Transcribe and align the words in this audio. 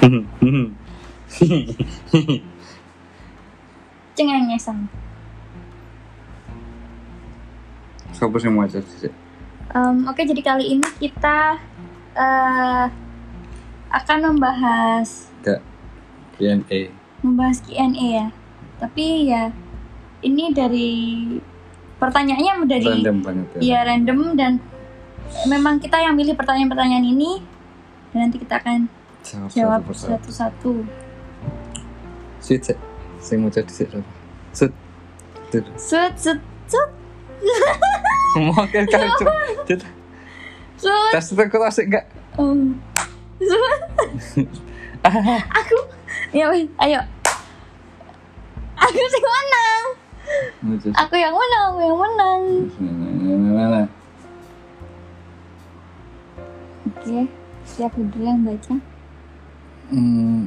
Cengengesan. 4.16 4.88
Siapa 8.16 8.36
sih 8.40 8.50
mau 8.52 8.64
aja 8.64 8.80
sih? 8.80 9.12
Em, 9.70 9.96
Oke, 10.08 10.26
jadi 10.26 10.42
kali 10.42 10.64
ini 10.76 10.88
kita 10.98 11.58
eh, 12.16 12.86
akan 13.90 14.18
membahas 14.34 15.30
Gak 15.40 15.60
Q&A 16.36 16.92
membahas 17.20 17.60
Q&A 17.64 17.96
ya. 17.96 18.26
Tapi 18.80 19.28
ya 19.28 19.52
ini 20.24 20.52
dari 20.52 20.90
pertanyaannya 22.00 22.64
dari 22.64 22.88
random 22.88 23.18
banget 23.20 23.46
ya. 23.56 23.60
ya 23.60 23.78
random 23.84 24.18
dan 24.36 24.52
memang 25.48 25.80
kita 25.80 26.00
yang 26.00 26.16
milih 26.16 26.32
pertanyaan-pertanyaan 26.32 27.04
ini 27.04 27.44
dan 28.12 28.28
nanti 28.28 28.40
kita 28.40 28.56
akan 28.56 28.88
Jawab, 29.54 29.86
satu-satu. 29.92 30.84
Sweet 32.40 32.62
sih. 32.72 32.78
Saya 33.20 33.36
mau 33.36 33.52
jadi 33.52 33.68
sih. 33.68 33.86
Tuh. 33.86 34.02
Sut 35.76 36.14
sut 36.14 36.38
sut 36.70 36.88
Semua 38.32 38.62
kan 38.70 38.84
kan 38.86 39.10
sut. 39.18 39.82
Tes 41.12 41.26
itu 41.34 41.42
kau 41.50 41.60
asik? 41.66 41.90
Um. 42.40 42.80
Sut. 44.30 44.48
Aku 45.04 45.76
ya 46.32 46.48
wes, 46.48 46.68
ayo. 46.80 47.00
Aku 48.80 48.96
sih 48.96 49.20
menang. 49.20 49.84
Aku 50.96 51.14
yang 51.16 51.34
menang, 51.36 51.68
aku 51.76 51.80
yang 51.84 51.98
menang. 51.98 52.42
Oke, 56.90 57.28
siap 57.64 57.92
dulu 57.96 58.24
yang 58.24 58.40
baca. 58.44 58.74
Hmm? 59.90 60.46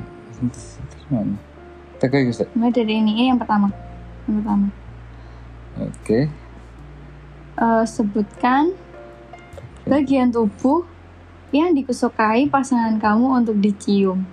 Teko 1.99 2.15
iki, 2.19 2.33
Sek. 2.35 2.47
Mulai 2.55 2.71
dari 2.71 2.99
ini, 2.99 3.11
ini 3.19 3.27
yang 3.31 3.39
pertama. 3.39 3.71
Yang 4.27 4.35
pertama. 4.43 4.67
Oke. 5.83 6.19
Eh, 7.53 7.83
sebutkan 7.85 8.73
bagian 9.85 10.31
tubuh 10.33 10.87
yang 11.53 11.71
dikesukai 11.77 12.49
pasangan 12.49 12.97
kamu 12.97 13.43
untuk 13.43 13.55
dicium. 13.61 14.25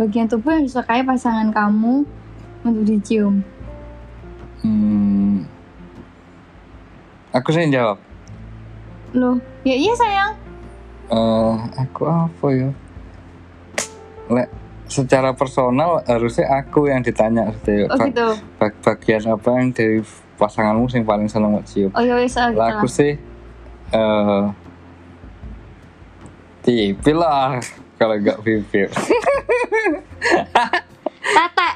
Bagian 0.00 0.26
tubuh 0.26 0.56
yang 0.56 0.64
disukai 0.64 1.04
pasangan 1.04 1.52
kamu 1.52 2.08
untuk 2.64 2.84
dicium. 2.88 3.44
Hmm. 4.64 5.44
Aku 7.36 7.52
yang 7.52 7.70
jawab. 7.70 7.98
Loh, 9.12 9.36
ya 9.68 9.76
iya 9.76 9.92
sayang. 9.92 10.41
Eh, 11.08 11.52
aku 11.78 12.02
apa 12.04 12.46
ya? 12.50 12.70
Lek 14.28 14.48
secara 14.86 15.32
personal 15.32 16.04
harusnya 16.04 16.52
aku 16.52 16.86
yang 16.86 17.00
ditanya 17.00 17.48
gitu. 17.58 17.88
Oh 17.88 17.96
gitu. 17.98 18.28
Bag- 18.56 18.76
bagian 18.78 19.24
apa 19.26 19.48
yang 19.52 19.72
dari 19.72 20.04
pasanganmu 20.36 20.84
yang 20.86 21.02
paling 21.02 21.26
seneng 21.26 21.56
cium? 21.64 21.90
Oh 21.92 22.00
iya 22.00 22.14
wes 22.14 22.36
ah, 22.36 22.48
gitu 22.48 22.58
Lah 22.58 22.68
aku 22.76 22.86
sih 22.86 23.16
eh 23.88 24.42
tipil 26.62 27.18
lah 27.18 27.56
kalau 27.96 28.14
nggak 28.16 28.38
bibir. 28.40 28.88
Tete. 31.32 31.68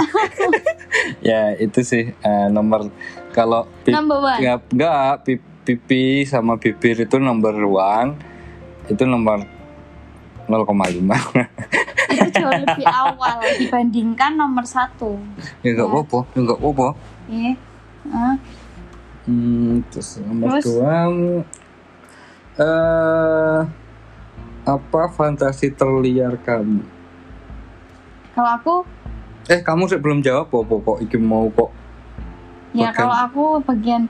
ya 1.28 1.52
itu 1.56 1.80
sih 1.82 2.14
eh, 2.14 2.46
nomor 2.48 2.88
kalau 3.30 3.68
pi- 3.82 3.92
Number 3.92 4.18
one. 4.18 4.38
nggak 4.38 4.58
nggak 4.70 5.12
pi- 5.22 5.44
pipi 5.60 6.02
sama 6.24 6.56
bibir 6.56 6.96
itu 6.98 7.16
nomor 7.18 7.52
one 7.60 8.16
itu 8.90 9.02
nomor 9.04 9.46
0,5 10.44 10.66
Itu 12.10 12.26
jauh 12.34 12.50
lebih 12.52 12.82
awal 12.84 13.38
dibandingkan 13.56 14.34
nomor 14.34 14.66
satu. 14.66 15.14
ya 15.62 15.70
nggak 15.70 15.86
Ya. 15.86 15.92
apa-apa 15.92 16.18
ya 16.28 16.38
nggak 16.40 16.58
apa-apa 16.58 16.88
Iya. 17.26 17.52
Ah, 18.10 18.34
hmm, 19.24 19.86
terus 19.88 20.18
nomor 20.20 20.48
Terus? 20.52 20.64
dua 20.66 20.94
eh 22.58 23.60
apa 24.62 25.02
fantasi 25.08 25.70
terliar 25.70 26.34
kamu 26.38 26.82
Kalau 28.30 28.50
aku, 28.52 28.74
eh 29.46 29.60
kamu 29.60 29.82
sih 29.86 29.96
belum 29.96 30.20
jawab 30.20 30.48
kok 30.48 30.66
kok 30.66 30.98
iki 31.00 31.16
mau 31.16 31.46
kok 31.48 31.70
ya 32.72 32.88
Bagian- 32.88 32.96
kalau 32.96 33.16
aku 33.16 33.44
bagian 33.62 34.02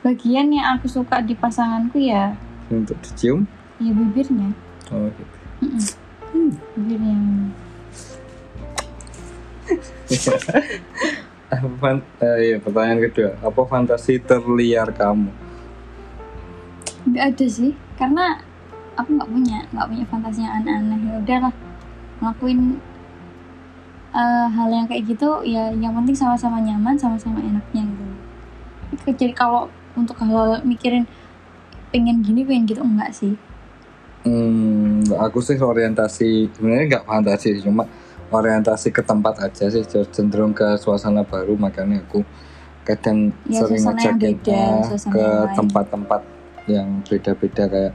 bagian 0.00 0.46
yang 0.48 0.66
aku 0.72 0.86
suka 0.88 1.18
di 1.20 1.34
pasanganku 1.34 1.98
ya, 1.98 2.34
untuk 2.68 2.94
dicium 3.00 3.46
ya 3.78 3.90
bibirnya, 3.94 4.48
oh 4.90 5.06
gitu 5.10 5.36
Mm-mm. 5.62 6.48
bibirnya. 6.74 7.16
apa 11.48 11.68
fan- 11.80 12.08
eh, 12.20 12.36
iya, 12.44 12.56
pertanyaan 12.60 13.00
kedua 13.08 13.30
apa 13.40 13.60
fantasi 13.64 14.20
terliar 14.20 14.88
kamu 14.92 15.30
Nggak 17.08 17.24
ada 17.24 17.46
sih, 17.48 17.72
karena 17.96 18.36
aku 18.92 19.16
nggak 19.16 19.30
punya, 19.32 19.58
nggak 19.72 19.88
punya 19.88 20.04
fantasi 20.12 20.44
yang 20.44 20.60
aneh-aneh. 20.60 21.00
Ya 21.08 21.14
udahlah, 21.16 21.54
ngelakuin 22.20 22.60
eh, 24.12 24.46
hal 24.52 24.68
yang 24.68 24.84
kayak 24.84 25.08
gitu, 25.08 25.40
ya 25.48 25.72
yang 25.72 25.96
penting 25.96 26.12
sama-sama 26.12 26.60
nyaman, 26.60 27.00
sama-sama 27.00 27.40
enaknya 27.40 27.88
gitu. 27.88 28.04
Jadi 29.16 29.32
kalau 29.32 29.72
untuk 29.96 30.20
hal 30.20 30.60
mikirin 30.68 31.08
pengen 31.88 32.20
gini, 32.20 32.44
pengen 32.44 32.68
gitu 32.68 32.84
enggak 32.84 33.16
sih. 33.16 33.40
Hmm, 34.26 35.06
aku 35.14 35.38
sih 35.38 35.54
orientasi 35.56 36.50
sebenarnya 36.52 36.84
nggak 36.98 37.04
fantasi 37.06 37.62
cuma 37.62 37.86
orientasi 38.28 38.90
ke 38.90 39.00
tempat 39.00 39.40
aja 39.40 39.70
sih 39.70 39.86
cenderung 40.10 40.52
ke 40.52 40.76
suasana 40.76 41.22
baru 41.22 41.54
makanya 41.54 42.02
aku 42.02 42.26
kadang 42.82 43.30
Ya, 43.46 43.62
sering 43.62 43.84
ah, 44.52 44.82
suasana 44.84 45.14
ke 45.14 45.26
tempat-tempat 45.54 46.20
yang 46.68 47.00
beda-beda 47.06 47.64
kayak 47.70 47.92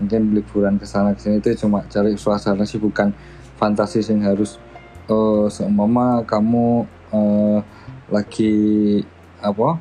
mungkin 0.00 0.22
liburan 0.34 0.74
ke 0.80 0.86
sana 0.88 1.14
ke 1.14 1.20
sini 1.22 1.38
itu 1.38 1.54
cuma 1.66 1.84
cari 1.86 2.16
suasana 2.18 2.64
sih 2.66 2.80
bukan 2.80 3.14
fantasi 3.60 4.02
yang 4.04 4.26
harus 4.26 4.58
oh 5.06 5.46
seumpama 5.46 6.24
kamu 6.26 6.84
eh, 7.14 7.58
lagi 8.10 8.54
apa 9.40 9.78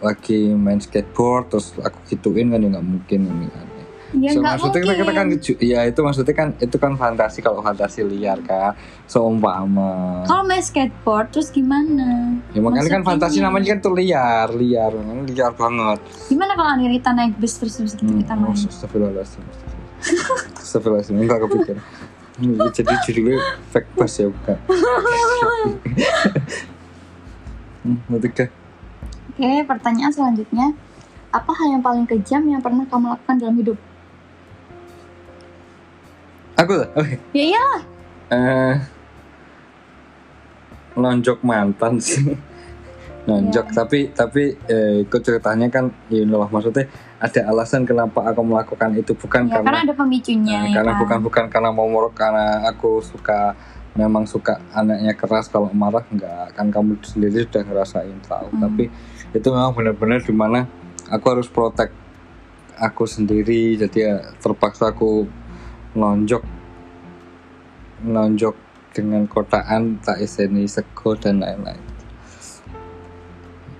lagi 0.00 0.52
main 0.52 0.78
skateboard 0.78 1.50
terus 1.50 1.72
aku 1.80 1.98
gituin 2.04 2.52
kan 2.52 2.62
ya 2.62 2.68
nggak 2.68 2.86
mungkin 2.86 3.20
ini 3.26 3.48
kan 3.48 3.65
Ya 4.14 4.30
So, 4.30 4.38
maksudnya 4.38 4.86
mungkin. 4.86 5.02
kita, 5.02 5.02
kita 5.02 5.12
kan 5.18 5.26
ya 5.58 5.80
itu 5.82 5.98
maksudnya 5.98 6.34
kan 6.34 6.48
itu 6.62 6.76
kan 6.78 6.92
fantasi 6.94 7.42
kalau 7.42 7.58
fantasi 7.58 8.06
liar 8.06 8.38
kan 8.46 8.78
seumpama 9.10 10.22
Kalau 10.30 10.46
main 10.46 10.62
skateboard 10.62 11.34
terus 11.34 11.50
gimana? 11.50 12.38
ya 12.54 12.62
makanya 12.62 13.02
kan 13.02 13.02
fantasi 13.02 13.42
namanya 13.42 13.74
kan 13.74 13.78
tuh 13.82 13.98
liar 13.98 14.54
liar 14.54 14.94
liar 15.26 15.52
banget 15.58 15.98
Gimana 16.30 16.54
kalau 16.54 16.70
Anirita 16.78 17.10
naik 17.18 17.34
bus 17.34 17.58
terus 17.58 17.82
terus 17.82 17.98
gitu 17.98 18.06
hmm, 18.06 18.22
kita 18.22 18.38
main? 18.38 18.54
oh, 18.54 18.54
astagfirullahaladzim 18.54 19.42
astagfirullahaladzim 20.54 21.18
enggak 21.18 21.38
kepikiran 21.42 21.82
jadi 22.78 22.94
judulnya 23.10 23.38
fake 23.74 23.90
bus 23.98 24.14
ya 24.22 24.26
bukan 24.30 24.58
hmm, 27.90 27.98
Oke, 29.36 29.68
pertanyaan 29.68 30.08
selanjutnya. 30.08 30.72
Apa 31.28 31.52
hal 31.52 31.76
yang 31.76 31.84
paling 31.84 32.08
kejam 32.08 32.40
yang 32.48 32.64
pernah 32.64 32.88
kamu 32.88 33.12
lakukan 33.12 33.36
dalam 33.36 33.56
hidup? 33.60 33.76
Aku 36.56 36.72
lah 36.74 36.88
oke 36.94 37.14
Ya 37.32 37.44
iya, 37.46 37.66
eh 38.30 38.74
nonjok 40.96 41.38
mantan 41.40 42.00
sih 42.00 42.32
nonjok 43.28 43.66
Ya. 43.68 43.74
tapi 43.74 43.98
tapi 44.10 44.42
eh, 44.64 45.02
ikut 45.02 45.20
ceritanya 45.20 45.66
kan 45.66 45.90
ya 46.08 46.22
lah 46.24 46.46
maksudnya 46.46 46.86
ada 47.18 47.40
alasan 47.48 47.82
kenapa 47.82 48.22
aku 48.22 48.40
melakukan 48.40 48.94
itu 48.94 49.12
bukan 49.12 49.50
ya 49.50 49.58
karena 49.58 49.66
karena 49.66 49.80
ada 49.82 49.94
pemicunya 49.94 50.56
eh, 50.56 50.70
ya 50.70 50.74
karena 50.78 50.92
kan? 50.92 51.00
bukan 51.02 51.18
bukan 51.22 51.44
karena 51.50 51.70
mau 51.70 51.86
morok 51.86 52.14
karena 52.14 52.64
aku 52.64 53.02
suka 53.02 53.52
memang 53.92 54.24
suka 54.24 54.60
anaknya 54.70 55.12
keras 55.12 55.48
kalau 55.48 55.72
marah 55.72 56.04
enggak 56.06 56.52
kan 56.52 56.68
kamu 56.68 57.00
sendiri 57.02 57.44
sudah 57.44 57.62
ngerasain 57.64 58.16
tahu 58.22 58.48
Hmm. 58.52 58.62
tapi 58.62 58.84
itu 59.32 59.48
memang 59.50 59.72
benar-benar 59.72 60.20
di 60.20 60.32
mana 60.32 60.68
aku 61.08 61.26
harus 61.26 61.48
protek 61.48 61.90
aku 62.76 63.04
sendiri 63.04 63.74
jadi 63.74 63.98
ya 63.98 64.14
terpaksa 64.38 64.92
aku 64.92 65.26
nonjok 65.96 66.44
nonjok 68.02 68.54
dengan 68.92 69.24
kotaan 69.24 69.98
tak 69.98 70.20
iseni 70.20 70.64
sego 70.66 71.12
dan 71.14 71.40
lain-lain 71.40 71.80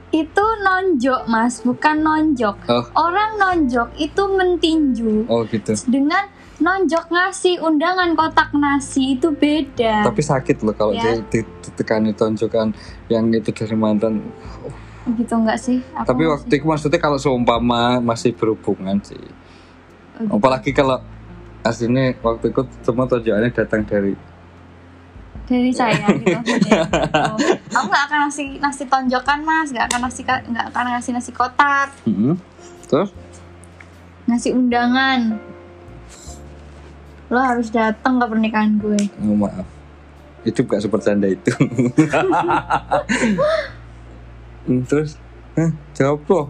Itu 0.09 0.41
nonjok, 0.41 1.29
Mas, 1.29 1.61
bukan 1.61 2.01
nonjok. 2.01 2.57
oh 2.67 2.85
Orang 2.97 3.37
nonjok 3.37 3.93
itu 3.97 4.23
mentinju 4.25 5.29
oh 5.29 5.45
gitu 5.45 5.77
dengan 5.87 6.25
nonjok 6.57 7.05
ngasih 7.07 7.61
undangan 7.61 8.17
kotak 8.17 8.49
nasi 8.55 9.15
itu 9.15 9.29
beda. 9.31 10.01
tapi 10.03 10.25
sakit 10.25 10.57
loh 10.63 10.73
kalau 10.73 10.97
Ya. 10.97 11.21
di- 11.21 11.43
di- 11.43 11.51
ditekani 11.61 12.17
tonjokan 12.17 12.73
yang 13.07 13.29
itu 13.29 13.53
dari 13.53 13.77
mantan 13.77 14.25
gitu 15.13 15.37
enggak 15.37 15.61
sih? 15.61 15.79
Aku 15.95 16.09
tapi 16.09 16.25
masih- 16.25 16.33
waktu 16.33 16.53
itu 16.57 16.65
maksudnya 16.65 16.99
kalau 16.99 17.15
seumpama 17.15 18.01
masih 18.01 18.33
berhubungan 18.33 18.97
sih 19.01 19.21
Oh, 20.17 20.25
gitu. 20.25 20.33
apalagi 20.33 20.73
kalau 20.73 20.97
aslinya 21.67 22.15
waktu 22.23 22.55
itu 22.55 22.63
semua 22.87 23.07
tujuannya 23.11 23.51
datang 23.51 23.83
dari 23.83 24.15
dari 25.47 25.71
saya 25.71 26.07
gitu. 26.23 26.35
Oh, 26.35 27.39
aku 27.71 27.87
nggak 27.87 28.05
akan 28.11 28.19
ngasih 28.27 28.59
nasi 28.59 28.83
tonjokan 28.91 29.47
mas. 29.47 29.71
Nggak 29.71 29.87
akan 29.95 30.01
ngasih 30.07 30.23
nggak 30.27 30.67
akan 30.75 30.85
ngasih 30.99 31.13
nasi 31.15 31.31
kotak. 31.31 31.95
Mm-mm. 32.03 32.35
terus? 32.91 33.15
Ngasih 34.27 34.59
undangan. 34.59 35.39
Lo 37.31 37.39
harus 37.43 37.71
datang 37.71 38.19
ke 38.19 38.27
pernikahan 38.27 38.79
gue. 38.79 38.99
Oh, 39.23 39.39
maaf. 39.39 39.67
Hidup 40.47 40.71
gak 40.71 40.83
sepercanda 40.87 41.27
itu. 41.27 41.51
Hmm, 44.63 44.83
terus? 44.91 45.19
Hah, 45.59 45.75
jawab 45.95 46.23
loh. 46.31 46.47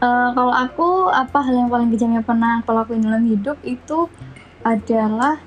Eh, 0.00 0.28
kalau 0.32 0.48
aku 0.48 1.12
apa 1.12 1.44
hal 1.44 1.54
yang 1.60 1.68
paling 1.68 1.92
kejam 1.92 2.16
yang 2.16 2.24
pernah 2.24 2.64
aku 2.64 2.72
lakuin 2.72 3.04
dalam 3.04 3.20
hidup 3.28 3.60
itu 3.68 4.08
adalah 4.60 5.40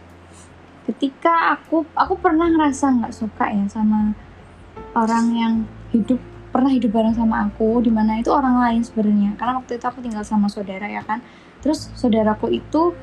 ketika 0.83 1.55
aku 1.55 1.87
aku 1.95 2.19
pernah 2.19 2.49
ngerasa 2.49 2.91
nggak 2.99 3.13
suka 3.15 3.45
ya 3.53 3.65
sama 3.71 4.11
orang 4.93 5.25
yang 5.31 5.53
hidup 5.95 6.19
pernah 6.53 6.69
hidup 6.69 6.93
bareng 6.93 7.17
sama 7.17 7.49
aku 7.49 7.81
di 7.81 7.89
mana 7.89 8.21
itu 8.21 8.29
orang 8.29 8.61
lain 8.61 8.81
sebenarnya. 8.85 9.33
Karena 9.41 9.57
waktu 9.57 9.81
itu 9.81 9.85
aku 9.89 9.99
tinggal 10.05 10.21
sama 10.21 10.45
saudara 10.45 10.85
ya 10.85 11.01
kan? 11.01 11.25
Terus 11.65 11.89
saudaraku 11.97 12.53
itu 12.53 12.93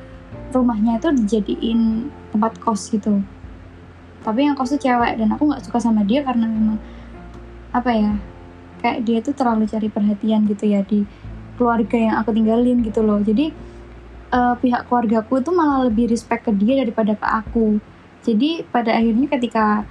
rumahnya 0.55 1.03
itu 1.03 1.11
dijadiin 1.11 2.07
tempat 2.31 2.55
kos 2.63 2.87
gitu. 2.87 3.19
Tapi 4.23 4.47
yang 4.47 4.55
kos 4.55 4.71
itu 4.71 4.87
cewek 4.87 5.19
dan 5.19 5.35
aku 5.35 5.51
nggak 5.51 5.67
suka 5.67 5.83
sama 5.83 6.07
dia 6.07 6.23
karena 6.23 6.47
memang 6.47 6.79
apa 7.75 7.91
ya 7.91 8.13
kayak 8.79 8.99
dia 9.03 9.19
tuh 9.19 9.35
terlalu 9.35 9.67
cari 9.67 9.87
perhatian 9.91 10.47
gitu 10.47 10.65
ya 10.71 10.83
di 10.87 11.03
keluarga 11.59 11.97
yang 11.99 12.15
aku 12.23 12.31
tinggalin 12.31 12.79
gitu 12.87 13.03
loh. 13.03 13.19
Jadi 13.19 13.51
eh, 14.31 14.55
pihak 14.57 14.87
keluargaku 14.87 15.43
itu 15.43 15.51
malah 15.51 15.87
lebih 15.87 16.09
respect 16.11 16.47
ke 16.47 16.51
dia 16.55 16.81
daripada 16.81 17.13
ke 17.13 17.27
aku. 17.27 17.77
Jadi 18.21 18.63
pada 18.69 18.95
akhirnya 18.95 19.27
ketika 19.27 19.83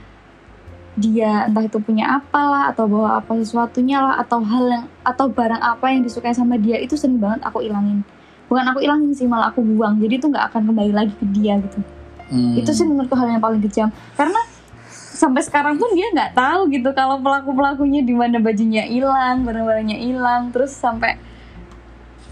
dia 0.99 1.47
entah 1.47 1.65
itu 1.65 1.79
punya 1.79 2.19
apa 2.19 2.41
lah 2.43 2.63
atau 2.75 2.91
bawa 2.91 3.23
apa 3.23 3.39
sesuatunya 3.39 4.03
lah 4.03 4.15
atau 4.21 4.43
hal 4.43 4.65
yang 4.67 4.85
atau 5.07 5.31
barang 5.31 5.63
apa 5.63 5.87
yang 5.95 6.03
disukai 6.03 6.35
sama 6.35 6.59
dia 6.59 6.77
itu 6.83 6.99
sering 6.99 7.23
banget 7.23 7.47
aku 7.47 7.63
ilangin. 7.63 8.03
Bukan 8.51 8.67
aku 8.67 8.83
ilangin 8.83 9.15
sih 9.15 9.31
malah 9.31 9.55
aku 9.55 9.63
buang. 9.63 10.03
Jadi 10.03 10.19
itu 10.19 10.27
nggak 10.27 10.51
akan 10.51 10.63
kembali 10.75 10.93
lagi 10.93 11.15
ke 11.15 11.27
dia 11.31 11.63
gitu. 11.63 11.79
Hmm, 12.31 12.59
itu 12.59 12.71
sih 12.71 12.87
menurutku 12.87 13.15
hal 13.15 13.31
yang 13.31 13.43
paling 13.43 13.63
kejam. 13.63 13.91
Karena 14.19 14.39
sampai 15.21 15.45
sekarang 15.45 15.77
pun 15.77 15.93
dia 15.93 16.09
nggak 16.11 16.33
tahu 16.33 16.73
gitu 16.73 16.91
kalau 16.97 17.21
pelaku 17.21 17.53
pelakunya 17.53 18.01
di 18.01 18.17
mana 18.17 18.41
bajunya 18.41 18.89
hilang 18.89 19.45
barang-barangnya 19.45 20.01
hilang 20.01 20.49
terus 20.49 20.73
sampai 20.73 21.21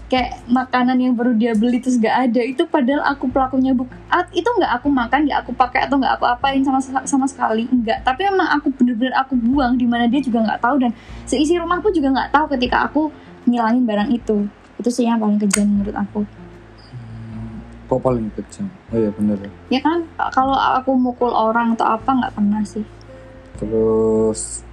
kayak 0.09 0.41
makanan 0.49 0.97
yang 0.97 1.13
baru 1.13 1.37
dia 1.37 1.53
beli 1.53 1.77
terus 1.77 2.01
gak 2.01 2.33
ada. 2.33 2.41
Itu 2.41 2.65
padahal 2.65 3.05
aku 3.05 3.29
pelakunya 3.29 3.77
buk 3.77 3.85
at- 4.09 4.33
itu 4.33 4.45
nggak 4.45 4.81
aku 4.81 4.89
makan 4.89 5.29
nggak 5.29 5.45
aku 5.45 5.51
pakai 5.53 5.85
atau 5.85 6.01
nggak 6.01 6.17
aku 6.17 6.25
apain 6.25 6.65
sama 6.65 6.81
sama 6.81 7.29
sekali 7.29 7.69
enggak 7.69 8.01
tapi 8.01 8.25
memang 8.25 8.49
aku 8.57 8.73
bener-bener 8.73 9.13
aku 9.13 9.37
buang 9.37 9.77
di 9.77 9.85
mana 9.85 10.09
dia 10.09 10.17
juga 10.17 10.41
nggak 10.41 10.59
tahu 10.65 10.81
dan 10.81 10.91
seisi 11.29 11.53
rumah 11.61 11.77
pun 11.77 11.93
juga 11.93 12.09
nggak 12.09 12.33
tahu 12.33 12.45
ketika 12.57 12.89
aku 12.89 13.13
ngilangin 13.45 13.85
barang 13.85 14.09
itu. 14.09 14.49
Itu 14.81 14.89
sih 14.89 15.05
yang 15.05 15.21
paling 15.21 15.37
kejam 15.37 15.69
menurut 15.69 15.93
aku. 15.93 16.25
Kok 17.89 18.01
paling 18.01 18.29
kejam? 18.33 18.69
Oh 18.93 18.97
iya 18.97 19.09
bener. 19.13 19.37
Ya. 19.41 19.49
ya 19.77 19.79
kan? 19.81 20.05
Kalau 20.33 20.53
aku 20.53 20.93
mukul 20.93 21.29
orang 21.29 21.77
atau 21.77 21.85
apa 21.85 22.09
nggak 22.09 22.33
pernah 22.33 22.61
sih. 22.65 22.85
Terus 23.57 24.65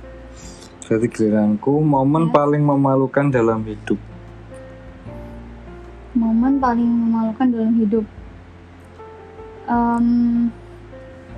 berarti 0.86 1.06
giliranku 1.10 1.82
momen 1.82 2.30
Ya. 2.30 2.32
paling 2.32 2.62
memalukan 2.62 3.26
dalam 3.28 3.66
hidup 3.66 3.98
momen 6.16 6.56
paling 6.56 6.88
memalukan 6.88 7.46
dalam 7.52 7.72
hidup. 7.76 8.04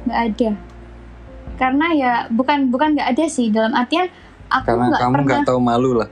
Nggak 0.07 0.21
ada. 0.33 0.51
Karena 1.59 1.87
ya 1.93 2.13
bukan 2.31 2.71
bukan 2.71 2.95
nggak 2.95 3.19
ada 3.19 3.25
sih. 3.27 3.51
Dalam 3.51 3.75
artian 3.75 4.07
aku 4.49 4.65
karena 4.73 4.85
nggak 4.89 5.01
kamu 5.03 5.15
nggak 5.27 5.45
tahu 5.45 5.61
malu 5.61 5.91
lah. 5.99 6.09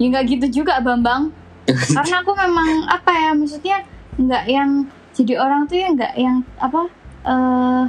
Ya 0.00 0.06
nggak 0.10 0.24
gitu 0.26 0.46
juga 0.64 0.80
bambang. 0.80 1.30
Karena 1.68 2.24
aku 2.24 2.32
memang 2.32 2.88
apa 2.88 3.12
ya 3.12 3.30
maksudnya 3.36 3.84
nggak 4.16 4.44
yang 4.48 4.88
jadi 5.12 5.36
orang 5.36 5.68
tuh 5.68 5.76
ya 5.76 5.92
nggak 5.92 6.12
yang 6.16 6.40
apa 6.56 6.88
eh 7.28 7.84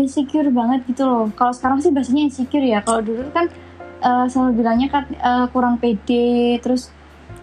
insecure 0.00 0.48
banget 0.48 0.80
gitu 0.88 1.04
loh. 1.04 1.28
Kalau 1.36 1.52
sekarang 1.52 1.84
sih 1.84 1.92
bahasanya 1.92 2.32
insecure 2.32 2.64
ya. 2.64 2.80
Kalau 2.80 3.04
dulu 3.04 3.28
kan 3.36 3.52
eh, 4.00 4.26
selalu 4.32 4.64
bilangnya 4.64 4.88
kan 4.88 5.04
eh, 5.12 5.46
kurang 5.52 5.76
pede 5.76 6.56
terus 6.64 6.88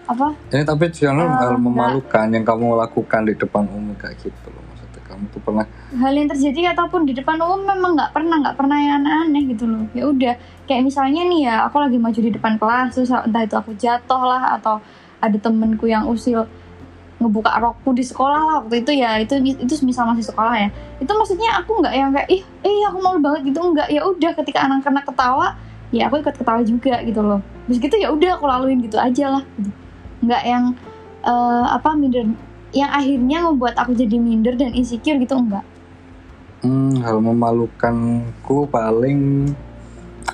apa? 0.06 0.28
Ini 0.50 0.64
tapi 0.64 0.86
jangan 0.90 1.24
Eh, 1.24 1.34
hal 1.34 1.52
nggak. 1.52 1.62
memalukan 1.62 2.28
yang 2.30 2.44
kamu 2.44 2.66
lakukan 2.78 3.22
di 3.24 3.34
depan 3.34 3.64
umum 3.66 3.96
kayak 3.96 4.20
gitu 4.20 4.48
loh 4.48 4.64
maksudnya. 4.66 5.02
Kamu 5.04 5.24
tuh 5.30 5.42
pernah 5.42 5.66
hal 5.94 6.12
yang 6.12 6.28
terjadi 6.28 6.74
ataupun 6.74 7.02
di 7.04 7.14
depan 7.14 7.38
umum 7.38 7.62
memang 7.62 7.94
nggak 7.94 8.12
pernah 8.12 8.36
nggak 8.40 8.56
pernah 8.56 8.78
yang 8.78 9.02
aneh-aneh 9.02 9.44
gitu 9.48 9.64
loh. 9.64 9.84
Ya 9.92 10.04
udah 10.06 10.34
kayak 10.64 10.84
misalnya 10.84 11.22
nih 11.24 11.40
ya 11.44 11.56
aku 11.64 11.78
lagi 11.78 11.98
maju 11.98 12.18
di 12.18 12.32
depan 12.32 12.54
kelas 12.56 12.88
terus 12.94 13.10
entah 13.10 13.42
itu 13.42 13.54
aku 13.54 13.72
jatuh 13.74 14.22
lah 14.22 14.56
atau 14.56 14.80
ada 15.18 15.38
temenku 15.38 15.86
yang 15.86 16.04
usil 16.06 16.44
ngebuka 17.16 17.56
rokku 17.56 17.92
di 17.92 18.04
sekolah 18.04 18.40
lah 18.42 18.56
waktu 18.60 18.84
itu 18.84 18.92
ya 18.94 19.16
itu 19.16 19.32
itu 19.40 19.80
misal 19.82 20.04
masih 20.06 20.26
sekolah 20.26 20.56
ya. 20.58 20.70
Itu 20.98 21.12
maksudnya 21.12 21.56
aku 21.56 21.80
nggak 21.80 21.94
yang 21.94 22.12
kayak 22.12 22.28
ih 22.30 22.42
eh 22.62 22.84
aku 22.84 22.98
malu 23.00 23.20
banget 23.20 23.48
gitu. 23.48 23.60
Enggak 23.62 23.88
ya 23.88 24.04
udah 24.04 24.32
ketika 24.36 24.60
anak 24.62 24.84
anak 24.84 25.06
ketawa 25.06 25.56
ya 25.90 26.08
aku 26.08 26.20
ikut 26.20 26.36
ketawa 26.36 26.60
juga 26.62 27.00
gitu 27.00 27.22
loh. 27.22 27.40
Terus 27.64 27.80
gitu 27.80 27.96
ya 27.96 28.10
udah 28.10 28.36
aku 28.36 28.44
laluin 28.44 28.82
gitu 28.82 28.98
aja 28.98 29.32
lah 29.32 29.44
gitu. 29.56 29.72
Nggak 30.24 30.44
yang 30.48 30.74
eh, 31.28 31.66
apa 31.68 31.90
minder. 31.94 32.32
Yang 32.74 32.92
akhirnya 32.92 33.38
membuat 33.46 33.76
aku 33.78 33.94
jadi 33.94 34.18
minder 34.18 34.58
dan 34.58 34.74
insecure 34.74 35.22
gitu 35.22 35.38
enggak 35.38 35.62
hmm, 36.64 37.04
hal 37.04 37.20
memalukanku 37.20 38.66
paling 38.72 39.52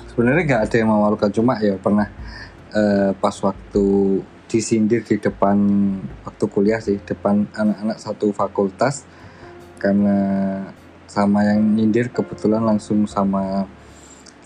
sebenarnya 0.08 0.42
nggak 0.46 0.62
ada 0.70 0.76
yang 0.78 0.90
memalukan. 0.94 1.30
Cuma 1.34 1.58
ya 1.58 1.74
pernah 1.76 2.08
eh, 2.72 3.10
pas 3.18 3.34
waktu 3.42 3.86
disindir 4.50 5.06
di 5.06 5.18
depan 5.18 5.58
waktu 6.26 6.44
kuliah 6.50 6.82
sih 6.82 6.98
depan 6.98 7.46
anak-anak 7.54 7.98
satu 8.02 8.34
fakultas 8.34 9.06
karena 9.78 10.18
sama 11.06 11.46
yang 11.46 11.62
nyindir 11.78 12.10
kebetulan 12.10 12.62
langsung 12.66 13.06
sama 13.06 13.66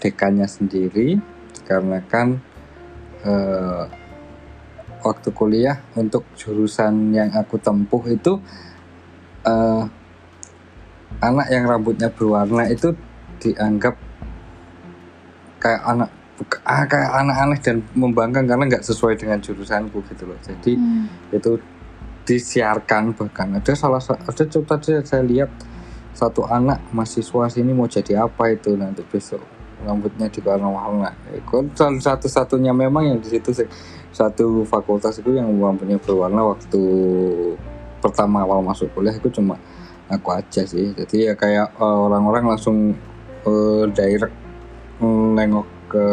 dekannya 0.05 0.45
sendiri 0.45 1.17
karena 1.65 2.05
kan 2.05 2.37
eh, 3.25 3.85
waktu 5.05 5.29
kuliah 5.37 5.85
untuk 5.95 6.25
jurusan 6.35 7.13
yang 7.13 7.29
aku 7.37 7.61
tempuh 7.61 8.01
itu 8.09 8.41
eh, 9.45 9.85
anak 11.21 11.47
yang 11.53 11.69
rambutnya 11.69 12.09
berwarna 12.09 12.67
itu 12.73 12.97
dianggap 13.39 13.95
kayak 15.61 15.83
anak 15.85 16.11
ah, 16.65 16.85
kayak 16.89 17.11
anak 17.13 17.37
aneh 17.37 17.59
dan 17.61 17.77
membangkang 17.95 18.49
karena 18.49 18.65
nggak 18.67 18.85
sesuai 18.85 19.21
dengan 19.21 19.39
jurusanku 19.39 20.03
gitu 20.09 20.25
loh. 20.29 20.39
Jadi 20.41 20.75
Hmm. 20.77 21.07
itu 21.31 21.61
disiarkan 22.25 23.13
bahkan. 23.13 23.53
Ada 23.61 23.77
salah 23.77 24.01
sa- 24.01 24.19
ada 24.19 24.45
tadi 24.49 24.97
saya 25.05 25.23
lihat 25.23 25.53
satu 26.17 26.49
anak 26.49 26.81
mahasiswa 26.95 27.53
sini 27.53 27.77
mau 27.77 27.91
jadi 27.91 28.25
apa 28.25 28.49
itu 28.55 28.73
nanti 28.79 29.05
besok 29.05 29.43
rambutnya 29.85 30.27
di 30.27 30.41
warna-warna 30.41 31.13
kok 31.45 31.77
salah 31.77 32.01
satu-satunya 32.01 32.73
memang 32.73 33.05
yang 33.07 33.19
di 33.21 33.29
situ 33.31 33.53
sih 33.53 33.69
satu 34.11 34.65
fakultas 34.65 35.19
itu 35.19 35.31
yang 35.31 35.47
rambutnya 35.55 35.97
berwarna 35.97 36.41
waktu 36.47 36.83
pertama 38.01 38.43
awal 38.43 38.61
masuk 38.61 38.89
kuliah 38.93 39.13
itu 39.13 39.29
cuma 39.31 39.57
aku 40.07 40.29
aja 40.31 40.65
sih 40.65 40.93
jadi 40.93 41.31
ya 41.31 41.35
kayak 41.35 41.73
eh, 41.75 41.97
orang-orang 42.05 42.45
langsung 42.49 42.93
eh, 43.45 43.85
direct 43.91 44.35
mm, 44.99 45.29
nengok 45.35 45.69
ke 45.89 46.07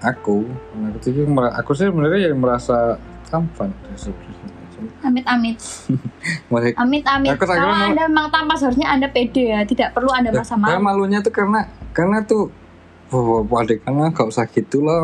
aku 0.00 0.44
Nah, 0.74 0.90
aku 0.90 1.00
sih 1.00 1.24
mer- 1.24 1.54
aku 1.54 1.70
sih 1.72 1.86
sebenarnya 1.88 2.28
ya 2.28 2.32
merasa 2.34 3.00
tampan 3.28 3.72
Amit 5.00 5.24
amit. 5.24 5.56
mereka 6.52 6.76
Amit 6.76 7.04
amit. 7.08 7.30
Aku 7.32 7.44
tak 7.48 7.56
Kalau 7.56 7.72
Anda 7.72 8.04
memang 8.04 8.28
tampan 8.28 8.56
seharusnya 8.56 8.84
Anda 8.84 9.08
pede 9.08 9.48
ya, 9.48 9.64
tidak 9.64 9.96
perlu 9.96 10.12
Anda 10.12 10.28
merasa 10.28 10.60
Saya 10.60 10.76
malu. 10.76 10.84
malunya 10.84 11.24
tuh 11.24 11.32
karena 11.32 11.64
karena 11.94 12.20
tuh 12.22 12.50
Wah, 13.06 13.62
adik 13.62 13.78
karena 13.80 14.10
gak 14.10 14.26
usah 14.26 14.42
gitu 14.44 14.82
lah 14.82 14.98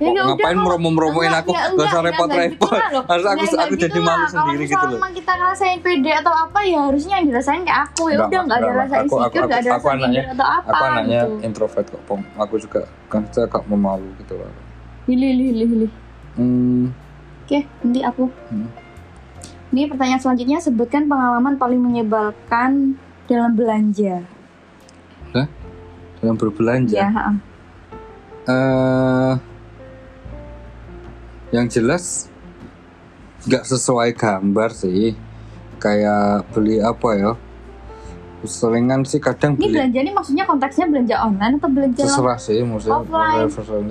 Ya, 0.00 0.10
ya 0.10 0.22
ngapain 0.26 0.50
kalau- 0.50 0.66
meromo-meromoin 0.66 1.30
Enggak, 1.30 1.40
aku 1.40 1.50
ya 1.50 1.54
gak 1.54 1.68
enggak, 1.68 1.78
usah 1.78 1.86
enggak, 1.92 2.08
repot-repot 2.10 2.66
enggak 2.66 2.90
gitu 2.90 2.98
harus 3.06 3.22
aku 3.22 3.30
Enggak, 3.30 3.46
aku 3.46 3.54
enggak 3.62 3.70
jadi 3.70 3.86
gitu 3.86 4.00
malu 4.00 4.18
lah. 4.18 4.28
sendiri 4.28 4.50
Kalau 4.58 4.66
gitu 4.66 4.82
loh 4.82 4.96
memang 4.96 5.12
kita 5.14 5.32
ngerasain 5.32 5.78
pede 5.78 6.12
atau 6.12 6.32
apa 6.34 6.58
ya 6.64 6.80
harusnya 6.82 7.14
yang 7.14 7.26
dirasain 7.28 7.62
kayak 7.62 7.80
aku 7.86 8.02
ya 8.02 8.16
Enggak, 8.16 8.26
udah 8.26 8.40
nggak 8.40 8.58
ada 8.58 8.64
enggak, 8.64 8.80
rasa 8.80 8.96
insecure, 8.96 9.20
nggak 9.46 9.60
ada 9.60 9.70
rasa 9.70 9.88
minder 9.92 10.24
atau 10.28 10.46
apa 10.48 10.66
aku 10.66 10.82
anaknya 10.84 11.20
gitu. 11.20 11.34
introvert 11.40 11.86
kok 11.86 12.02
Pom. 12.02 12.20
aku 12.34 12.54
juga 12.58 12.80
kan 13.06 13.22
saya 13.30 13.44
agak 13.46 13.62
memalu 13.64 14.08
gitu 14.18 14.32
loh 14.34 14.50
Hilih 15.06 15.28
hilih 15.28 15.46
hilih 15.46 15.68
hilih. 15.68 15.90
hmm, 16.36 16.82
Oke, 17.40 17.58
nanti 17.80 18.00
aku. 18.00 18.24
Hmm. 18.46 18.68
Ini 19.68 19.86
pertanyaan 19.86 20.18
selanjutnya 20.18 20.58
sebutkan 20.58 21.06
pengalaman 21.06 21.54
paling 21.56 21.78
menyebalkan 21.78 22.98
dalam 23.24 23.54
belanja. 23.54 24.22
Dalam 26.20 26.36
berbelanja. 26.36 26.96
Ya, 27.00 27.08
eh 28.48 29.34
yang 31.50 31.66
jelas 31.66 32.30
nggak 33.48 33.64
sesuai 33.66 34.14
gambar 34.14 34.70
sih. 34.76 35.16
Kayak 35.80 36.44
beli 36.52 36.76
apa 36.84 37.10
ya 37.16 37.32
selingan 38.48 39.04
sih 39.04 39.20
kadang 39.20 39.56
Ini 39.56 39.60
beli. 39.60 39.74
belanja 39.76 39.98
ini 40.00 40.12
maksudnya 40.16 40.44
konteksnya 40.48 40.86
belanja 40.88 41.16
online 41.20 41.54
atau 41.60 41.68
belanja 41.68 42.02
terserah 42.06 42.38
sih 42.40 42.58
maksudnya 42.64 43.00
Offline. 43.04 43.48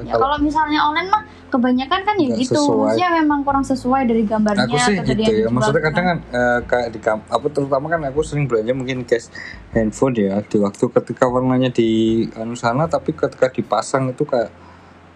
Ya, 0.10 0.16
kalau 0.18 0.38
misalnya 0.42 0.80
online 0.82 1.10
mah 1.14 1.22
kebanyakan 1.50 2.00
kan 2.06 2.16
ya 2.18 2.28
gitu. 2.34 2.58
sesuai. 2.58 2.98
Maksudnya 2.98 3.10
memang 3.22 3.40
kurang 3.46 3.66
sesuai 3.66 4.02
dari 4.10 4.24
gambarnya 4.26 4.66
aku 4.66 4.78
sih 4.78 4.96
atau 4.98 5.14
gitu 5.14 5.32
ya. 5.34 5.48
maksudnya 5.50 5.82
kadang 5.90 6.06
kan 6.06 6.18
eh, 6.34 6.60
kayak 6.66 6.88
di 6.94 7.00
kamp 7.02 7.22
apa 7.30 7.48
terutama 7.50 7.86
kan 7.90 8.00
aku 8.06 8.20
sering 8.26 8.46
belanja 8.46 8.74
mungkin 8.74 9.06
case 9.06 9.30
handphone 9.74 10.14
ya 10.18 10.42
di 10.46 10.58
waktu 10.58 10.86
ketika 10.90 11.24
warnanya 11.30 11.70
di 11.70 11.90
anu 12.38 12.54
sana 12.58 12.86
tapi 12.90 13.14
ketika 13.14 13.50
dipasang 13.54 14.14
itu 14.14 14.26
kayak 14.26 14.50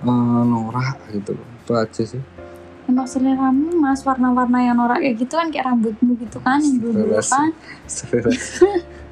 eh, 0.06 0.44
norak 0.46 0.98
gitu. 1.10 1.34
Itu 1.38 1.72
aja 1.74 2.04
sih. 2.06 2.22
Emang 2.84 3.08
seleramu 3.08 3.80
mas 3.80 4.04
warna-warna 4.04 4.60
yang 4.60 4.76
norak 4.76 5.00
kayak 5.00 5.16
gitu 5.16 5.34
kan 5.40 5.48
kayak 5.48 5.72
rambutmu 5.72 6.20
gitu 6.20 6.38
kan 6.44 6.60
yang 6.60 7.24
kan. 7.24 7.50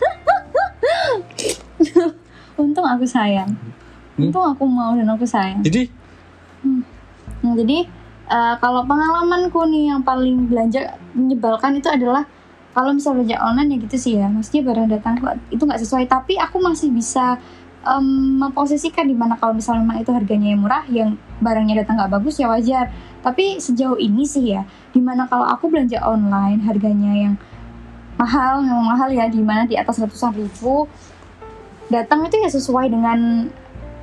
Untung 2.61 2.85
aku 2.85 3.05
sayang. 3.07 3.49
Hmm? 4.17 4.29
Untung 4.29 4.45
aku 4.45 4.63
mau 4.67 4.93
dan 4.93 5.07
aku 5.09 5.25
sayang. 5.25 5.61
jadi 5.65 5.89
Nah, 7.41 7.57
jadi 7.57 7.89
eh, 8.29 8.55
kalau 8.61 8.85
pengalamanku 8.85 9.65
nih 9.65 9.93
yang 9.93 10.01
paling 10.05 10.45
belanja 10.45 10.93
menyebalkan 11.17 11.81
itu 11.81 11.89
adalah 11.89 12.23
kalau 12.71 12.95
misalnya 12.95 13.25
belanja 13.25 13.37
online 13.43 13.69
ya 13.75 13.77
gitu 13.83 13.97
sih 13.99 14.13
ya, 14.15 14.31
maksudnya 14.31 14.61
barang 14.63 14.87
datang 14.87 15.13
kok 15.19 15.35
itu 15.51 15.59
nggak 15.59 15.81
sesuai. 15.83 16.05
Tapi 16.07 16.39
aku 16.39 16.57
masih 16.63 16.87
bisa 16.93 17.35
em, 17.83 18.39
memposisikan 18.39 19.03
di 19.09 19.15
mana 19.17 19.35
kalau 19.35 19.57
misalnya 19.57 19.83
memang 19.83 19.99
itu 19.99 20.11
harganya 20.15 20.47
yang 20.55 20.61
murah, 20.63 20.83
yang 20.87 21.09
barangnya 21.43 21.83
datang 21.83 21.99
nggak 21.99 22.11
bagus 22.15 22.39
ya 22.39 22.47
wajar. 22.47 22.87
Tapi 23.19 23.59
sejauh 23.59 23.99
ini 23.99 24.23
sih 24.23 24.55
ya, 24.55 24.63
di 24.95 25.03
mana 25.03 25.27
kalau 25.27 25.43
aku 25.45 25.67
belanja 25.67 25.99
online 25.99 26.63
harganya 26.63 27.11
yang 27.11 27.33
mahal, 28.21 28.61
memang 28.61 28.85
mahal 28.85 29.09
ya, 29.09 29.25
di 29.25 29.41
mana 29.41 29.65
di 29.65 29.73
atas 29.73 29.97
ratusan 29.97 30.37
ribu, 30.37 30.85
datang 31.89 32.21
itu 32.29 32.37
ya 32.37 32.49
sesuai 32.53 32.85
dengan 32.93 33.49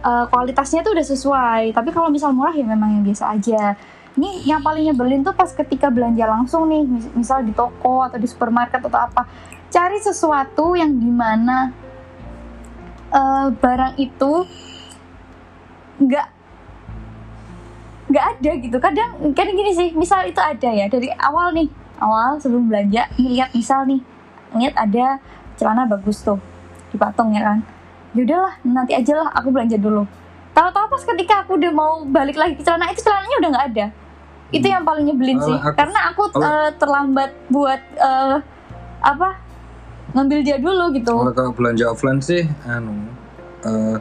eh, 0.02 0.24
kualitasnya 0.26 0.82
tuh 0.82 0.98
udah 0.98 1.06
sesuai. 1.06 1.62
Tapi 1.70 1.94
kalau 1.94 2.10
misal 2.10 2.34
murah 2.34 2.50
ya 2.50 2.66
memang 2.66 2.98
yang 2.98 3.06
biasa 3.06 3.30
aja. 3.38 3.78
Ini 4.18 4.50
yang 4.50 4.66
paling 4.66 4.90
nyebelin 4.90 5.22
tuh 5.22 5.30
pas 5.30 5.46
ketika 5.46 5.94
belanja 5.94 6.26
langsung 6.26 6.66
nih, 6.66 6.82
mis- 6.82 7.12
misal 7.14 7.46
di 7.46 7.54
toko 7.54 8.02
atau 8.02 8.18
di 8.18 8.26
supermarket 8.26 8.82
atau 8.82 8.98
apa, 8.98 9.30
cari 9.70 10.02
sesuatu 10.02 10.74
yang 10.74 10.90
di 10.90 11.06
mana 11.06 11.70
eh, 13.14 13.46
barang 13.54 13.94
itu 14.02 14.32
nggak 16.02 16.26
nggak 18.08 18.24
ada 18.24 18.50
gitu. 18.58 18.76
Kadang 18.82 19.10
kan 19.36 19.46
gini 19.54 19.70
sih, 19.70 19.88
misal 19.94 20.26
itu 20.26 20.40
ada 20.42 20.66
ya 20.72 20.90
dari 20.90 21.14
awal 21.14 21.54
nih, 21.54 21.70
awal 21.98 22.38
sebelum 22.38 22.70
belanja 22.70 23.06
ngeliat 23.18 23.50
misal 23.54 23.84
nih, 23.84 24.00
ngeliat 24.54 24.74
ada 24.74 25.06
celana 25.58 25.84
bagus 25.84 26.22
tuh 26.22 26.38
dipatung 26.94 27.34
ya 27.34 27.42
kan. 27.52 27.58
Yaudahlah 28.16 28.54
nanti 28.64 28.96
aja 28.96 29.20
lah 29.20 29.28
aku 29.36 29.52
belanja 29.52 29.76
dulu. 29.76 30.08
Tahu-tahu 30.56 30.86
pas 30.90 31.02
ketika 31.04 31.34
aku 31.46 31.54
udah 31.60 31.70
mau 31.70 32.02
balik 32.08 32.34
lagi 32.34 32.58
ke 32.58 32.62
celana 32.66 32.90
itu 32.90 33.04
celananya 33.04 33.36
udah 33.38 33.50
nggak 33.52 33.66
ada. 33.74 33.86
Itu 34.48 34.66
yang 34.66 34.82
paling 34.82 35.04
nyebelin 35.06 35.38
sih 35.44 35.54
aku- 35.54 35.76
karena 35.76 36.00
aku 36.08 36.22
oh. 36.34 36.40
eh, 36.40 36.70
terlambat 36.80 37.30
buat 37.52 37.80
eh, 37.94 38.36
apa 38.98 39.28
ngambil 40.16 40.38
dia 40.40 40.56
dulu 40.56 40.90
gitu. 40.96 41.12
Kalau 41.12 41.34
kalau 41.36 41.52
belanja 41.52 41.84
offline 41.92 42.18
sih 42.24 42.48
anu 42.64 42.96
eh, 43.62 43.96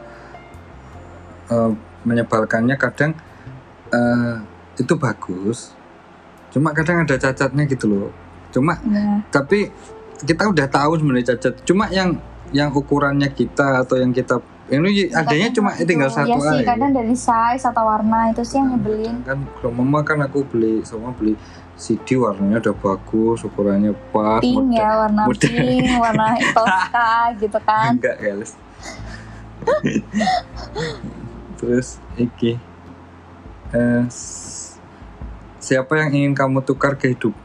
eh, 1.52 1.70
menyebalkannya 2.02 2.74
kadang 2.80 3.12
eh, 3.92 4.34
itu 4.80 4.94
bagus 4.96 5.77
cuma 6.58 6.70
kadang 6.72 7.00
ada 7.00 7.14
cacatnya 7.14 7.64
gitu 7.64 7.86
loh. 7.86 8.10
Cuma 8.50 8.74
ya 8.82 9.22
tapi 9.28 9.70
kita 10.18 10.44
udah 10.44 10.66
tahu 10.66 10.98
sebenarnya 10.98 11.32
cacat. 11.32 11.62
Cuma 11.62 11.86
yang 11.88 12.18
yang 12.50 12.68
ukurannya 12.68 13.30
kita 13.30 13.80
atau 13.80 13.94
yang 13.94 14.10
kita 14.10 14.40
ini 14.66 15.08
adanya 15.10 15.48
cuma 15.50 15.70
Kadang 15.70 15.86
tinggal 15.86 16.08
itu. 16.08 16.16
satu 16.18 16.28
ya 16.28 16.36
sih 16.42 16.58
aja. 16.58 16.66
kadang 16.66 16.90
dari 16.92 17.14
size 17.14 17.64
atau 17.64 17.84
warna 17.84 18.28
itu 18.28 18.42
sih 18.42 18.56
yang 18.56 18.68
nyebelin. 18.70 19.14
kan 19.22 19.38
kalau 19.54 19.72
mama 19.74 20.00
kan 20.02 20.18
aku 20.20 20.44
beli 20.44 20.80
sama 20.82 21.08
beli 21.10 21.36
CD 21.74 22.16
warnanya 22.16 22.60
udah 22.60 22.76
bagus 22.76 23.44
ukurannya 23.44 23.94
pas 24.10 24.42
pink 24.42 24.58
model- 24.58 24.74
ya 24.74 24.90
warna 24.98 25.22
model- 25.24 25.54
pink 25.54 25.88
warna 25.94 26.26
toska 26.56 27.08
gitu 27.38 27.58
kan. 27.62 27.90
Enggak 27.94 28.16
guys. 28.18 28.50
Terus 31.56 31.88
iki. 32.16 32.56
Eh, 33.70 34.04
siapa 35.68 36.00
yang 36.00 36.10
ingin 36.16 36.32
kamu 36.32 36.64
tukar 36.64 36.96
kehidup? 36.96 37.36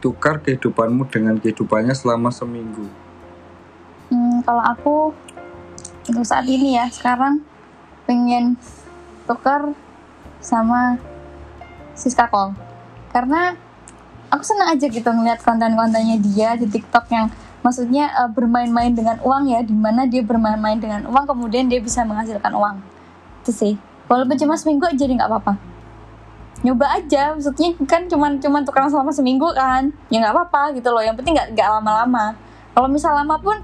Tukar 0.00 0.40
kehidupanmu 0.40 1.04
dengan 1.12 1.36
kehidupannya 1.36 1.92
selama 1.92 2.32
seminggu. 2.32 2.88
Hmm, 4.08 4.40
kalau 4.48 4.64
aku 4.64 4.96
untuk 6.08 6.24
saat 6.24 6.48
ini 6.48 6.80
ya 6.80 6.88
sekarang 6.88 7.44
pengen 8.08 8.56
tuker 9.28 9.76
sama 10.40 10.96
Siska 11.92 12.28
Kol 12.32 12.56
karena 13.12 13.56
aku 14.28 14.44
senang 14.44 14.76
aja 14.76 14.88
gitu 14.88 15.08
ngeliat 15.08 15.40
konten-kontennya 15.40 16.20
dia 16.20 16.52
di 16.56 16.68
TikTok 16.68 17.08
yang 17.12 17.32
maksudnya 17.64 18.12
eh, 18.12 18.30
bermain-main 18.32 18.92
dengan 18.92 19.20
uang 19.24 19.48
ya 19.52 19.60
di 19.64 19.72
mana 19.72 20.04
dia 20.08 20.20
bermain-main 20.24 20.80
dengan 20.80 21.08
uang 21.08 21.24
kemudian 21.28 21.68
dia 21.68 21.80
bisa 21.80 22.08
menghasilkan 22.08 22.52
uang. 22.56 22.76
Itu 23.44 23.52
sih. 23.52 23.74
Walaupun 24.08 24.36
cuma 24.36 24.56
seminggu 24.56 24.84
jadi 24.96 25.16
nggak 25.16 25.28
apa-apa 25.28 25.73
nyoba 26.62 26.86
aja 26.94 27.34
maksudnya 27.34 27.74
kan 27.84 28.06
cuman 28.06 28.38
cuman 28.38 28.62
tukeran 28.62 28.88
selama 28.88 29.10
seminggu 29.10 29.50
kan. 29.52 29.90
Ya 30.08 30.22
nggak 30.22 30.34
apa-apa 30.36 30.76
gitu 30.78 30.88
loh 30.94 31.02
yang 31.02 31.18
penting 31.18 31.34
nggak 31.34 31.56
nggak 31.56 31.68
lama-lama. 31.80 32.38
Kalau 32.76 32.88
misal 32.88 33.16
lama 33.18 33.36
pun 33.42 33.58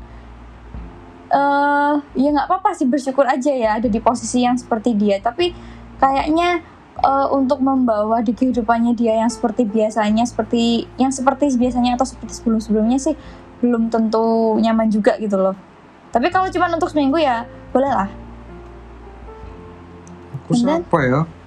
eh 1.31 1.95
ya 2.19 2.29
nggak 2.35 2.51
apa-apa 2.51 2.75
sih 2.75 2.91
bersyukur 2.91 3.23
aja 3.23 3.55
ya 3.55 3.79
ada 3.79 3.87
di 3.87 4.03
posisi 4.03 4.43
yang 4.43 4.59
seperti 4.59 4.99
dia. 4.99 5.23
Tapi 5.23 5.55
kayaknya 6.03 6.61
eh, 6.99 7.29
untuk 7.31 7.63
membawa 7.63 8.21
di 8.21 8.35
kehidupannya 8.35 8.99
dia 8.99 9.23
yang 9.23 9.31
seperti 9.31 9.65
biasanya 9.65 10.27
seperti 10.27 10.91
yang 10.99 11.15
seperti 11.15 11.55
biasanya 11.55 11.95
atau 11.95 12.09
seperti 12.09 12.43
sebelum-sebelumnya 12.43 12.99
sih 12.99 13.15
belum 13.61 13.93
tentu 13.93 14.57
nyaman 14.59 14.91
juga 14.91 15.15
gitu 15.23 15.39
loh. 15.39 15.55
Tapi 16.11 16.27
kalau 16.35 16.51
cuma 16.51 16.67
untuk 16.73 16.91
seminggu 16.91 17.23
ya 17.23 17.47
boleh 17.71 17.93
lah. 17.93 18.11
Aku 20.35 20.59
siapa 20.59 20.99
ya 21.07 21.40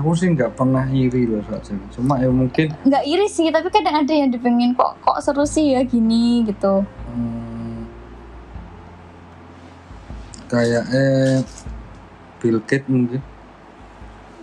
aku 0.00 0.18
sih 0.18 0.28
nggak 0.34 0.58
pernah 0.58 0.84
iri 0.90 1.30
loh 1.30 1.42
saja 1.46 1.74
cuma 1.94 2.18
ya 2.18 2.30
mungkin 2.30 2.74
nggak 2.82 3.04
iri 3.06 3.26
sih 3.30 3.50
tapi 3.54 3.70
kadang 3.70 4.02
ada 4.02 4.12
yang 4.12 4.30
dipengin 4.34 4.74
kok 4.74 4.98
kok 5.04 5.20
seru 5.22 5.46
sih 5.46 5.78
ya 5.78 5.82
gini? 5.86 6.42
gitu. 6.42 6.82
Hmm, 6.84 7.86
kayak 10.50 10.84
eh 10.90 11.38
Bill 12.42 12.58
Gates 12.66 12.88
mungkin. 12.90 13.22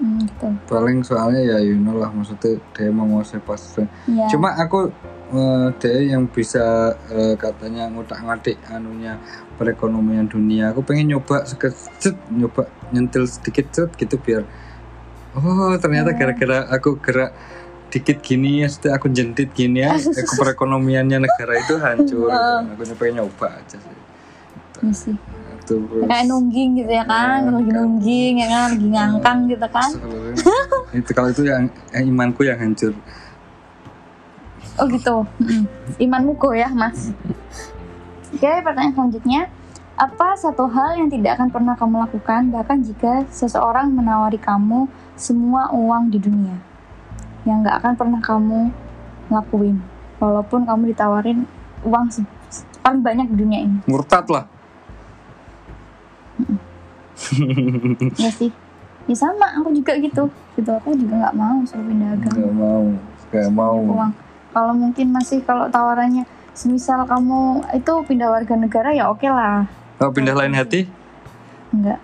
Hmm, 0.01 0.25
gitu. 0.25 0.48
Paling 0.65 1.05
soalnya 1.05 1.41
ya 1.43 1.58
you 1.62 1.77
know 1.77 1.93
lah 1.93 2.10
maksudnya 2.10 2.58
dia 2.74 2.89
menguasai 2.89 3.43
pasar. 3.43 3.86
Ya 4.10 4.25
cuma 4.31 4.55
aku 4.55 4.89
eh, 5.36 5.67
dia 5.77 6.15
yang 6.15 6.25
bisa 6.31 6.96
eh, 7.12 7.36
katanya 7.36 7.91
ngutak 7.91 8.24
ngatik 8.24 8.58
anunya 8.72 9.20
perekonomian 9.60 10.25
dunia. 10.25 10.74
Aku 10.74 10.81
pengen 10.81 11.13
nyoba 11.13 11.46
sekecet 11.46 12.17
nyoba 12.31 12.72
nyentil 12.89 13.27
sedikit 13.27 13.70
cet 13.70 13.93
gitu 14.00 14.17
biar 14.17 14.48
oh 15.33 15.71
ternyata 15.77 16.11
gara-gara 16.11 16.67
aku 16.67 16.97
gerak 16.97 17.31
dikit 17.88 18.19
gini 18.19 18.63
ya 18.63 18.67
setelah 18.67 18.95
aku 18.95 19.07
jentit 19.07 19.51
gini 19.51 19.83
ya 19.83 19.91
aku 20.19 20.33
perekonomiannya 20.33 21.21
negara 21.21 21.53
itu 21.57 21.75
hancur 21.77 22.27
Oh. 22.27 22.59
aku 22.63 22.95
pengen 22.95 23.21
nyoba 23.21 23.47
aja 23.53 23.75
sih. 23.75 23.97
Iya 24.81 24.93
sih. 24.95 25.15
Itu 25.61 25.75
terus. 25.77 26.07
Kayak 26.07 26.25
nungging 26.25 26.69
gitu 26.75 26.89
ya 26.89 27.03
kan 27.03 27.39
Ya, 27.43 27.51
lagi 27.51 27.69
nungging 27.69 28.33
ya 28.38 28.47
kan 28.47 28.61
lagi 28.71 28.88
ngangkang 28.88 29.38
gitu 29.45 29.67
kan. 29.67 29.89
itu 30.91 31.09
kalau 31.11 31.29
itu 31.29 31.43
yang 31.43 31.63
eh, 31.91 32.01
imanku 32.01 32.41
yang 32.41 32.57
hancur. 32.57 32.95
Oh 34.75 34.88
gitu. 34.88 35.27
Imanmu 35.97 36.33
goyah 36.33 36.71
mas. 36.71 37.11
Oke 38.33 38.47
pertanyaan 38.63 38.95
selanjutnya 38.95 39.41
apa 40.01 40.34
satu 40.34 40.65
hal 40.65 40.98
yang 40.98 41.13
tidak 41.13 41.38
akan 41.38 41.53
pernah 41.53 41.77
kamu 41.77 42.01
lakukan 42.01 42.50
bahkan 42.50 42.81
jika 42.81 43.22
seseorang 43.29 43.93
menawari 43.93 44.41
kamu 44.41 44.89
semua 45.13 45.70
uang 45.70 46.10
di 46.10 46.17
dunia 46.17 46.58
yang 47.46 47.62
nggak 47.62 47.86
akan 47.86 47.93
pernah 47.93 48.17
kamu 48.17 48.74
lakuin 49.29 49.77
walaupun 50.17 50.65
kamu 50.65 50.89
ditawarin 50.89 51.46
uang 51.86 52.10
paling 52.81 53.05
banyak 53.05 53.29
di 53.29 53.36
dunia 53.38 53.60
ini? 53.62 53.77
Murtad 53.86 54.25
lah. 54.34 54.46
Ya 58.17 58.29
sih. 58.34 58.50
Ya 59.05 59.15
sama 59.17 59.53
aku 59.62 59.70
juga 59.70 59.93
gitu. 60.01 60.29
Gitu 60.58 60.70
aku 60.74 60.98
juga 60.98 61.29
nggak 61.29 61.38
mau 61.38 61.62
suruh 61.70 61.86
pindah 61.86 62.17
agama. 62.17 62.38
Nggak 62.38 62.53
mau 62.58 62.84
nggak 63.31 63.50
mau. 63.53 63.77
uang. 63.77 64.12
Kalau 64.51 64.74
mungkin 64.74 65.08
masih 65.13 65.46
kalau 65.46 65.70
tawarannya 65.70 66.25
semisal 66.58 67.05
kamu 67.05 67.63
itu 67.77 67.93
pindah 68.10 68.27
warga 68.27 68.60
negara 68.60 68.91
ya 68.91 69.08
oke 69.08 69.24
lah 69.24 69.80
oh 70.01 70.10
pindah 70.10 70.34
lain 70.34 70.51
hati 70.51 70.89
enggak 71.72 72.00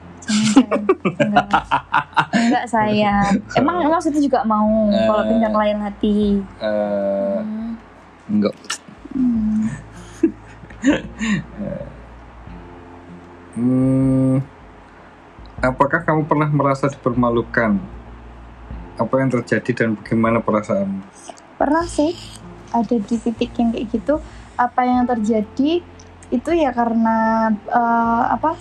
enggak 1.18 1.48
enggak 2.32 2.64
saya 2.68 3.32
emang 3.54 3.82
emang 3.82 4.00
situ 4.00 4.22
juga 4.22 4.44
mau 4.44 4.68
kalau 5.06 5.24
Eh. 5.24 5.28
pindah 5.28 5.50
ke 5.50 5.58
lain 5.58 5.80
hati 5.80 6.18
Eh, 6.60 7.38
Hmm. 7.38 7.74
enggak 8.30 8.56
Hmm. 9.10 9.66
Hmm, 13.58 14.38
apakah 15.58 16.06
kamu 16.06 16.30
pernah 16.30 16.46
merasa 16.48 16.86
dipermalukan? 16.86 17.82
Apa 18.94 19.14
yang 19.18 19.30
terjadi 19.32 19.72
dan 19.74 19.90
bagaimana 19.94 20.38
perasaanmu? 20.38 21.02
pernah 21.58 21.82
sih 21.84 22.14
ada 22.70 22.94
di 22.94 23.16
titik 23.18 23.50
yang 23.58 23.74
kayak 23.74 23.90
gitu 23.90 24.22
apa 24.54 24.86
yang 24.86 25.10
terjadi 25.10 25.82
itu 26.28 26.52
ya 26.52 26.76
karena 26.76 27.48
eh, 27.52 28.24
apa 28.36 28.60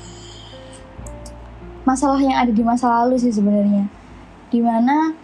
masalah 1.87 2.19
yang 2.19 2.35
ada 2.35 2.51
di 2.51 2.63
masa 2.67 2.91
lalu 3.03 3.19
sih 3.19 3.31
sebenarnya. 3.35 3.87
Di 4.51 4.61
mana 4.63 5.15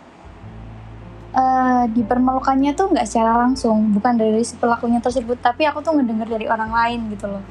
eh 1.32 1.84
dipermalukannya 1.88 2.76
tuh 2.76 2.92
nggak 2.92 3.08
secara 3.08 3.40
langsung 3.40 3.96
bukan 3.96 4.20
dari 4.20 4.44
si 4.44 4.52
pelakunya 4.60 5.00
tersebut 5.00 5.40
tapi 5.40 5.64
aku 5.64 5.80
tuh 5.80 5.96
ngedenger 5.96 6.28
dari 6.28 6.46
orang 6.50 6.70
lain 6.70 7.00
gitu 7.08 7.26
loh. 7.30 7.44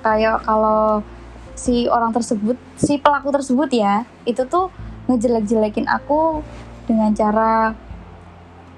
Kayak 0.00 0.40
kalau 0.48 1.04
si 1.52 1.84
orang 1.92 2.16
tersebut 2.16 2.56
si 2.80 2.96
pelaku 2.96 3.28
tersebut 3.28 3.68
ya 3.68 4.08
itu 4.24 4.40
tuh 4.48 4.72
ngejelek-jelekin 5.12 5.84
aku 5.90 6.40
dengan 6.88 7.12
cara 7.12 7.76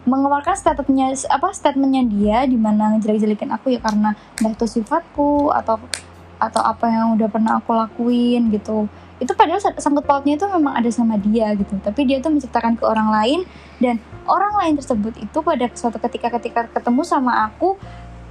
mengeluarkan 0.03 0.59
statementnya 0.59 1.15
apa 1.31 1.55
statementnya 1.55 2.03
dia 2.03 2.39
di 2.51 2.59
mana 2.59 2.99
ngejelek-jelekin 2.99 3.55
aku 3.55 3.79
ya 3.79 3.81
karena 3.81 4.19
entah 4.39 4.51
itu 4.51 4.67
sifatku 4.67 5.55
atau 5.55 5.79
atau 6.43 6.59
apa 6.59 6.91
yang 6.91 7.15
udah 7.15 7.31
pernah 7.31 7.63
aku 7.63 7.71
lakuin 7.71 8.51
gitu. 8.51 8.91
Itu 9.23 9.39
padahal 9.39 9.63
sa- 9.63 9.79
sangkut 9.79 10.03
pautnya 10.03 10.35
itu 10.35 10.43
memang 10.51 10.75
ada 10.75 10.91
sama 10.91 11.15
dia 11.15 11.55
gitu. 11.55 11.79
Tapi 11.79 12.03
dia 12.03 12.19
tuh 12.19 12.35
menceritakan 12.35 12.75
ke 12.75 12.83
orang 12.83 13.15
lain 13.15 13.41
dan 13.79 14.03
orang 14.27 14.51
lain 14.59 14.75
tersebut 14.75 15.15
itu 15.23 15.39
pada 15.39 15.71
suatu 15.71 16.03
ketika 16.03 16.35
ketika 16.35 16.67
ketemu 16.67 17.07
sama 17.07 17.47
aku 17.47 17.79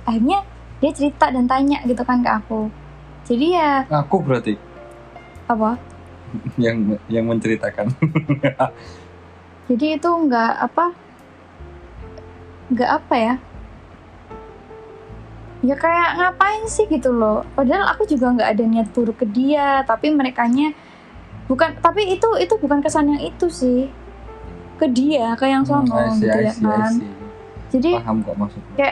akhirnya 0.03 0.43
dia 0.83 0.91
cerita 0.91 1.31
dan 1.31 1.47
tanya 1.47 1.79
gitu 1.87 2.03
kan 2.03 2.19
ke 2.19 2.27
aku. 2.27 2.67
Jadi 3.23 3.55
ya 3.55 3.87
Aku 3.87 4.19
berarti? 4.19 4.59
Apa? 5.47 5.79
Yang 6.59 6.99
yang 7.07 7.31
menceritakan. 7.31 7.95
jadi 9.71 9.95
itu 9.95 10.09
nggak 10.11 10.51
apa 10.67 10.91
nggak 12.71 12.89
apa 12.89 13.15
ya? 13.15 13.33
Ya 15.61 15.75
kayak 15.77 16.17
ngapain 16.17 16.65
sih 16.65 16.89
gitu 16.89 17.13
loh? 17.13 17.45
Padahal 17.53 17.93
aku 17.93 18.09
juga 18.09 18.33
nggak 18.33 18.49
ada 18.49 18.63
niat 18.65 18.87
buruk 18.89 19.21
ke 19.21 19.27
dia 19.29 19.85
tapi 19.85 20.09
merekanya 20.09 20.73
bukan 21.45 21.77
tapi 21.77 22.09
itu 22.09 22.25
itu 22.41 22.53
bukan 22.57 22.81
kesan 22.81 23.13
yang 23.13 23.21
itu 23.21 23.45
sih. 23.47 23.85
Ke 24.81 24.89
dia 24.89 25.37
ke 25.37 25.45
yang 25.45 25.61
sono 25.61 25.85
Hmm, 25.85 26.17
see, 26.17 26.25
gitu 26.25 26.37
ya 26.41 26.53
kan? 26.57 26.93
jadi 27.69 27.91
Paham 28.01 28.17
kok 28.25 28.35
maksudnya. 28.35 28.89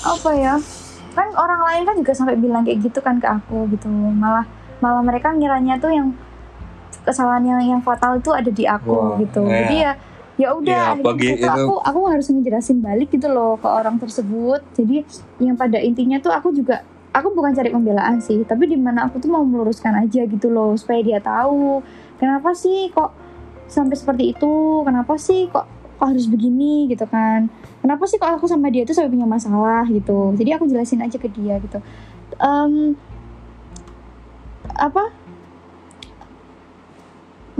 apa 0.00 0.30
ya? 0.34 0.54
Kan 1.10 1.28
orang 1.34 1.60
lain 1.62 1.82
kan 1.86 1.94
juga 1.94 2.12
sampai 2.12 2.34
bilang 2.34 2.66
kayak 2.66 2.82
gitu 2.82 2.98
kan 2.98 3.22
ke 3.22 3.28
aku 3.30 3.70
gitu. 3.70 3.86
Malah 3.86 4.42
malah 4.82 5.04
mereka 5.04 5.30
ngiranya 5.30 5.78
tuh 5.78 5.94
yang 5.94 6.10
kesalahan 7.00 7.46
yang 7.46 7.60
yang 7.62 7.80
fatal 7.80 8.18
itu 8.18 8.34
ada 8.34 8.50
di 8.50 8.64
aku 8.66 8.92
Wah, 8.92 9.16
gitu. 9.16 9.40
ya. 9.46 9.56
jadi 9.62 9.76
ya 9.78 9.92
ya 10.40 10.48
udah 10.56 10.96
Ya, 10.96 11.04
gitu, 11.20 11.36
itu- 11.36 11.52
aku 11.68 11.74
aku 11.84 12.00
harus 12.08 12.26
ngejelasin 12.26 12.80
balik 12.80 13.12
gitu 13.12 13.28
loh 13.28 13.60
ke 13.60 13.68
orang 13.68 14.00
tersebut. 14.00 14.64
Jadi 14.72 15.04
yang 15.38 15.54
pada 15.54 15.76
intinya 15.76 16.16
tuh 16.16 16.32
aku 16.32 16.48
juga 16.50 16.80
aku 17.12 17.28
bukan 17.30 17.52
cari 17.52 17.68
pembelaan 17.68 18.22
sih 18.22 18.40
tapi 18.46 18.70
di 18.70 18.78
mana 18.78 19.04
aku 19.04 19.18
tuh 19.18 19.28
mau 19.28 19.42
meluruskan 19.42 19.98
aja 19.98 20.22
gitu 20.24 20.46
loh 20.46 20.78
supaya 20.78 21.02
dia 21.02 21.18
tahu 21.18 21.82
kenapa 22.22 22.54
sih 22.54 22.88
kok 22.88 23.10
sampai 23.66 23.98
seperti 23.98 24.32
itu? 24.32 24.54
Kenapa 24.82 25.18
sih 25.20 25.46
kok 25.46 25.66
kok 26.00 26.06
harus 26.08 26.24
begini 26.24 26.88
gitu 26.88 27.04
kan? 27.04 27.52
Kenapa 27.84 28.08
sih 28.08 28.16
kok 28.16 28.30
aku 28.30 28.48
sama 28.48 28.72
dia 28.72 28.88
tuh 28.88 28.96
sampai 28.96 29.12
punya 29.12 29.28
masalah 29.28 29.84
gitu? 29.90 30.32
Jadi 30.32 30.50
aku 30.56 30.64
jelasin 30.64 31.04
aja 31.04 31.20
ke 31.20 31.28
dia 31.28 31.60
gitu. 31.60 31.76
Em, 32.40 32.96
apa? 34.70 35.12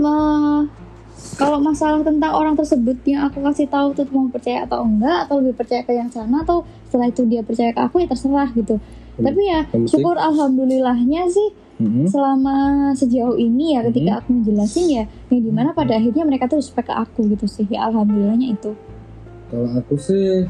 Me- 0.01 0.80
kalau 1.35 1.57
masalah 1.57 2.01
tentang 2.01 2.33
orang 2.33 2.53
tersebut 2.53 2.97
yang 3.05 3.25
aku 3.25 3.41
kasih 3.41 3.65
tahu 3.65 3.93
tuh 3.93 4.05
mau 4.11 4.27
percaya 4.27 4.65
atau 4.65 4.83
enggak 4.83 5.25
atau 5.25 5.41
lebih 5.41 5.55
percaya 5.57 5.81
ke 5.81 5.93
yang 5.93 6.09
sana 6.09 6.41
atau 6.41 6.63
setelah 6.85 7.07
itu 7.07 7.23
dia 7.25 7.41
percaya 7.41 7.71
ke 7.71 7.81
aku 7.81 8.01
ya 8.01 8.07
terserah 8.07 8.49
gitu 8.53 8.77
Hmm. 9.11 9.27
tapi 9.27 9.43
ya 9.43 9.59
syukur 9.91 10.15
alhamdulillahnya 10.15 11.27
sih 11.27 11.51
Mm-mm. 11.83 12.07
selama 12.07 12.55
sejauh 12.95 13.35
ini 13.35 13.75
ya 13.75 13.83
ketika 13.83 14.23
aku 14.23 14.39
ngejelasin 14.39 14.87
ya 14.87 15.03
yang 15.27 15.41
di 15.43 15.51
mana 15.51 15.75
pada 15.75 15.99
akhirnya 15.99 16.23
mereka 16.23 16.47
tuh 16.47 16.63
respect 16.63 16.87
ke 16.87 16.95
aku 16.95 17.27
gitu 17.27 17.43
sih 17.43 17.67
ya 17.67 17.91
alhamdulillahnya 17.91 18.55
itu 18.55 18.71
Kalau 19.51 19.67
aku 19.67 19.99
sih 19.99 20.47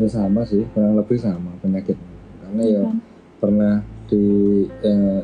ya 0.00 0.08
sama 0.08 0.48
sih, 0.48 0.64
kurang 0.72 0.96
lebih 0.96 1.20
sama 1.20 1.52
penyakit. 1.60 2.00
Karena 2.40 2.62
ya 2.64 2.80
Kan? 2.88 2.96
pernah 3.36 3.74
di 4.08 4.24
eh, 4.80 5.20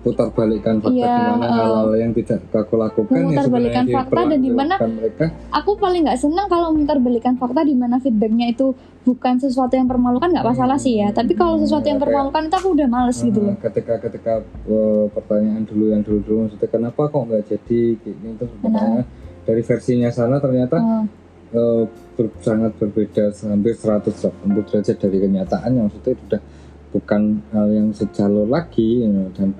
putar 0.00 0.28
balikan 0.30 0.80
fakta 0.80 0.96
Iya, 0.96 1.12
di 1.12 1.22
mana 1.28 1.44
eh, 1.44 1.52
hal-hal 1.52 1.90
yang 1.94 2.12
tidak 2.12 2.40
aku 2.48 2.74
lakukan 2.74 3.20
ya 3.28 3.40
sebenarnya 3.42 3.82
fakta 3.86 4.20
dan 4.26 4.40
di 4.40 4.48
mana 4.48 4.74
diperlakukan 4.74 4.90
mereka. 4.96 5.24
aku 5.50 5.70
paling 5.76 6.00
nggak 6.02 6.18
senang 6.18 6.46
kalau 6.46 6.66
memutarbalikkan 6.70 7.34
fakta 7.36 7.60
di 7.62 7.74
mana 7.74 7.96
feedbacknya 7.96 8.46
itu 8.48 8.72
bukan 9.00 9.34
sesuatu 9.36 9.74
yang 9.74 9.84
permalukan 9.84 10.28
nggak 10.30 10.44
masalah 10.46 10.76
sih 10.76 10.98
ya. 10.98 11.08
Tapi 11.08 11.32
kalau 11.32 11.56
sesuatu 11.56 11.84
yang 11.84 11.96
permalukan 11.96 12.42
itu 12.42 12.54
aku 12.54 12.68
udah 12.72 12.84
males 12.86 13.16
gitu 13.18 13.40
loh. 13.40 13.56
ketika 13.60 13.94
ketika 13.98 14.32
eh, 14.66 15.04
pertanyaan 15.10 15.62
dulu 15.62 15.84
yang 15.88 16.00
dulu 16.00 16.18
dulu 16.20 16.36
maksudnya 16.42 16.68
kenapa 16.70 17.00
kok 17.04 17.22
nggak 17.22 17.44
jadi 17.46 17.80
terus 18.00 18.52
pertanyaan 18.58 19.04
dari 19.42 19.62
versinya 19.62 20.08
sana 20.08 20.36
ternyata 20.36 20.76
Eh, 20.80 21.04
eh, 21.52 21.82
ber- 22.14 22.36
sangat 22.40 22.72
berbeda 22.74 23.32
hampir 23.42 23.74
180 23.74 24.32
derajat 24.64 24.96
dari 24.96 25.18
kenyataan 25.18 25.70
yang 25.70 25.84
maksudnya 25.86 26.12
itu 26.14 26.22
udah 26.26 26.42
bukan 26.90 27.22
hal 27.50 27.66
yang 27.68 27.88
sejalur 27.90 28.46
lagi 28.46 29.02
you 29.02 29.08
know, 29.08 29.26
dan 29.32 29.50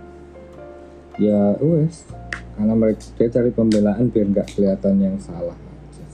ya 1.16 1.57
wes 1.59 2.07
karena 2.53 2.75
mereka 2.75 3.03
dia 3.14 3.29
cari 3.31 3.51
pembelaan 3.51 4.07
biar 4.07 4.27
nggak 4.29 4.49
kelihatan 4.51 4.94
yang 4.99 5.16
salah 5.16 5.57
aja 5.57 6.05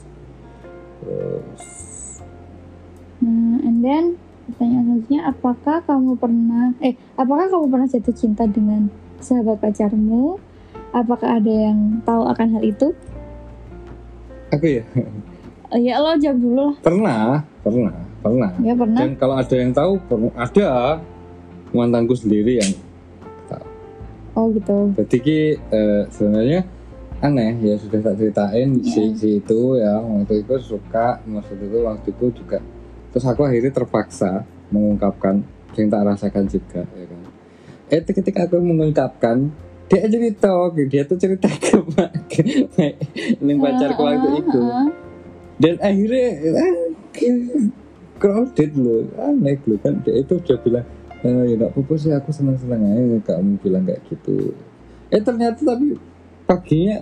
terus 1.00 1.64
Nah, 3.16 3.56
and 3.62 3.80
then 3.80 4.04
pertanyaan 4.46 4.84
selanjutnya, 4.86 5.20
apakah 5.26 5.80
kamu 5.82 6.14
pernah, 6.14 6.76
eh, 6.78 6.92
apakah 7.14 7.48
kamu 7.48 7.66
pernah 7.66 7.88
jatuh 7.88 8.12
cinta 8.12 8.44
dengan 8.44 8.92
sahabat 9.18 9.56
pacarmu? 9.56 10.36
Apakah 10.92 11.40
ada 11.40 11.48
yang 11.48 12.04
tahu 12.04 12.22
akan 12.26 12.48
hal 12.52 12.62
itu? 12.62 12.92
aku 14.46 14.66
ya 14.70 14.84
Eh, 15.66 15.80
ya 15.82 15.98
lo 15.98 16.14
jawab 16.14 16.38
dulu 16.38 16.60
lah. 16.62 16.76
pernah 16.78 17.24
pernah 17.58 17.96
pernah 18.20 18.50
Ya 18.60 18.76
pernah. 18.76 19.00
dan 19.00 19.10
kalau 19.16 19.34
ada 19.34 19.54
yang 19.56 19.72
tahu 19.72 19.92
pernah 20.04 20.30
ada 20.36 20.68
mantanku 21.72 22.14
sendiri 22.14 22.60
yang 22.60 22.70
Oh 24.36 24.52
gitu. 24.52 24.92
Jadi 25.00 25.16
ki 25.24 25.38
eh, 25.72 26.02
sebenarnya 26.12 26.60
aneh 27.24 27.56
ya 27.64 27.74
sudah 27.80 28.04
tak 28.04 28.20
ceritain 28.20 28.76
si, 28.84 29.00
Iya. 29.00 29.16
si 29.16 29.28
itu 29.40 29.60
ya 29.80 29.96
waktu 30.04 30.44
itu 30.44 30.54
suka 30.60 31.16
maksud 31.24 31.56
itu 31.56 31.80
waktu 31.80 32.12
itu 32.12 32.26
juga 32.44 32.60
terus 33.08 33.24
aku 33.24 33.48
akhirnya 33.48 33.72
terpaksa 33.72 34.44
mengungkapkan 34.68 35.40
yang 35.80 35.88
tak 35.88 36.04
rasakan 36.04 36.44
juga 36.44 36.84
ya 36.84 37.04
kan. 37.08 37.20
Eh 37.88 38.00
ketika 38.04 38.44
aku 38.44 38.60
mengungkapkan 38.60 39.48
dia 39.88 40.04
cerita 40.12 40.52
dia 40.76 41.02
tuh 41.08 41.16
cerita 41.16 41.48
ke 41.48 41.78
mak 41.96 42.10
yang 43.40 43.58
pacarku 43.64 44.02
waktu 44.04 44.28
Ah, 44.28 44.36
itu 44.36 44.60
ah, 44.60 44.72
ah. 44.84 44.88
dan 45.56 45.74
akhirnya 45.80 46.26
eh, 46.52 46.74
crowded 48.20 48.70
loh 48.76 49.08
aneh 49.16 49.56
loh 49.64 49.78
kan 49.80 49.94
dia 50.04 50.20
itu 50.20 50.36
udah 50.36 50.58
bilang 50.60 50.86
eh, 51.18 51.42
ya 51.46 51.54
nggak 51.56 51.70
apa-apa 51.70 51.94
sih 51.94 52.10
aku 52.10 52.30
senang-senang 52.30 52.82
aja 52.84 53.18
kamu 53.30 53.56
bilang 53.58 53.84
kayak 53.84 54.02
gitu 54.06 54.52
eh 55.08 55.20
ternyata 55.20 55.62
tapi 55.62 55.96
paginya 56.44 57.00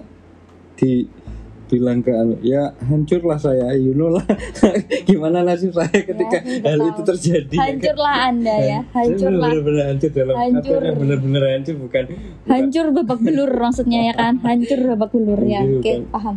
dibilang 0.75 1.99
ke 1.99 2.11
anu 2.11 2.37
ya 2.41 2.61
hancurlah 2.83 3.37
saya 3.37 3.73
you 3.73 3.93
know 3.93 4.09
lah 4.09 4.23
gimana 5.09 5.43
nasib 5.43 5.71
saya 5.71 5.89
ketika 5.91 6.39
Ya, 6.45 6.61
hal 6.67 6.81
itu 6.85 7.03
terjadi 7.05 7.57
Hancurlah 7.57 8.17
anda 8.27 8.55
ya, 8.57 8.81
hancurlah. 8.91 9.49
bener-bener 9.51 9.85
hancur 9.87 10.11
dalam 10.11 10.35
Hancur. 10.35 10.77
artinya 10.77 10.93
bener-bener 10.95 11.43
hancur 11.51 11.75
bukan 11.79 12.03
bukan- 12.05 12.47
Hancur 12.47 12.87
babak 12.93 13.19
belur 13.21 13.51
maksudnya 13.55 14.01
ya 14.03 14.15
kan? 14.15 14.35
Hancur 14.39 14.81
babak 14.87 15.11
belur 15.11 15.41
ya. 15.41 15.61
Hancur, 15.61 15.81
Oke, 15.81 15.91
kan. 15.91 16.01
paham. 16.11 16.37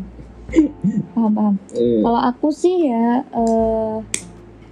Paham, 1.10 1.32
paham. 1.34 1.56
eh, 1.74 2.00
Kalau 2.00 2.22
aku 2.24 2.48
sih 2.50 2.76
ya 2.86 3.06
eh, 3.28 3.96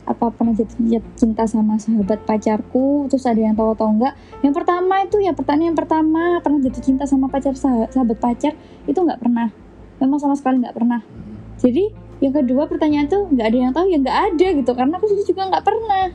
apa 0.05 0.29
pernah 0.29 0.53
jatuh 0.53 1.01
cinta 1.17 1.49
sama 1.49 1.81
sahabat 1.81 2.21
pacarku 2.29 3.09
terus 3.09 3.25
ada 3.25 3.41
yang 3.41 3.57
tahu 3.57 3.73
atau 3.73 3.89
enggak? 3.89 4.13
Yang 4.45 4.53
pertama 4.61 5.01
itu 5.01 5.17
ya 5.17 5.33
pertanyaan 5.33 5.73
yang 5.73 5.77
pertama 5.77 6.21
pernah 6.45 6.61
jatuh 6.61 6.83
cinta 6.85 7.03
sama 7.09 7.25
pacar 7.25 7.57
sahabat, 7.57 7.89
sahabat 7.89 8.17
pacar 8.21 8.53
itu 8.85 8.99
nggak 9.01 9.17
pernah. 9.17 9.49
Memang 9.97 10.19
sama 10.21 10.37
sekali 10.37 10.61
nggak 10.61 10.77
pernah. 10.77 11.01
Jadi 11.57 11.89
yang 12.21 12.31
kedua 12.31 12.69
pertanyaan 12.69 13.09
tuh 13.09 13.27
nggak 13.33 13.47
ada 13.49 13.57
yang 13.57 13.73
tahu 13.73 13.85
ya 13.89 13.97
nggak 13.99 14.19
ada 14.31 14.47
gitu 14.55 14.71
karena 14.71 14.93
aku 15.01 15.05
juga 15.25 15.41
nggak 15.49 15.65
pernah. 15.65 16.05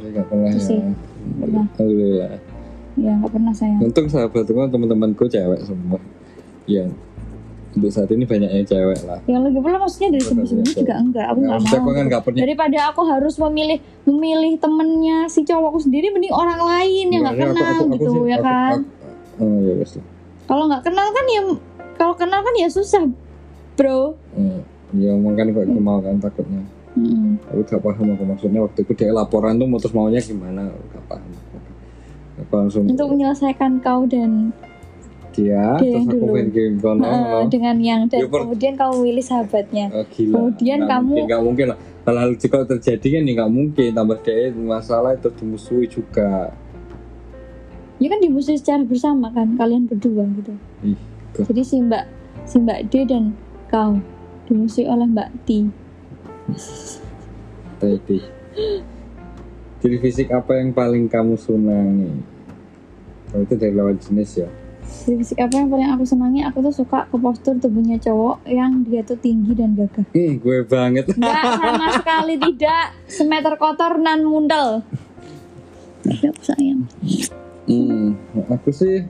Ya 0.00 0.06
nggak 0.12 0.26
pernah 0.28 0.50
Itu 0.52 0.60
sih. 0.60 0.80
ya 0.80 0.92
Pernah. 1.40 1.66
Alhamdulillah. 1.76 2.34
Ya 3.00 3.12
nggak 3.16 3.32
pernah 3.32 3.52
sayang. 3.56 3.80
Untung 3.80 4.06
sahabatku 4.12 4.68
teman-temanku 4.68 5.24
cewek 5.32 5.60
semua. 5.64 6.00
Yang 6.68 6.92
untuk 7.70 7.86
saat 7.88 8.10
ini 8.10 8.24
banyak 8.24 8.50
yang 8.50 8.64
cewek 8.64 9.00
lah. 9.04 9.18
Yang 9.24 9.42
lagi 9.46 9.58
pula 9.58 9.76
maksudnya 9.78 10.08
dari 10.10 10.24
sebelumnya 10.24 10.64
juga 10.66 10.94
enggak. 10.96 11.26
Aku 11.26 11.38
Nggak, 11.38 11.50
nggak 11.54 11.60
mau 11.62 11.78
aku 11.78 11.90
kan 11.90 12.04
nggak 12.04 12.22
pernah 12.22 12.40
daripada 12.40 12.78
aku 12.88 13.00
harus 13.04 13.34
memilih 13.38 13.78
memilih 14.04 14.52
temennya 14.56 15.18
si 15.26 15.40
cowokku 15.42 15.78
sendiri 15.80 16.10
mending 16.10 16.32
orang 16.32 16.58
lain 16.58 17.06
yang 17.08 17.22
nggak 17.22 17.36
Makanya 17.36 17.46
aku- 17.46 17.54
kenal 17.54 17.70
aku- 17.70 17.78
aku 17.80 17.94
gitu 17.94 18.10
sih- 18.12 18.26
ya 18.26 18.36
aku- 18.36 18.44
kan? 18.44 18.76
aku- 18.76 18.88
oh 19.40 19.58
ya 19.60 19.72
wes 19.76 19.92
lah. 19.94 20.06
kalau 20.44 20.64
nggak 20.66 20.82
kenal 20.82 21.06
kan 21.08 21.24
ya 21.26 21.42
kalau 21.94 22.14
kenal 22.14 22.40
kan 22.40 22.54
ya 22.54 22.68
susah 22.68 23.02
bro. 23.72 24.00
Hmm, 24.34 24.60
ya 24.92 25.12
makanya 25.14 25.50
kok 25.52 25.64
aku 25.64 25.80
mau 25.80 25.98
kan 25.98 26.18
takutnya. 26.18 26.62
Mm-mm. 26.90 27.38
aku 27.46 27.62
gak 27.64 27.80
paham 27.80 28.06
aku 28.10 28.24
maksudnya 28.26 28.60
waktu 28.60 28.82
itu 28.82 28.92
dia 28.94 29.14
laporan 29.14 29.54
tuh 29.54 29.64
mutus 29.64 29.94
maunya 29.94 30.18
gimana 30.18 30.66
aku 30.66 30.84
gak 30.90 31.04
paham. 31.06 31.30
Aku 32.36 32.52
langsung 32.52 32.82
untuk 32.84 33.06
menyelesaikan 33.08 33.78
kau 33.78 34.02
dan 34.04 34.50
dia 35.40 35.64
terus 35.76 36.04
aku 36.04 36.16
dulu. 36.16 36.32
main 36.32 36.48
game 36.48 36.76
kono 36.76 37.02
eh, 37.02 37.08
kono. 37.08 37.48
dengan 37.48 37.76
yang 37.78 38.00
dan 38.04 38.18
Ya, 38.20 38.26
per- 38.28 38.42
kemudian 38.44 38.74
kamu 38.74 38.94
milih 39.00 39.24
sahabatnya. 39.24 39.86
Oh, 39.90 40.04
gila. 40.06 40.34
Kemudian 40.36 40.78
Nggak 40.78 40.90
kamu- 40.92 41.24
nggak 41.24 41.42
mungkin 41.42 41.66
lah. 41.68 41.78
Hal-hal 42.00 42.30
jika 42.34 42.56
terjadi 42.64 43.06
kan 43.10 43.22
ya 43.22 43.32
nggak 43.36 43.52
mungkin. 43.52 43.88
Tambah 43.90 44.18
dia 44.20 44.36
masalah 44.52 45.10
itu 45.12 45.28
dimusuhi 45.30 45.86
juga. 45.86 46.52
Ya 47.96 48.08
kan 48.08 48.18
dimusuhi 48.18 48.56
secara 48.56 48.80
bersama 48.82 49.28
kan 49.28 49.54
kalian 49.54 49.84
berdua 49.84 50.24
gitu. 50.32 50.52
Ih, 50.82 50.96
jadi 51.36 51.60
si 51.60 51.76
mbak 51.78 52.04
si 52.44 52.56
mbak 52.56 52.88
D 52.88 53.04
dan 53.04 53.36
kau 53.66 54.00
dimusuhi 54.44 54.88
oleh 54.88 55.04
mbak 55.04 55.28
T. 55.44 55.68
Tadi 57.76 58.18
ciri 59.80 59.96
fisik 59.96 60.28
apa 60.28 60.56
yang 60.56 60.72
paling 60.72 61.08
kamu 61.08 61.36
senangi? 61.36 62.12
Oh, 63.30 63.40
itu 63.40 63.54
dari 63.54 63.72
lawan 63.72 63.94
jenis 63.96 64.42
ya 64.42 64.48
Fisik 64.90 65.38
apa 65.38 65.54
yang 65.54 65.70
paling 65.70 65.88
aku 65.88 66.04
senangi? 66.04 66.44
Aku 66.44 66.60
tuh 66.60 66.74
suka 66.74 67.06
ke 67.06 67.16
postur 67.16 67.56
tubuhnya 67.56 67.96
cowok 67.96 68.44
yang 68.44 68.84
dia 68.84 69.00
tuh 69.00 69.16
tinggi 69.16 69.54
dan 69.54 69.72
gagah. 69.72 70.04
Hmm, 70.10 70.32
gue 70.36 70.58
banget. 70.66 71.08
Enggak 71.14 71.40
sama 71.56 71.86
sekali 72.02 72.34
tidak. 72.36 72.84
Semeter 73.06 73.54
kotor 73.56 73.96
nan 73.96 74.22
mundel. 74.22 74.82
Tapi 76.02 76.24
aku 76.26 76.42
sayang. 76.42 76.80
Hmm, 77.64 78.18
aku 78.50 78.70
sih 78.70 79.06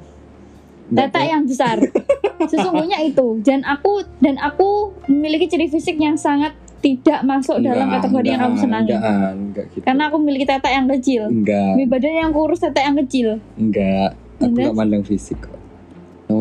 tetek 0.91 1.25
yang 1.27 1.43
besar. 1.47 1.79
Sesungguhnya 2.51 3.01
itu. 3.03 3.41
Dan 3.41 3.63
aku 3.65 4.05
dan 4.19 4.37
aku 4.37 4.95
memiliki 5.07 5.47
ciri 5.47 5.67
fisik 5.67 5.97
yang 5.97 6.15
sangat 6.15 6.55
tidak 6.81 7.21
masuk 7.23 7.61
dalam 7.61 7.93
Enggak, 7.93 8.09
kategori 8.09 8.27
yang 8.27 8.41
kamu 8.41 8.49
enggak, 8.51 8.65
senangi. 8.65 8.93
enggak, 8.97 9.31
enggak 9.37 9.65
gitu. 9.77 9.85
Karena 9.85 10.03
aku 10.09 10.17
memiliki 10.17 10.47
tetek 10.49 10.73
yang 10.73 10.87
kecil. 10.89 11.23
Enggak. 11.29 11.73
Badan 11.85 12.15
yang 12.17 12.31
kurus 12.33 12.61
tetek 12.61 12.85
yang 12.89 12.97
kecil. 12.97 13.29
Enggak. 13.59 14.11
Aku 14.41 14.45
Enggak? 14.49 14.65
enggak 14.65 14.77
mandang 14.77 15.05
fisik 15.05 15.37
kok. 15.39 15.53
yang 15.53 15.60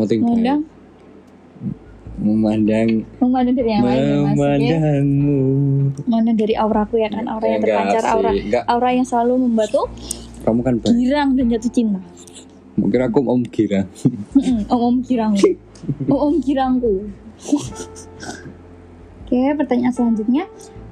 penting 0.04 0.20
baik. 0.20 0.30
memandang. 0.30 0.60
Memandang. 2.20 2.88
Memandang 3.16 3.54
dari 3.56 3.70
yang 3.72 3.82
lain 3.84 4.00
ya 4.00 4.16
memandangmu. 4.20 5.40
Memandang 6.04 6.36
dari 6.36 6.54
auraku 6.54 6.94
ya 7.00 7.08
kan 7.08 7.24
aura 7.26 7.46
yang 7.48 7.62
terpancar 7.64 8.02
sih, 8.04 8.12
aura 8.12 8.30
enggak. 8.30 8.62
aura 8.68 8.88
yang 8.92 9.06
selalu 9.08 9.32
membantu 9.48 9.82
kamu 10.40 10.60
kan 10.64 10.74
baik. 10.80 10.94
girang 11.00 11.28
dan 11.36 11.44
jatuh 11.48 11.72
cinta. 11.72 12.00
Mungkin 12.76 13.00
aku 13.08 13.18
om 13.24 13.42
Mm-mm, 13.44 14.58
om 14.72 14.80
om 14.80 14.96
girangku 15.04 15.50
om 16.12 16.18
om 16.18 16.34
girangku. 16.40 16.92
Oke 19.24 19.40
pertanyaan 19.56 19.94
selanjutnya. 19.94 20.44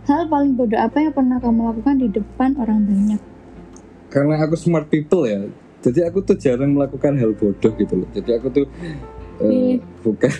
Hal 0.08 0.24
paling 0.24 0.56
bodoh 0.56 0.80
apa 0.80 1.04
yang 1.04 1.12
pernah 1.12 1.36
kamu 1.36 1.68
lakukan 1.68 2.00
di 2.00 2.08
depan 2.08 2.56
orang 2.56 2.88
banyak? 2.88 3.20
Karena 4.08 4.40
aku 4.40 4.56
smart 4.56 4.88
people 4.88 5.28
ya 5.28 5.44
jadi 5.78 6.10
aku 6.10 6.26
tuh 6.26 6.36
jarang 6.38 6.74
melakukan 6.74 7.14
hal 7.14 7.32
bodoh 7.38 7.72
gitu 7.78 7.94
loh. 8.02 8.08
Jadi 8.10 8.30
aku 8.34 8.48
tuh 8.50 8.66
Pilih. 9.38 9.78
bukan 10.02 10.30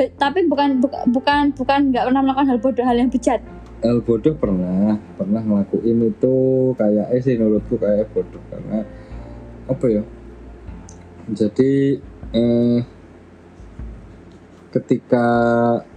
Be- 0.00 0.12
tapi 0.16 0.48
bukan 0.48 0.80
buka- 0.80 1.04
bukan 1.12 1.52
bukan 1.52 1.92
nggak 1.92 2.08
pernah 2.08 2.22
melakukan 2.24 2.48
hal 2.48 2.58
bodoh 2.64 2.84
hal 2.88 2.96
yang 2.96 3.12
bejat 3.12 3.40
hal 3.84 4.00
bodoh 4.00 4.32
pernah 4.32 4.96
pernah 5.20 5.40
ngelakuin 5.44 6.08
itu 6.08 6.36
kayak 6.76 7.12
eh 7.12 7.20
sih 7.20 7.36
menurutku 7.36 7.76
kayak 7.76 8.08
bodoh 8.16 8.40
karena 8.48 8.84
apa 9.68 9.86
ya? 9.92 10.02
Jadi 11.30 12.00
eh, 12.32 12.78
ketika 14.72 15.26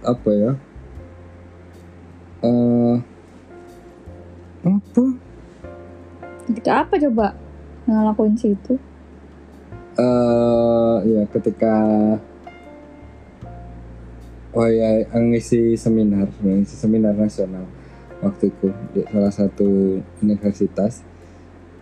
apa 0.04 0.30
ya? 0.36 0.52
Eh 2.44 2.96
apa? 4.64 5.04
Ketika 6.44 6.72
apa 6.84 6.94
coba 7.00 7.26
ngelakuin 7.84 8.36
situ 8.36 8.74
eh 9.94 10.96
ya 11.06 11.22
ketika 11.30 11.74
oh 14.54 14.68
ya 14.70 15.06
ngisi 15.14 15.74
seminar 15.74 16.30
ngisi 16.42 16.74
seminar 16.74 17.14
nasional 17.14 17.66
waktu 18.22 18.50
itu 18.50 18.68
di 18.94 19.00
salah 19.10 19.34
satu 19.34 20.00
universitas 20.22 21.04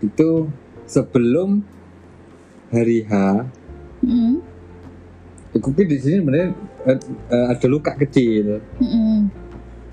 itu 0.02 0.50
sebelum 0.88 1.62
hari 2.72 3.06
H 3.06 3.12
Mm-mm. 4.02 4.42
aku 5.54 5.70
pikir 5.70 5.86
di 5.94 5.98
sini 6.02 6.16
sebenarnya 6.24 6.48
eh, 6.88 6.98
eh, 7.30 7.46
ada 7.52 7.66
luka 7.70 7.94
kecil 7.94 8.58
Mm-mm. 8.82 9.30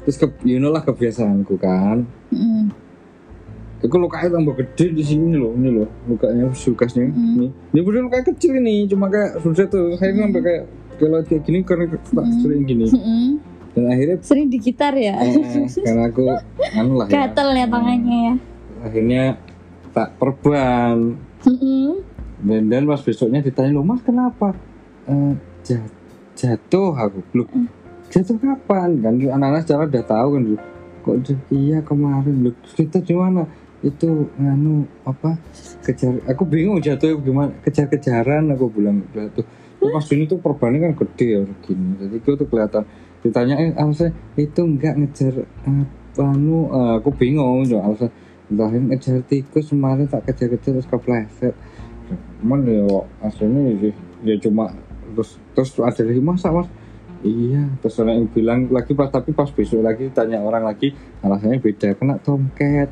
terus 0.08 0.18
ke, 0.18 0.28
you 0.48 0.58
know 0.58 0.74
lah 0.74 0.82
kebiasaanku 0.82 1.60
kan 1.62 2.08
Mm-mm. 2.34 2.74
Lukanya 3.80 4.30
tambah 4.36 4.54
gede 4.60 4.86
di 4.92 5.04
sini 5.04 5.40
loh, 5.40 5.56
ini 5.56 5.70
loh 5.72 5.88
lukanya 6.06 6.52
sukasnya. 6.52 7.08
Mm. 7.08 7.36
Nih, 7.40 7.50
ini 7.72 7.80
bener 7.80 8.02
luka 8.06 8.20
kecil 8.22 8.60
ini, 8.60 8.84
cuma 8.86 9.08
kayak 9.08 9.40
sudah 9.40 9.66
tuh, 9.66 9.96
akhirnya 9.96 10.28
sampai 10.28 10.42
kayak 10.44 10.64
kalau 11.00 11.20
kayak 11.24 11.42
gini 11.48 11.60
karena 11.64 11.86
tak 11.88 12.26
Mm. 12.28 12.40
sering 12.44 12.62
gini. 12.68 12.86
Mm-mm. 12.92 13.28
Dan 13.78 13.86
akhirnya 13.88 14.18
sering 14.20 14.50
di 14.50 14.58
gitar 14.58 14.92
ya 14.92 15.14
eh, 15.22 15.30
karena 15.86 16.10
aku 16.10 16.26
anu 16.74 16.98
lah 16.98 17.06
ya. 17.06 17.30
gatel 17.30 17.54
ya 17.54 17.66
tangannya 17.70 18.18
ya 18.18 18.34
Akhirnya 18.82 19.24
tak 19.94 20.10
perban. 20.18 21.16
Mm-mm. 21.46 22.02
Dan 22.42 22.68
dan 22.68 22.84
pas 22.84 23.00
besoknya 23.00 23.40
ditanya 23.40 23.72
lo 23.72 23.86
mas 23.86 24.02
kenapa? 24.02 24.58
Eh, 25.06 25.34
ja- 25.64 25.92
jatuh 26.34 26.92
aku 26.92 27.20
belum 27.32 27.48
jatuh 28.10 28.36
kapan 28.36 28.90
kan 29.00 29.14
anak-anak 29.16 29.62
secara 29.64 29.84
udah 29.86 30.04
tahu 30.04 30.28
kan 30.34 30.42
dulu 30.42 30.58
kok 31.00 31.16
iya 31.50 31.78
kemarin 31.80 32.36
lu 32.42 32.52
kita 32.74 33.00
di 33.00 33.12
mana 33.12 33.44
itu 33.80 34.28
nganu 34.36 34.84
apa 35.08 35.40
kejar 35.88 36.20
aku 36.28 36.44
bingung 36.44 36.84
jatuh 36.84 37.16
gimana 37.24 37.56
kejar-kejaran 37.64 38.52
aku 38.52 38.68
bilang 38.68 39.08
jatuh 39.16 39.48
pas 39.80 40.06
ini 40.12 40.28
tuh 40.28 40.44
perbannya 40.44 40.92
kan 40.92 40.94
gede 41.08 41.28
ya 41.40 41.42
gini. 41.64 41.96
Jadi 41.96 42.16
itu 42.20 42.32
tuh 42.36 42.48
kelihatan. 42.52 42.84
Ditanya 43.24 43.56
eh 43.60 43.72
alasan 43.80 44.12
itu 44.36 44.62
enggak 44.64 45.00
ngejar 45.00 45.48
apa 45.64 46.36
nu 46.36 46.68
Eh, 46.68 46.94
aku 47.00 47.16
bingung 47.16 47.64
ya 47.64 47.80
entah 48.50 48.70
ini 48.74 48.92
ngejar 48.92 49.24
tikus 49.30 49.72
kemarin 49.72 50.10
tak 50.10 50.28
kejar-kejar 50.28 50.82
terus 50.82 50.90
kepleset. 50.90 51.56
Cuman 52.42 52.66
ya 52.66 52.84
aslinya 53.24 53.72
ya, 53.78 53.92
ya 54.26 54.36
cuma 54.42 54.74
terus 55.16 55.40
terus 55.56 55.72
ada 55.80 56.02
lagi 56.02 56.22
masa 56.22 56.50
mas 56.52 56.68
iya 57.20 57.68
terus 57.84 58.00
orang 58.00 58.24
yang 58.24 58.30
bilang 58.32 58.60
lagi 58.72 58.96
pas 58.96 59.12
tapi 59.12 59.36
pas 59.36 59.52
besok 59.52 59.84
lagi 59.84 60.08
tanya 60.12 60.40
orang 60.40 60.64
lagi 60.64 60.96
alasannya 61.20 61.60
beda 61.60 61.96
kena 62.00 62.16
tomcat. 62.24 62.88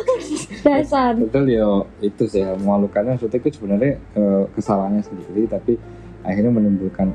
Dasar. 0.66 1.14
Betul 1.14 1.54
ya 1.54 1.86
itu 2.02 2.26
sih 2.26 2.42
memalukannya. 2.42 3.14
Maksudnya 3.14 3.38
itu 3.38 3.48
sebenarnya 3.54 3.92
eh, 4.18 4.42
kesalahannya 4.58 5.02
sendiri 5.06 5.46
tapi 5.46 5.78
akhirnya 6.26 6.50
menimbulkan 6.50 7.14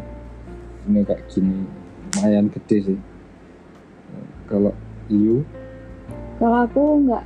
ini 0.88 1.04
kayak 1.04 1.28
gini 1.28 1.68
lumayan 2.16 2.48
gede 2.48 2.78
sih. 2.94 3.00
Kalau 4.48 4.72
you? 5.12 5.44
Kalau 6.40 6.64
aku 6.64 6.82
nggak 7.04 7.24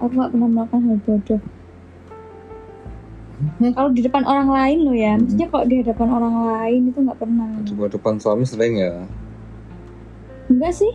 aku 0.00 0.12
nggak 0.16 0.30
pernah 0.32 0.48
melakukan 0.48 0.80
hal 0.88 0.98
bodoh 1.04 1.40
Nah, 3.34 3.70
kalau 3.70 3.90
di 3.90 4.00
depan 4.00 4.22
orang 4.22 4.46
lain 4.46 4.78
loh 4.82 4.94
ya, 4.94 5.12
Hmm. 5.12 5.20
maksudnya 5.20 5.48
kalau 5.48 5.64
di 5.64 5.76
hadapan 5.78 6.08
orang 6.08 6.34
lain 6.44 6.80
itu 6.86 6.98
nggak 7.00 7.18
pernah. 7.18 7.48
coba 7.64 7.84
depan 7.88 8.14
suami 8.16 8.44
sering 8.44 8.74
ya 8.76 8.94
Enggak 10.46 10.72
sih, 10.72 10.92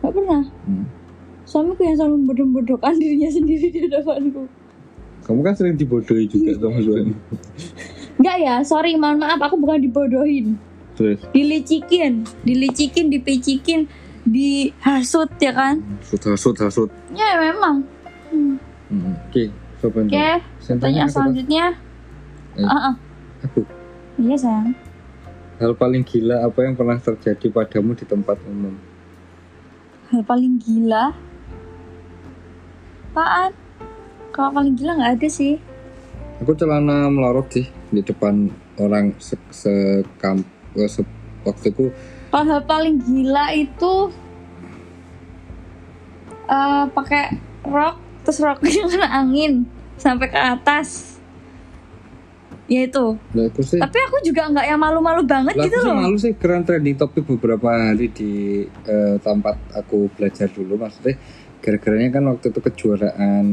nggak 0.00 0.12
pernah. 0.12 0.42
Hmm. 0.64 0.84
Suamiku 1.44 1.80
yang 1.82 1.94
selalu 1.94 2.14
membodoh-bodohkan 2.18 2.96
dirinya 2.96 3.28
sendiri 3.28 3.66
di 3.68 3.78
hadapanku. 3.82 4.48
kamu 5.20 5.40
kan 5.40 5.54
sering 5.54 5.74
dibodohi 5.74 6.24
juga 6.26 6.52
sama 6.54 6.80
suami 6.84 7.12
Enggak 8.14 8.36
ya, 8.38 8.54
sorry, 8.62 8.92
mohon 8.94 9.18
maaf, 9.18 9.36
aku 9.38 9.56
bukan 9.56 9.80
dibodohin, 9.80 10.56
terus 10.94 11.20
dilicikin, 11.30 12.24
dilicikin, 12.40 13.08
dipicikin, 13.08 13.80
dihasut 14.24 15.28
ya 15.36 15.52
kan? 15.52 15.84
sud 16.00 16.22
hasut 16.24 16.56
hasut 16.58 16.90
Ya 17.10 17.36
memang. 17.36 17.84
Hmm. 18.28 18.56
Hmm, 18.86 19.12
oke 19.18 19.42
coba 19.78 19.98
Oke, 20.00 20.28
pertanyaan 20.64 21.10
selanjutnya. 21.12 21.66
Eh. 22.56 22.64
Ah, 22.64 22.90
ah. 22.90 22.94
aku 23.44 23.60
Iya 24.14 24.36
sayang. 24.38 24.72
hal 25.54 25.70
paling 25.74 26.02
gila 26.02 26.42
apa 26.42 26.66
yang 26.66 26.74
pernah 26.74 26.98
terjadi 26.98 27.46
padamu 27.50 27.94
di 27.94 28.02
tempat 28.02 28.38
umum 28.46 28.74
Hal 30.10 30.22
paling 30.22 30.58
gila. 30.58 31.14
Apaan? 33.10 33.50
Kalau 34.30 34.50
paling 34.50 34.74
gila 34.74 34.98
nggak 34.98 35.12
ada 35.18 35.28
sih. 35.30 35.58
aku 36.42 36.50
celana 36.58 37.06
melorot 37.06 37.46
sih 37.50 37.66
di 37.90 38.02
depan 38.02 38.50
orang 38.76 39.14
se, 39.22 39.38
se, 39.54 40.02
eh, 40.02 40.90
se 40.90 41.02
waktu 41.46 41.70
itu 41.70 41.86
Kalau 42.34 42.44
hal 42.50 42.62
paling 42.66 42.98
gila 42.98 43.54
itu 43.54 44.10
eh 46.44 46.84
pakai 46.90 47.38
rok 47.64 47.96
terus 48.26 48.42
roknya 48.42 48.84
kena 48.90 49.08
angin 49.08 49.64
sampai 49.96 50.26
ke 50.26 50.36
atas. 50.36 51.14
Ya 52.64 52.88
itu. 52.88 53.20
aku 53.30 53.60
sih 53.60 53.76
Tapi 53.76 53.98
aku 54.00 54.24
juga 54.24 54.48
nggak 54.48 54.64
yang 54.64 54.78
malu-malu 54.78 55.20
banget 55.22 55.52
lah 55.52 55.64
gitu 55.64 55.76
loh. 55.84 56.00
malu 56.00 56.16
sih 56.16 56.32
keren 56.32 56.64
trending 56.64 56.96
topik 56.96 57.28
beberapa 57.28 57.68
hari 57.68 58.08
di 58.08 58.32
eh, 58.64 59.16
tempat 59.18 59.60
aku 59.74 60.08
belajar 60.10 60.48
dulu 60.48 60.78
maksudnya 60.78 61.20
gara-garanya 61.60 62.08
kan 62.10 62.24
waktu 62.26 62.48
itu 62.48 62.60
kejuaraan 62.62 63.46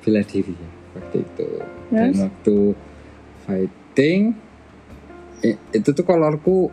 bela 0.00 0.22
diri 0.22 0.52
ya 0.52 0.68
waktu 0.94 1.16
itu 1.20 1.48
dan 1.90 2.08
Terus? 2.08 2.16
waktu 2.18 2.56
fighting 3.42 4.20
i- 5.42 5.60
itu 5.70 5.88
tuh 5.90 6.02
kolorku 6.02 6.72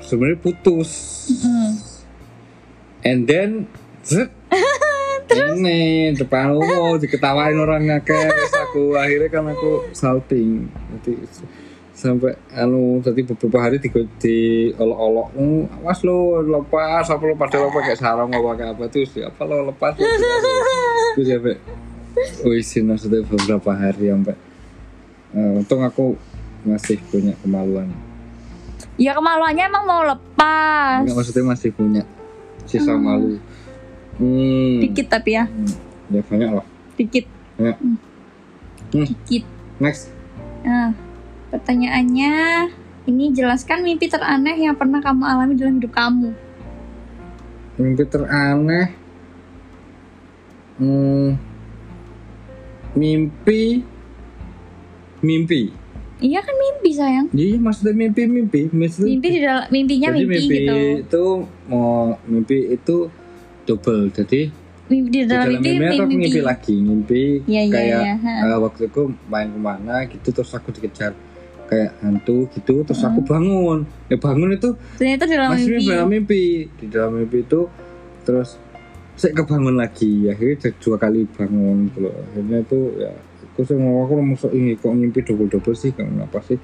sebenarnya 0.00 0.38
putus 0.38 0.90
Mm. 1.42 1.72
and 3.02 3.20
then 3.24 3.50
zet, 4.02 4.30
ini 5.30 5.80
depan 6.12 6.52
umum 6.52 6.96
diketawain 7.02 7.56
orang 7.56 7.86
ngakeh 7.86 8.28
terus 8.28 8.54
aku 8.54 8.94
akhirnya 8.94 9.28
kan 9.28 9.44
aku 9.48 9.70
salting. 9.90 10.68
Jadi 11.00 11.12
s- 11.24 11.46
sampai 11.94 12.34
anu 12.52 12.98
tadi 13.00 13.22
beberapa 13.22 13.62
hari 13.62 13.78
di, 13.78 13.88
di 14.18 14.36
olok-olok 14.74 15.28
"Hmm, 15.32 15.62
awas 15.80 16.02
lo 16.02 16.42
lepas 16.42 17.06
apa 17.06 17.22
lo 17.22 17.34
pada 17.34 17.56
lo 17.56 17.70
pakai 17.70 17.94
sarung 17.94 18.28
apa 18.28 18.44
pakai 18.52 18.66
apa 18.70 18.84
tuh 18.88 19.06
apa 19.22 19.40
lo 19.42 19.70
lepas? 19.70 19.94
Lo 19.94 20.04
itu 21.14 21.22
sampai 21.24 21.56
wisin 22.44 22.84
maksudnya 22.86 23.22
beberapa 23.22 23.70
hari 23.72 24.10
sampai. 24.10 24.36
Eh, 25.34 25.58
untung 25.58 25.82
aku 25.82 26.14
masih 26.62 26.98
punya 27.08 27.34
kemaluan. 27.40 27.90
Ya 28.94 29.10
kemaluannya 29.10 29.64
emang 29.66 29.84
mau 29.84 30.02
lepas. 30.04 31.02
Enggak 31.02 31.16
maksudnya 31.16 31.44
masih 31.46 31.70
punya 31.70 32.02
sisa 32.64 32.94
malu 32.94 33.36
hmm. 34.18 34.80
Dikit 34.84 35.06
tapi 35.10 35.36
ya, 35.38 35.44
ya 36.10 36.20
banyak 36.26 36.50
lah 36.60 36.66
dikit. 36.94 37.26
Ya. 37.58 37.74
Hmm. 37.74 37.96
Hmm. 38.94 39.06
Dikit. 39.06 39.44
next 39.82 40.14
Nah, 40.64 40.96
pertanyaannya 41.52 42.32
ini 43.04 43.24
jelaskan 43.36 43.84
mimpi 43.84 44.08
teraneh 44.08 44.56
yang 44.56 44.78
pernah 44.80 45.04
kamu 45.04 45.22
alami 45.28 45.52
dalam 45.60 45.76
hidup 45.76 45.92
kamu. 45.92 46.32
mimpi 47.74 48.06
teraneh 48.06 48.94
hmm, 50.78 51.34
mimpi 52.94 53.82
mimpi 55.18 55.74
Iya 56.22 56.40
kan 56.40 56.54
mimpi 56.54 56.90
sayang. 56.94 57.26
iya 57.34 57.58
maksudnya 57.58 57.92
mimpi 57.92 58.30
mimpi 58.30 58.70
maksudnya 58.70 59.18
Mimpi 59.18 59.28
di 59.28 59.40
dalam 59.42 59.66
mimpinya 59.68 60.08
jadi 60.14 60.22
mimpi, 60.22 60.38
mimpi 60.38 60.56
gitu. 60.62 60.76
itu 61.02 61.24
mau 61.66 62.14
mimpi 62.24 62.58
itu 62.78 62.96
double 63.64 64.12
jadi 64.12 64.52
Mimpi 64.84 65.08
di 65.08 65.24
di 65.24 65.28
dalam 65.32 65.48
dalam 65.48 65.64
mimpi 65.64 65.70
mimpi 65.80 65.96
atau 65.96 66.04
mimpi. 66.04 66.20
mimpi 66.28 66.40
lagi 66.44 66.74
mimpi 66.76 67.22
Iya 67.48 67.62
iya 67.64 67.72
kayak 67.72 68.00
iya. 68.04 68.14
ha. 68.20 68.32
eh, 68.52 68.58
waktu 68.60 68.80
itu 68.92 69.02
main 69.32 69.48
ke 69.48 69.56
mana 69.58 69.94
gitu 70.04 70.28
terus 70.28 70.52
aku 70.52 70.68
dikejar 70.76 71.12
kayak 71.64 71.90
hantu 72.04 72.44
gitu 72.52 72.84
terus 72.84 73.00
aku 73.00 73.24
bangun 73.24 73.88
ya 74.12 74.20
bangun 74.20 74.52
itu 74.52 74.76
Ternyata 75.00 75.24
dalam 75.24 75.48
masih 75.56 75.68
mimpi. 75.72 75.88
dalam 75.88 76.08
mimpi 76.12 76.42
di 76.68 76.86
dalam 76.92 77.12
mimpi 77.16 77.38
itu 77.40 77.60
terus 78.28 78.60
saya 79.16 79.32
kebangun 79.32 79.80
lagi 79.80 80.28
akhirnya 80.28 80.68
dua 80.76 80.96
kali 81.00 81.24
bangun 81.32 81.88
gitu 81.88 81.98
loh. 82.04 82.14
akhirnya 82.20 82.58
itu 82.60 82.80
ya 83.00 83.10
aku 83.54 83.60
sih 83.64 83.76
mau 83.80 84.04
aku 84.04 84.12
masuk 84.20 84.50
ini 84.52 84.76
kok 84.76 84.92
mimpi 84.92 85.24
double 85.24 85.48
double 85.48 85.72
sih 85.72 85.96
kenapa 85.96 86.44
sih 86.44 86.60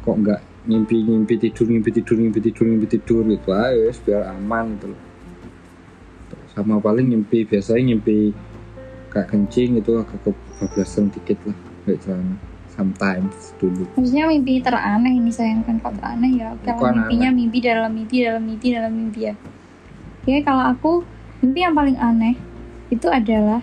kok 0.00 0.16
nggak 0.16 0.40
mimpi 0.64 1.04
mimpi 1.04 1.36
tidur 1.36 1.68
mimpi 1.68 1.92
tidur 1.92 2.16
mimpi 2.16 2.40
tidur 2.40 2.64
mimpi 2.64 2.86
tidur 2.88 3.28
gitu 3.28 3.50
wes, 3.52 4.00
biar 4.00 4.24
aman 4.32 4.78
gitu 4.80 4.88
loh 4.96 5.00
sama 6.58 6.82
paling 6.82 7.06
mimpi 7.06 7.46
biasanya 7.46 7.94
mimpi 7.94 8.34
kayak 9.14 9.30
kencing 9.30 9.78
itu 9.78 9.94
agak 9.94 10.18
kebablasan 10.26 11.06
dikit 11.14 11.38
lah 11.46 11.54
kayak 11.86 12.02
celana 12.02 12.34
sometimes 12.74 13.54
dulu 13.62 13.86
Maksudnya 13.94 14.26
mimpi 14.26 14.58
teraneh 14.58 15.14
ini 15.14 15.30
sayang 15.30 15.62
kan 15.62 15.78
kalau 15.78 15.94
teraneh 16.02 16.30
ya 16.34 16.50
kalau 16.66 16.82
Bukan 16.82 16.94
mimpinya 16.98 17.30
mimpi 17.30 17.58
dalam 17.62 17.90
mimpi 17.94 18.16
dalam 18.26 18.42
mimpi 18.42 18.66
dalam 18.74 18.90
mimpi 18.90 19.20
ya. 19.30 19.34
Oke 20.22 20.42
kalau 20.42 20.64
aku 20.66 20.92
mimpi 21.38 21.58
yang 21.62 21.78
paling 21.78 21.94
aneh 21.94 22.34
itu 22.90 23.06
adalah 23.06 23.62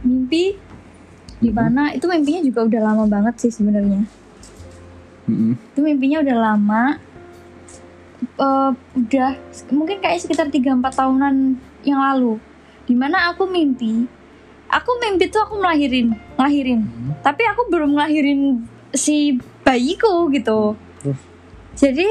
mimpi 0.00 0.56
di 1.40 1.48
Mhm. 1.52 1.56
mana 1.56 1.92
itu 1.92 2.04
mimpinya 2.04 2.40
juga 2.40 2.60
udah 2.68 2.80
lama 2.80 3.04
banget 3.04 3.34
sih 3.36 3.52
sebenarnya. 3.52 4.04
Mm-mm. 5.28 5.54
Itu 5.72 5.80
mimpinya 5.84 6.24
udah 6.24 6.36
lama. 6.36 6.84
Eh, 8.20 8.70
udah 8.76 9.30
mungkin 9.72 10.04
kayak 10.04 10.20
sekitar 10.20 10.52
3-4 10.52 10.92
tahunan 10.92 11.56
yang 11.88 12.00
lalu. 12.00 12.36
Di 12.84 12.92
mana 12.92 13.32
aku 13.32 13.48
mimpi, 13.48 14.04
aku 14.68 14.90
mimpi 15.00 15.32
tuh 15.32 15.40
aku 15.48 15.56
melahirin, 15.56 16.12
ngelahirin. 16.36 16.84
Mhm. 16.84 17.24
Tapi 17.24 17.42
aku 17.48 17.72
belum 17.72 17.96
ngelahirin 17.96 18.64
si 18.92 19.40
bayiku 19.64 20.28
gitu. 20.36 20.76
Terus? 21.00 21.20
Jadi 21.80 22.08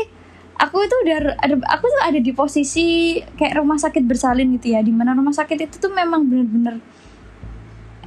aku 0.58 0.82
itu 0.82 0.96
udah 1.06 1.38
ada 1.38 1.56
aku 1.70 1.86
tuh 1.86 2.02
ada 2.02 2.18
di 2.18 2.32
posisi 2.34 3.18
kayak 3.38 3.62
rumah 3.62 3.78
sakit 3.78 4.02
bersalin 4.10 4.50
gitu 4.58 4.74
ya. 4.74 4.82
Di 4.82 4.90
mana 4.90 5.14
rumah 5.14 5.34
sakit 5.34 5.70
itu 5.70 5.76
tuh 5.78 5.94
memang 5.94 6.26
bener-bener 6.26 6.82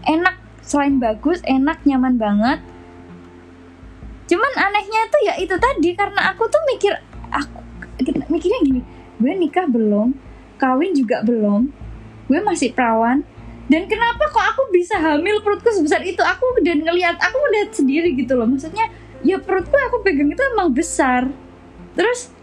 enak 0.02 0.42
selain 0.66 0.98
bagus, 0.98 1.38
enak, 1.46 1.86
nyaman 1.86 2.18
banget. 2.18 2.58
Cuman 4.26 4.52
anehnya 4.58 5.06
tuh 5.06 5.20
ya 5.22 5.34
itu 5.38 5.54
tadi 5.54 5.94
karena 5.94 6.34
aku 6.34 6.50
tuh 6.50 6.62
mikir 6.66 6.98
aku 7.30 7.61
mikirnya 8.02 8.60
gini, 8.66 8.80
gue 9.22 9.32
nikah 9.38 9.66
belum, 9.70 10.14
kawin 10.58 10.92
juga 10.92 11.22
belum, 11.22 11.70
gue 12.26 12.40
masih 12.42 12.74
perawan, 12.74 13.22
dan 13.70 13.86
kenapa 13.86 14.28
kok 14.28 14.44
aku 14.52 14.62
bisa 14.74 14.98
hamil 14.98 15.40
perutku 15.40 15.70
sebesar 15.70 16.02
itu? 16.02 16.20
Aku 16.20 16.60
dan 16.60 16.82
ngelihat, 16.82 17.16
aku 17.22 17.36
ngeliat 17.38 17.70
sendiri 17.72 18.12
gitu 18.18 18.34
loh. 18.36 18.44
Maksudnya 18.44 18.90
ya 19.22 19.38
perutku 19.38 19.72
aku 19.78 20.02
pegang 20.02 20.28
itu 20.28 20.42
emang 20.52 20.74
besar. 20.74 21.30
Terus 21.94 22.34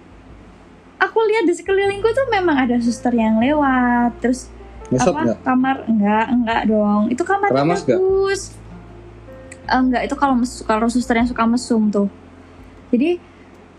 aku 0.98 1.20
lihat 1.28 1.46
di 1.46 1.54
sekelilingku 1.54 2.08
tuh 2.16 2.28
memang 2.32 2.66
ada 2.66 2.80
suster 2.80 3.14
yang 3.14 3.38
lewat, 3.38 4.16
terus 4.24 4.50
Ngesot 4.90 5.14
apa 5.14 5.22
nggak? 5.22 5.40
kamar 5.46 5.78
enggak 5.86 6.26
enggak 6.34 6.62
dong 6.66 7.02
itu 7.14 7.22
kamarnya 7.22 7.54
Keramas 7.54 7.82
bagus 7.86 8.42
enggak 9.70 10.02
itu 10.10 10.16
kalau 10.18 10.36
kalau 10.66 10.88
suster 10.90 11.14
yang 11.14 11.30
suka 11.30 11.46
mesum 11.46 11.94
tuh 11.94 12.10
jadi 12.90 13.22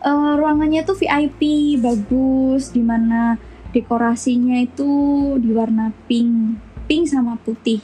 eh, 0.00 0.32
ruangannya 0.34 0.82
tuh 0.82 0.94
VIP 0.94 1.40
bagus 1.76 2.70
di 2.70 2.80
mana 2.80 3.36
dekorasinya 3.70 4.58
itu 4.58 4.90
di 5.36 5.50
warna 5.50 5.92
pink 6.04 6.58
pink 6.84 7.06
sama 7.06 7.38
putih. 7.38 7.78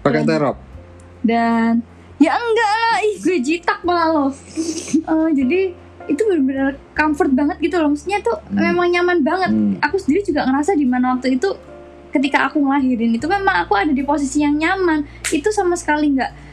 Pakai 0.00 0.22
terop? 0.22 0.56
dan 1.24 1.80
ya 2.20 2.36
enggak 2.36 2.68
lah 2.70 2.96
ih 3.00 3.16
gue 3.16 3.36
jitak 3.40 3.80
malah 3.80 4.12
loh 4.12 4.32
Eh, 5.04 5.28
jadi 5.32 5.72
itu 6.04 6.20
benar-benar 6.20 6.76
comfort 6.92 7.32
banget 7.32 7.56
gitu 7.60 7.80
loh. 7.80 7.88
Maksudnya 7.88 8.20
tuh 8.20 8.36
Hmm. 8.44 8.60
memang 8.60 8.92
nyaman 8.92 9.18
banget. 9.20 9.50
Hmm. 9.50 9.80
aku 9.80 9.96
sendiri 9.96 10.20
juga 10.22 10.44
ngerasa 10.44 10.76
di 10.76 10.84
mana 10.84 11.16
waktu 11.16 11.36
itu 11.36 11.48
ketika 12.10 12.46
aku 12.46 12.60
ngelahirin 12.60 13.10
itu 13.10 13.24
memang 13.24 13.64
aku 13.64 13.72
ada 13.72 13.88
di 13.88 14.04
posisi 14.04 14.44
yang 14.44 14.54
nyaman. 14.54 15.02
Itu 15.28 15.48
sama 15.48 15.74
sekali 15.74 16.12
nggak 16.12 16.43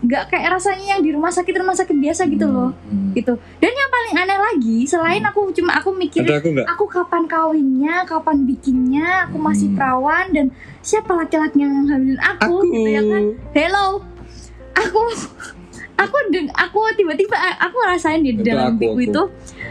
nggak 0.00 0.22
kayak 0.26 0.48
rasanya 0.50 0.96
yang 0.96 1.02
di 1.02 1.10
rumah 1.10 1.28
sakit 1.28 1.52
rumah 1.54 1.72
sakit 1.72 1.92
biasa 1.92 2.24
gitu 2.26 2.44
loh 2.44 2.72
Hmm. 2.88 3.12
gitu 3.12 3.36
dan 3.60 3.68
yang 3.70 3.90
paling 3.90 4.14
aneh 4.18 4.38
lagi 4.40 4.78
selain 4.84 5.20
aku 5.20 5.52
cuma 5.52 5.76
aku 5.76 5.92
mikirin 5.92 6.24
ada 6.26 6.40
aku 6.40 6.50
aku 6.64 6.84
kapan 6.90 7.22
kawinnya, 7.24 7.94
kapan 8.04 8.36
bikinnya, 8.42 9.28
aku 9.28 9.36
masih 9.36 9.68
Hmm. 9.68 9.76
perawan 9.76 10.26
dan 10.30 10.46
siapa 10.80 11.12
laki-laki 11.12 11.60
yang 11.60 11.84
hamilin 11.84 12.16
aku, 12.18 12.64
aku 12.64 12.72
gitu 12.72 12.88
ya 12.88 13.02
kan? 13.02 13.22
Hello, 13.52 13.86
aku 14.72 15.00
aku 15.98 16.16
deng 16.30 16.48
aku 16.50 16.80
tiba-tiba 16.94 17.36
aku 17.58 17.76
ngerasain 17.76 18.20
di 18.20 18.32
Itu 18.32 18.40
dalam 18.42 18.74
aku, 18.74 18.86
aku. 18.90 19.00
itu 19.02 19.22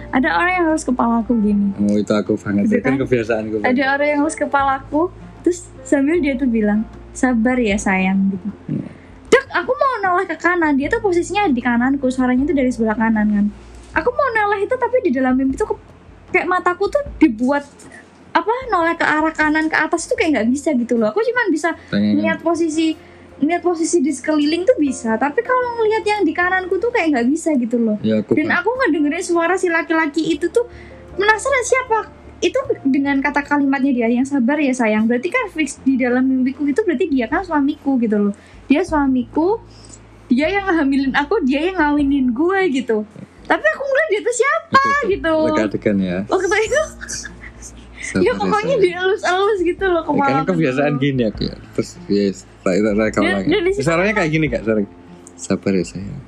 ada 0.10 0.30
orang 0.32 0.52
yang 0.54 0.66
harus 0.68 0.84
kepalaku 0.84 1.32
gini, 1.40 1.74
oh 1.76 1.96
itu 1.96 2.14
aku 2.14 2.34
banget 2.36 2.64
Gitu 2.64 2.76
itu 2.76 2.84
kan 2.84 2.92
kan? 2.92 3.02
kebiasaan 3.02 3.44
gue 3.48 3.60
ada 3.64 3.84
orang 3.92 4.08
yang 4.08 4.20
harus 4.22 4.38
kepalaku, 4.38 5.02
terus 5.42 5.60
sambil 5.82 6.18
dia 6.18 6.34
tuh 6.34 6.46
bilang 6.46 6.86
sabar 7.12 7.58
ya 7.58 7.76
sayang 7.76 8.30
gitu. 8.30 8.50
Hmm. 8.68 8.86
Aku 9.52 9.72
mau 9.72 9.94
noleh 10.00 10.26
ke 10.26 10.36
kanan, 10.36 10.74
dia 10.74 10.88
tuh 10.88 11.00
posisinya 11.00 11.48
di 11.48 11.58
kananku, 11.60 12.06
suaranya 12.08 12.44
tuh 12.44 12.54
dari 12.54 12.70
sebelah 12.70 12.94
kanan 12.94 13.28
kan. 13.28 13.46
Aku 13.92 14.10
mau 14.10 14.30
noleh 14.30 14.64
itu 14.64 14.76
tapi 14.76 15.02
di 15.02 15.12
dalam 15.12 15.34
mimpi 15.34 15.56
tuh 15.56 15.68
ke- 15.68 15.82
kayak 16.30 16.46
mataku 16.46 16.86
tuh 16.86 17.02
dibuat 17.18 17.66
apa 18.30 18.46
noleh 18.70 18.94
ke 18.94 19.02
arah 19.02 19.34
kanan 19.34 19.66
ke 19.66 19.76
atas 19.76 20.06
tuh 20.06 20.14
kayak 20.14 20.38
nggak 20.38 20.48
bisa 20.50 20.70
gitu 20.72 20.96
loh. 20.96 21.10
Aku 21.10 21.20
cuman 21.20 21.50
bisa 21.50 21.74
Tanya- 21.90 22.14
ngeliat 22.14 22.40
posisi 22.40 22.94
ngeliat 23.40 23.64
posisi 23.64 23.98
di 24.00 24.12
sekeliling 24.12 24.64
tuh 24.64 24.76
bisa, 24.76 25.16
tapi 25.16 25.40
kalau 25.40 25.80
ngeliat 25.80 26.04
yang 26.04 26.22
di 26.22 26.36
kananku 26.36 26.76
tuh 26.76 26.92
kayak 26.92 27.16
nggak 27.16 27.28
bisa 27.30 27.56
gitu 27.56 27.80
loh. 27.80 27.96
ya 28.02 28.20
aku 28.20 28.36
Dan 28.36 28.52
aku 28.52 28.68
ngedengerin 28.70 29.24
suara 29.24 29.56
si 29.56 29.66
laki-laki 29.66 30.30
itu 30.30 30.46
tuh 30.50 30.68
penasaran 31.16 31.64
siapa 31.64 31.98
itu 32.40 32.56
dengan 32.82 33.20
kata 33.20 33.44
kalimatnya 33.44 33.92
dia 33.92 34.08
yang 34.08 34.24
sabar 34.24 34.56
ya 34.56 34.72
sayang 34.72 35.06
berarti 35.06 35.28
kan 35.28 35.52
fix 35.52 35.80
di 35.80 35.96
dalam 35.96 36.24
mimpiku 36.24 36.64
itu 36.64 36.80
berarti 36.82 37.06
dia 37.06 37.28
kan 37.28 37.44
suamiku 37.44 38.00
gitu 38.00 38.16
loh 38.18 38.34
dia 38.66 38.80
suamiku 38.82 39.60
dia 40.26 40.48
yang 40.48 40.70
hamilin 40.70 41.12
aku 41.14 41.44
dia 41.44 41.68
yang 41.68 41.76
ngawinin 41.76 42.32
gue 42.32 42.60
gitu 42.72 43.04
tapi 43.44 43.66
aku 43.66 43.84
ngeliat 43.84 44.10
dia 44.10 44.22
tuh 44.22 44.36
siapa 44.36 44.82
gitu 45.10 45.34
Degan-degan 45.52 45.98
ya. 46.00 46.18
waktu 46.26 46.48
itu 46.62 46.82
Sabar 48.00 48.24
ya 48.24 48.32
pokoknya 48.34 48.76
dielus-elus 48.80 49.60
gitu 49.62 49.86
loh 49.86 50.02
Ya, 50.02 50.24
karena 50.24 50.44
kebiasaan 50.48 50.94
gini 50.98 51.22
aku 51.28 51.42
ya. 51.46 51.56
Terus 51.76 51.90
yes, 52.08 52.38
tak 52.64 52.80
tak 52.80 52.94
tak 52.96 53.08
kamu 53.12 53.30
lagi. 53.30 53.50
Suaranya 53.78 54.14
kayak 54.16 54.32
gini 54.32 54.46
kak, 54.48 54.64
sorry. 54.64 54.86
Sabar 55.36 55.72
ya 55.72 55.84
sayang. 55.84 56.22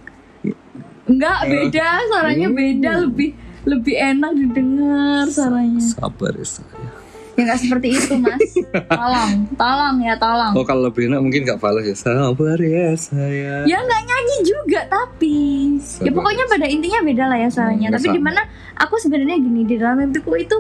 enggak 1.02 1.38
beda 1.44 1.88
suaranya 2.06 2.48
Hmm. 2.48 2.58
beda 2.58 2.92
lebih 3.02 3.30
lebih 3.64 3.94
enak 3.94 4.32
didengar 4.34 5.26
suaranya 5.28 5.80
Sabar 5.80 6.34
ya 6.34 6.44
sayang. 6.44 7.00
ya 7.32 7.42
nggak 7.42 7.60
seperti 7.60 7.88
itu 7.92 8.14
mas 8.16 8.42
tolong 8.92 9.32
tolong 9.54 9.96
ya 10.00 10.14
tolong 10.16 10.52
Oh 10.52 10.62
kalau 10.62 10.86
lebih 10.86 11.08
enak 11.08 11.20
mungkin 11.20 11.42
gak 11.44 11.58
balas 11.58 11.84
ya. 11.84 11.96
Sabar 11.96 12.58
ya 12.58 12.92
sayang. 12.92 13.64
ya 13.64 13.78
nggak 13.80 14.02
nyanyi 14.04 14.38
juga 14.44 14.82
tapi 14.86 15.38
ya 15.78 15.82
Sabar. 16.04 16.12
pokoknya 16.14 16.46
pada 16.46 16.66
intinya 16.66 17.00
beda 17.02 17.26
lah 17.26 17.38
ya 17.38 17.48
suaranya 17.48 17.88
Hmm, 17.88 17.96
tapi 17.96 18.06
sama. 18.06 18.16
di 18.16 18.22
mana 18.22 18.42
aku 18.76 18.96
sebenarnya 18.98 19.38
gini 19.38 19.62
di 19.64 19.76
dalam 19.76 19.98
mimpiku 20.00 20.34
itu 20.36 20.58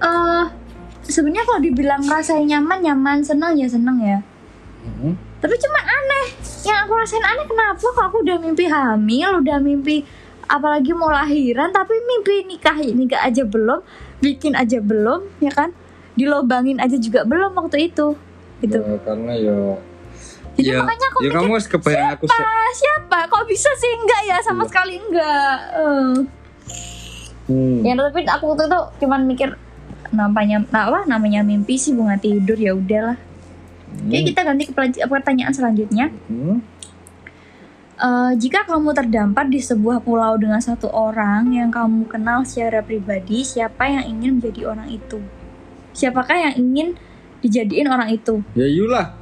eh 0.00 0.44
sebenarnya 1.04 1.44
kalau 1.44 1.60
dibilang 1.60 2.02
rasain 2.04 2.44
nyaman 2.44 2.78
nyaman 2.80 3.18
seneng 3.20 3.54
ya 3.54 3.66
seneng 3.66 3.98
ya 3.98 4.18
Hmm. 4.82 5.14
tapi 5.38 5.54
cuma 5.56 5.78
aneh 5.78 6.26
yang 6.64 6.82
aku 6.82 6.92
rasain 6.96 7.22
aneh 7.22 7.46
kenapa 7.46 7.78
kok 7.78 8.02
aku 8.02 8.18
udah 8.20 8.34
mimpi 8.36 8.66
hamil 8.66 9.38
udah 9.38 9.58
mimpi 9.58 10.02
apalagi 10.52 10.92
mau 10.92 11.08
lahiran 11.08 11.72
tapi 11.72 11.96
mimpi 11.98 12.44
nikah 12.46 12.76
nikah 12.76 13.20
aja 13.22 13.42
belum 13.42 13.80
bikin 14.18 14.52
aja 14.52 14.78
belum 14.78 15.24
ya 15.38 15.48
kan 15.50 15.72
dilobangin 16.12 16.76
aja 16.76 16.94
juga 16.94 17.24
belum 17.24 17.56
waktu 17.56 17.88
itu 17.88 18.12
gitu 18.60 18.78
Ya, 18.78 18.96
karena 19.00 19.32
ya 19.34 19.58
Jadi 20.52 20.68
ya, 20.68 20.78
makanya 20.78 21.06
aku 21.08 21.18
ya 21.18 21.24
mikir, 21.24 21.36
kamu 21.38 21.50
harus 21.50 21.66
kebayang 21.66 22.10
aku 22.12 22.24
se- 22.24 22.36
siapa 22.36 22.52
siapa 22.74 23.18
kok 23.26 23.44
bisa 23.46 23.70
sih 23.72 23.92
enggak 23.94 24.22
ya 24.22 24.36
sama 24.38 24.62
Iya. 24.62 24.68
sekali 24.68 24.94
enggak 25.00 25.56
Eh. 25.72 26.14
Hmm. 27.42 27.78
ya 27.80 27.92
tapi 27.96 28.20
aku 28.22 28.44
waktu 28.46 28.64
itu 28.66 28.80
cuman 29.00 29.20
mikir 29.24 29.48
namanya 30.10 30.62
nah, 30.68 30.86
apa 30.86 31.08
namanya 31.08 31.40
mimpi 31.40 31.74
sih 31.74 31.90
bunga 31.90 32.14
tidur 32.14 32.54
ya 32.54 32.72
udahlah 32.72 33.16
Oke 33.92 34.24
kita 34.24 34.40
ganti 34.42 34.64
ke 34.64 34.72
pertanyaan 35.02 35.50
selanjutnya 35.50 36.12
Hmm. 36.26 36.60
Eh, 38.02 38.32
jika 38.34 38.66
kamu 38.66 38.90
terdampar 38.98 39.46
di 39.46 39.62
sebuah 39.62 40.02
pulau 40.02 40.34
dengan 40.34 40.58
satu 40.58 40.90
orang 40.90 41.54
yang 41.54 41.70
kamu 41.70 42.10
kenal 42.10 42.42
secara 42.42 42.82
pribadi, 42.82 43.46
siapa 43.46 43.86
yang 43.86 44.18
ingin 44.18 44.42
menjadi 44.42 44.74
orang 44.74 44.90
itu? 44.90 45.22
Siapakah 45.94 46.50
yang 46.50 46.54
ingin 46.58 46.88
dijadiin 47.46 47.86
orang 47.86 48.10
itu? 48.10 48.42
Ya 48.58 48.66
yulah. 48.66 49.21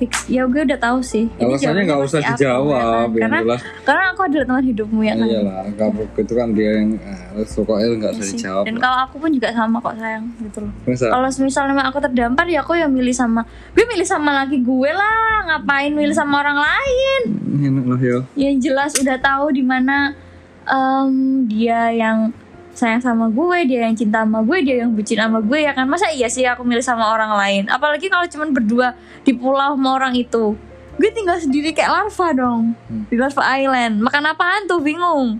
Fix. 0.00 0.24
Ya 0.32 0.48
gue 0.48 0.62
udah 0.64 0.80
tahu 0.80 1.04
sih. 1.04 1.28
Alasannya 1.36 1.84
nggak 1.84 2.00
usah 2.00 2.20
dijawab, 2.24 3.12
ya 3.12 3.22
Karena 3.28 3.38
jelas. 3.44 3.60
karena 3.84 4.04
aku 4.16 4.20
adalah 4.24 4.44
teman 4.48 4.64
hidupmu 4.64 5.00
ya 5.04 5.12
kan. 5.12 5.26
Iyalah, 5.28 5.60
kamu 5.76 6.02
itu 6.16 6.32
kan 6.32 6.48
dia 6.56 6.70
yang 6.80 6.90
eh, 6.96 7.44
pokoknya 7.44 7.86
nggak 8.00 8.12
Iya 8.16 8.18
usah 8.18 8.26
dijawab. 8.32 8.64
Dan 8.64 8.76
kalau 8.80 8.98
aku 9.04 9.16
pun 9.20 9.30
juga 9.36 9.48
sama 9.52 9.76
kok 9.78 9.96
sayang 10.00 10.24
gitu 10.40 10.58
loh. 10.64 10.72
Kalau 10.88 11.28
misalnya 11.28 11.84
aku 11.84 11.98
terdampar 12.00 12.46
ya 12.48 12.64
aku 12.64 12.72
yang 12.74 12.88
milih 12.88 13.12
sama 13.12 13.44
gue 13.76 13.84
milih 13.84 14.08
sama 14.08 14.30
laki 14.40 14.64
gue 14.64 14.90
lah. 14.90 15.20
Ngapain 15.40 15.92
milih 15.92 16.16
sama 16.16 16.40
orang 16.40 16.56
lain? 16.56 17.22
Enak 17.60 17.84
lah 17.84 18.00
ya. 18.00 18.18
yang 18.40 18.56
jelas 18.56 18.96
udah 18.96 19.20
tahu 19.20 19.52
di 19.52 19.60
mana 19.60 20.16
em, 20.64 21.44
dia 21.44 21.92
yang 21.92 22.32
sayang 22.80 23.04
sama 23.04 23.28
gue, 23.28 23.68
dia 23.68 23.84
yang 23.84 23.92
cinta 23.92 24.24
sama 24.24 24.40
gue, 24.40 24.58
dia 24.64 24.80
yang 24.80 24.96
bucin 24.96 25.20
sama 25.20 25.38
gue 25.38 25.60
ya 25.60 25.76
kan. 25.76 25.84
Masa 25.84 26.08
iya 26.08 26.26
sih 26.26 26.48
aku 26.48 26.64
milih 26.64 26.80
sama 26.80 27.12
orang 27.12 27.36
lain? 27.36 27.62
Apalagi 27.68 28.08
kalau 28.08 28.24
cuman 28.24 28.50
berdua 28.50 28.96
di 29.20 29.36
pulau 29.36 29.76
sama 29.76 29.94
orang 29.94 30.16
itu. 30.16 30.56
Gue 30.96 31.10
tinggal 31.12 31.36
sendiri 31.36 31.72
kayak 31.72 31.88
larva 31.88 32.28
dong 32.32 32.72
Hmm. 32.88 33.04
di 33.06 33.16
Larva 33.16 33.44
Island. 33.54 34.00
Makan 34.00 34.24
apaan 34.26 34.64
tuh 34.64 34.80
bingung. 34.80 35.36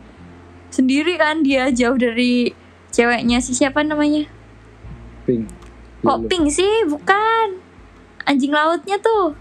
Sendiri 0.68 1.16
kan 1.16 1.40
dia 1.40 1.68
jauh 1.70 1.96
dari 1.96 2.52
ceweknya 2.90 3.40
si 3.40 3.52
siapa 3.52 3.80
namanya? 3.80 4.28
Pink. 5.24 5.48
Kok 6.00 6.28
pink 6.28 6.48
sih? 6.48 6.84
Bukan. 6.86 7.60
Anjing 8.24 8.52
lautnya 8.52 8.96
tuh. 8.96 9.36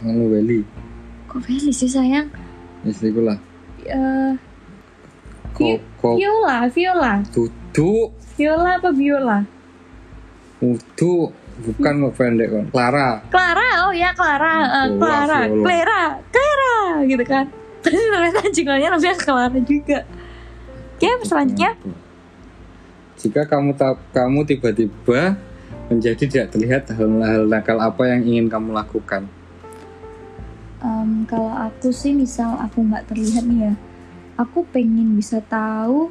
Anu 0.00 0.30
Welly. 0.30 0.64
Kok 1.26 1.44
Feli 1.44 1.70
sih 1.70 1.86
sayang? 1.86 2.32
Istriku 2.82 3.20
lah. 3.20 3.36
Eh, 3.82 4.32
Vi- 5.58 5.82
Kok 6.00 6.16
Viola, 6.16 6.58
Viola. 6.68 7.14
tutu 7.28 8.08
Viola 8.36 8.70
apa 8.76 8.90
Viola? 8.90 9.38
Utu 10.60 11.28
bukan 11.60 11.94
mau 11.96 12.12
pendek 12.12 12.48
kan. 12.48 12.64
Clara. 12.72 13.08
Clara, 13.28 13.68
oh 13.84 13.92
ya 13.92 14.12
Clara, 14.12 14.54
Viola, 14.88 14.96
Clara, 14.96 15.38
Viola. 15.44 15.64
Clara, 15.64 16.02
Clara, 16.30 16.76
gitu 17.04 17.24
kan. 17.24 17.44
Terus 17.80 18.00
ternyata 18.12 18.38
anjingnya 18.40 18.88
namanya 18.88 19.16
Clara 19.16 19.58
juga. 19.60 19.98
Oke, 20.96 21.08
selanjutnya. 21.24 21.72
Jika 23.20 23.44
kamu 23.44 23.76
kamu 24.12 24.40
tiba-tiba 24.48 25.36
menjadi 25.92 26.24
tidak 26.24 26.46
terlihat 26.52 26.88
hal-hal 26.92 27.44
nakal 27.44 27.76
apa 27.76 28.08
yang 28.08 28.24
ingin 28.24 28.46
kamu 28.48 28.72
lakukan? 28.72 29.28
Em, 30.80 31.28
kalau 31.28 31.52
aku 31.52 31.92
sih 31.92 32.16
misal 32.16 32.56
aku 32.56 32.80
nggak 32.80 33.04
terlihat 33.12 33.44
nih 33.44 33.68
ya, 33.68 33.72
aku 34.40 34.64
pengen 34.72 35.20
bisa 35.20 35.44
tahu 35.44 36.08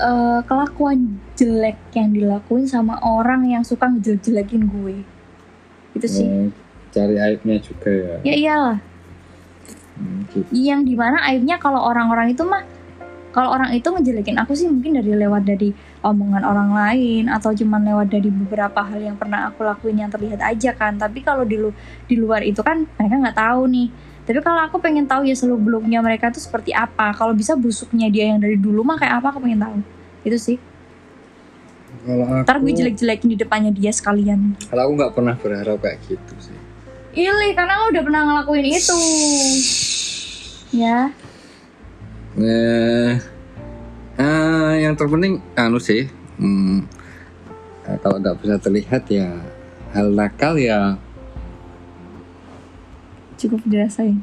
eh, 0.00 0.40
kelakuan 0.48 1.20
jelek 1.36 1.76
yang 1.92 2.16
dilakuin 2.16 2.64
sama 2.64 2.96
orang 3.04 3.44
yang 3.52 3.60
suka 3.60 3.84
ngejelek-jelekin 3.92 4.64
gue. 4.64 4.96
Itu 5.92 6.06
sih. 6.08 6.24
Hmm, 6.24 6.48
cari 6.92 7.16
aibnya 7.20 7.60
juga 7.60 7.92
ya. 7.92 8.16
Ya 8.24 8.34
iyalah. 8.36 8.78
Hmm, 9.96 10.28
gitu. 10.28 10.44
yang 10.52 10.84
di 10.84 10.92
mana 10.92 11.24
aibnya 11.24 11.56
kalau 11.56 11.80
orang-orang 11.80 12.36
itu 12.36 12.44
mah 12.44 12.60
kalau 13.32 13.52
orang 13.52 13.72
itu 13.72 13.84
ngejelekin 13.88 14.36
aku 14.40 14.52
sih 14.56 14.68
mungkin 14.68 14.96
dari 14.96 15.12
lewat 15.12 15.44
dari 15.44 15.72
omongan 16.04 16.44
orang 16.44 16.72
lain 16.72 17.32
atau 17.32 17.52
cuman 17.52 17.84
lewat 17.84 18.08
dari 18.12 18.28
beberapa 18.28 18.80
hal 18.80 19.00
yang 19.00 19.16
pernah 19.16 19.48
aku 19.48 19.64
lakuin 19.64 20.04
yang 20.04 20.12
terlihat 20.12 20.40
aja 20.40 20.76
kan 20.76 21.00
tapi 21.00 21.20
kalau 21.20 21.48
di 21.48 21.56
lu 21.56 21.72
di 22.04 22.16
luar 22.16 22.44
itu 22.44 22.60
kan 22.60 22.84
mereka 22.96 23.16
nggak 23.28 23.36
tahu 23.40 23.68
nih 23.72 23.88
tapi 24.26 24.42
kalau 24.42 24.58
aku 24.66 24.82
pengen 24.82 25.06
tahu 25.06 25.22
ya 25.22 25.38
seluk 25.38 25.62
beluknya 25.62 26.02
mereka 26.02 26.34
tuh 26.34 26.42
seperti 26.42 26.74
apa. 26.74 27.14
Kalau 27.14 27.30
bisa 27.30 27.54
busuknya 27.54 28.10
dia 28.10 28.34
yang 28.34 28.42
dari 28.42 28.58
dulu 28.58 28.82
mah 28.82 28.98
kayak 28.98 29.22
apa 29.22 29.30
aku 29.30 29.38
pengen 29.38 29.62
tahu. 29.62 29.76
Itu 30.26 30.34
sih. 30.34 30.58
Kalau 32.02 32.26
aku, 32.26 32.42
ntar 32.42 32.58
gue 32.58 32.72
jelek-jelekin 32.74 33.28
di 33.30 33.38
depannya 33.38 33.70
dia 33.70 33.94
sekalian. 33.94 34.58
Kalau 34.66 34.90
aku 34.90 34.92
nggak 34.98 35.12
pernah 35.14 35.34
berharap 35.38 35.78
kayak 35.78 36.02
gitu 36.10 36.34
sih. 36.42 36.58
Ili 37.14 37.54
karena 37.54 37.78
lo 37.78 37.94
udah 37.94 38.02
pernah 38.02 38.20
ngelakuin 38.26 38.66
itu. 38.66 38.98
Ya. 40.74 41.14
Eh, 42.36 43.12
eh, 44.18 44.72
yang 44.82 44.98
terpenting 44.98 45.38
anu 45.54 45.78
sih, 45.78 46.10
hmm, 46.42 46.84
kalau 48.02 48.18
nggak 48.18 48.36
bisa 48.42 48.58
terlihat 48.58 49.06
ya 49.06 49.30
hal 49.94 50.10
nakal 50.12 50.58
ya 50.58 50.98
cukup 53.36 53.60
dirasain 53.64 54.20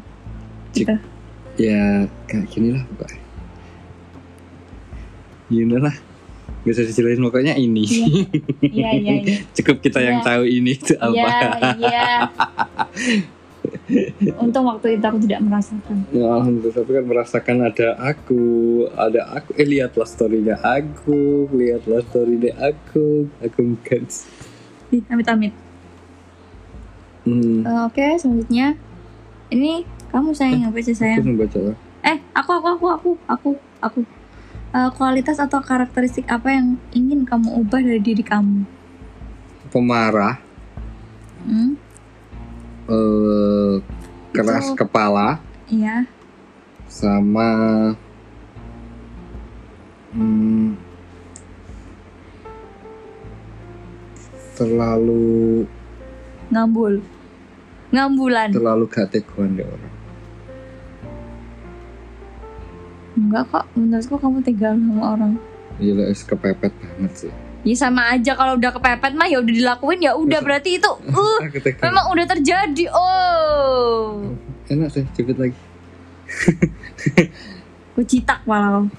Cik- 0.71 0.89
gitu 0.89 0.95
ya 1.53 2.09
kayak 2.25 2.49
gini 2.49 2.73
lah 2.73 2.81
pokoknya. 2.89 3.19
Gini 5.45 5.77
lah, 5.77 5.93
usah 6.65 6.81
dijelasin 6.81 7.21
pokoknya 7.21 7.53
ini. 7.55 7.85
iya 8.73 8.89
iya 8.91 9.13
iya 9.21 9.37
Cukup 9.53 9.77
kita 9.79 10.01
yang 10.01 10.17
Iya. 10.17 10.25
tahu 10.25 10.43
ini 10.43 10.71
itu 10.73 10.97
apa. 10.97 11.13
Iya, 11.13 11.37
iya. 11.77 12.09
Untung 14.41 14.65
waktu 14.65 14.97
itu 14.97 15.05
aku 15.05 15.19
tidak 15.21 15.39
merasakan. 15.39 15.97
Ya 16.09 16.25
alhamdulillah 16.27 16.73
tapi 16.73 16.91
kan 16.91 17.05
merasakan 17.05 17.57
ada 17.63 17.87
aku, 17.97 18.43
ada 18.91 19.21
aku. 19.31 19.49
Eh 19.53 19.67
lihatlah 19.67 20.03
storynya 20.03 20.57
aku, 20.57 21.21
lihatlah 21.53 22.01
storynya 22.03 22.51
aku, 22.57 23.29
aku 23.37 23.59
bukan. 23.71 24.03
Ih, 24.89 25.03
Amit-amit. 25.07 25.53
Hmm, 27.23 27.61
Eh, 27.61 27.81
Oke, 27.85 28.17
selanjutnya. 28.17 28.73
Ini 29.53 29.85
kamu 30.09 30.33
sayang 30.33 30.65
apa 30.65 30.81
sih 30.81 30.93
aku 30.93 31.01
sayang? 31.05 31.21
lah. 31.37 31.77
Eh, 32.03 32.17
aku, 32.33 32.49
aku, 32.51 32.67
aku, 32.67 32.87
aku, 32.89 33.09
aku, 33.29 33.49
aku. 33.79 33.99
Eh, 34.73 34.89
kualitas 34.97 35.37
atau 35.37 35.61
karakteristik 35.61 36.25
apa 36.25 36.49
yang 36.49 36.81
ingin 36.89 37.21
kamu 37.21 37.61
ubah 37.61 37.77
dari 37.77 38.01
diri 38.01 38.25
kamu? 38.25 38.65
Pemarah, 39.69 40.41
Hmm? 41.43 41.77
eh, 42.87 43.73
keras 44.31 44.73
Itu- 44.73 44.77
kepala, 44.79 45.37
Iya. 45.67 46.09
sama 46.87 47.49
hmm, 50.11 50.77
terlalu 54.53 55.65
Ngambul. 56.49 57.01
Ngambulan. 57.93 58.49
terlalu 58.49 58.89
gak 58.89 59.13
teguan 59.13 59.53
deh 59.53 59.63
orang. 59.63 59.93
Enggak 63.13 63.43
kok, 63.53 63.65
menurutku 63.77 64.15
kamu 64.17 64.41
tega 64.41 64.73
sama 64.73 65.03
orang. 65.13 65.37
Es 66.09 66.25
kepepet 66.25 66.73
banget 66.73 67.13
sih. 67.13 67.33
Ya 67.63 67.75
sama 67.77 68.11
aja 68.11 68.33
kalau 68.33 68.57
udah 68.57 68.73
kepepet 68.73 69.13
mah 69.15 69.29
ya 69.29 69.39
udah 69.39 69.53
dilakuin 69.53 70.03
ya 70.03 70.11
udah 70.17 70.43
berarti 70.43 70.83
itu 70.83 70.91
uh 71.15 71.39
Aku 71.47 71.57
memang 71.61 72.05
udah 72.11 72.25
terjadi. 72.27 72.85
Oh. 72.91 74.33
Enak 74.67 74.89
sih, 74.89 75.05
cepet 75.13 75.37
lagi. 75.37 75.59
Gue 77.93 78.05
citak 78.09 78.41
malah. 78.49 78.89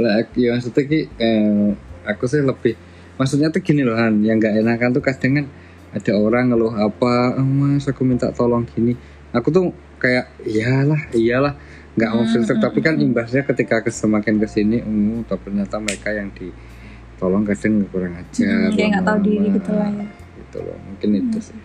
lah 0.00 0.24
ya 0.34 0.56
maksudnya 0.56 0.82
ki 0.88 1.00
eh, 1.20 1.68
aku 2.08 2.24
sih 2.24 2.40
lebih 2.40 2.74
maksudnya 3.20 3.52
tuh 3.52 3.60
gini 3.60 3.84
loh 3.84 3.94
Han 3.94 4.24
yang 4.24 4.40
nggak 4.40 4.64
enakan 4.64 4.96
tuh 4.96 5.04
kadang 5.04 5.32
kan 5.36 5.46
ada 5.92 6.12
orang 6.16 6.50
ngeluh 6.50 6.72
apa 6.72 7.36
"Ah, 7.36 7.44
mas 7.44 7.84
aku 7.84 8.02
minta 8.02 8.32
tolong 8.32 8.64
gini. 8.64 8.96
Aku 9.30 9.48
tuh 9.48 9.70
kayak 9.96 10.32
iyalah 10.42 11.12
iyalah. 11.12 11.54
Nggak 11.92 12.10
mau 12.10 12.24
Hmm, 12.24 12.32
filter 12.32 12.56
hmm, 12.56 12.64
tapi 12.64 12.78
kan 12.80 12.96
hmm. 12.96 13.04
imbasnya 13.04 13.44
ketika 13.44 13.84
ke- 13.84 13.92
semakin 13.92 14.40
ke 14.40 14.48
sini 14.48 14.80
oh 14.80 15.20
ternyata 15.28 15.76
mereka 15.76 16.08
yang 16.08 16.32
ditolong 16.32 17.44
kadang 17.44 17.84
kurang 17.92 18.16
ajar 18.16 18.48
Hmm, 18.48 18.72
kayak 18.72 18.88
nggak 18.96 19.04
tahu 19.04 19.18
diri 19.20 19.48
gitu 19.52 19.70
lah 19.76 19.90
ya. 19.92 20.06
gitu 20.40 20.58
loh 20.64 20.76
mungkin 20.88 21.10
itu 21.20 21.38
sih. 21.52 21.58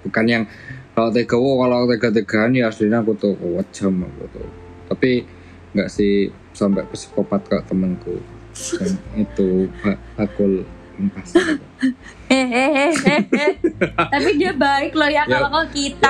Bukan 0.00 0.24
yang 0.24 0.44
kalau 0.94 1.10
tega 1.10 1.34
wow, 1.34 1.66
kalau 1.66 1.90
tega 1.90 2.08
tegaan 2.14 2.54
ya 2.54 2.70
aslinya 2.70 3.02
aku 3.02 3.12
tuh 3.18 3.34
wajam 3.36 4.06
aku 4.06 4.24
tuh. 4.32 4.48
Tapi 4.86 5.26
nggak 5.74 5.90
sih 5.90 6.30
sampai 6.54 6.86
psikopat 6.86 7.42
kayak 7.50 7.66
temanku. 7.66 8.22
Yang 8.78 8.94
itu 9.18 9.66
ba- 11.02 11.16
bakul 11.16 11.24
empas 11.24 11.30
Hehehe. 12.30 12.94
Tapi 14.06 14.30
dia 14.36 14.52
baik 14.52 14.94
loh 14.94 15.08
ya 15.08 15.26
kalau 15.26 15.50
ke 15.50 15.90
kita 15.90 16.06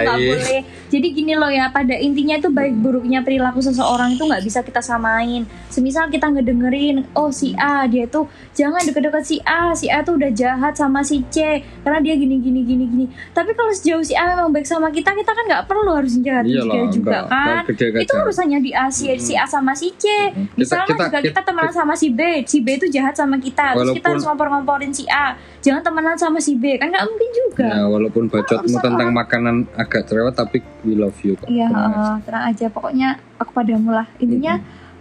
nggak 0.00 0.16
boleh. 0.16 0.60
Jadi 0.88 1.06
gini 1.12 1.34
loh 1.34 1.50
ya, 1.50 1.68
pada 1.68 1.92
intinya 1.92 2.34
itu 2.34 2.48
baik 2.48 2.72
buruknya 2.74 3.20
perilaku 3.20 3.60
seseorang 3.60 4.16
itu 4.16 4.24
nggak 4.24 4.40
bisa 4.40 4.62
kita 4.62 4.80
samain. 4.80 5.44
Semisal 5.68 6.08
kita 6.08 6.24
ngedengerin, 6.26 7.04
oh 7.12 7.28
si 7.28 7.52
A 7.54 7.84
dia 7.84 8.08
tuh 8.08 8.24
jangan 8.54 8.80
deket-deket 8.80 9.20
si 9.22 9.36
A, 9.42 9.74
si 9.74 9.86
A 9.86 10.00
tuh 10.00 10.16
udah 10.16 10.30
jahat 10.30 10.72
sama 10.72 11.02
si 11.02 11.20
C 11.26 11.44
karena 11.82 12.00
dia 12.00 12.16
gini 12.16 12.40
gini 12.40 12.64
gini 12.64 12.84
gini. 12.86 13.04
Tapi 13.28 13.52
kalau 13.52 13.68
sejauh 13.70 14.00
si 14.00 14.16
A 14.16 14.24
memang 14.26 14.48
baik 14.48 14.64
sama 14.64 14.88
kita, 14.88 15.12
kita 15.12 15.30
kan 15.30 15.44
nggak 15.44 15.64
perlu 15.66 15.92
harus 15.92 16.16
jahat 16.16 16.48
Iya 16.48 16.64
juga, 16.88 17.10
kan. 17.28 17.62
Itu 18.00 18.12
urusannya 18.24 18.58
di 18.62 18.70
A 18.72 18.88
si, 18.88 19.04
si 19.20 19.36
A 19.36 19.44
sama 19.44 19.76
si 19.76 19.92
C. 19.92 20.08
Misalnya 20.56 20.88
kita- 20.88 20.96
juga 21.04 21.18
kita, 21.20 21.28
kita- 21.28 21.44
temenan 21.44 21.72
sama 21.74 21.92
si 21.92 22.08
B, 22.08 22.20
si 22.42 22.58
B 22.58 22.68
itu 22.74 22.88
jahat 22.88 23.12
sama 23.12 23.36
kita, 23.36 23.76
terus 23.76 23.92
kita 23.92 24.08
harus 24.10 24.24
ngompor-ngomporin 24.28 24.90
si 24.90 25.08
A. 25.08 25.32
Jangan 25.58 25.80
temenan 25.80 26.14
sama 26.14 26.38
si 26.38 26.54
B, 26.54 26.76
kan 26.76 26.86
nggak 26.86 27.02
mungkin 27.02 27.30
juga. 27.34 27.66
ya 27.66 27.82
walaupun 27.84 28.28
bacotmu 28.28 28.68
urusan 28.68 28.84
tentang 28.84 29.08
makanan 29.10 29.54
agak 29.74 30.04
cerewet 30.04 30.32
tapi 30.32 30.60
we 30.82 30.92
love 30.92 31.16
you 31.20 31.32
kok 31.34 31.48
Iya, 31.48 31.66
Tenang 31.66 31.88
aja. 31.90 32.12
tenang 32.22 32.44
aja. 32.46 32.66
Pokoknya 32.68 33.08
aku 33.36 33.50
padamu 33.52 33.90
lah. 33.90 34.06
Intinya 34.18 34.60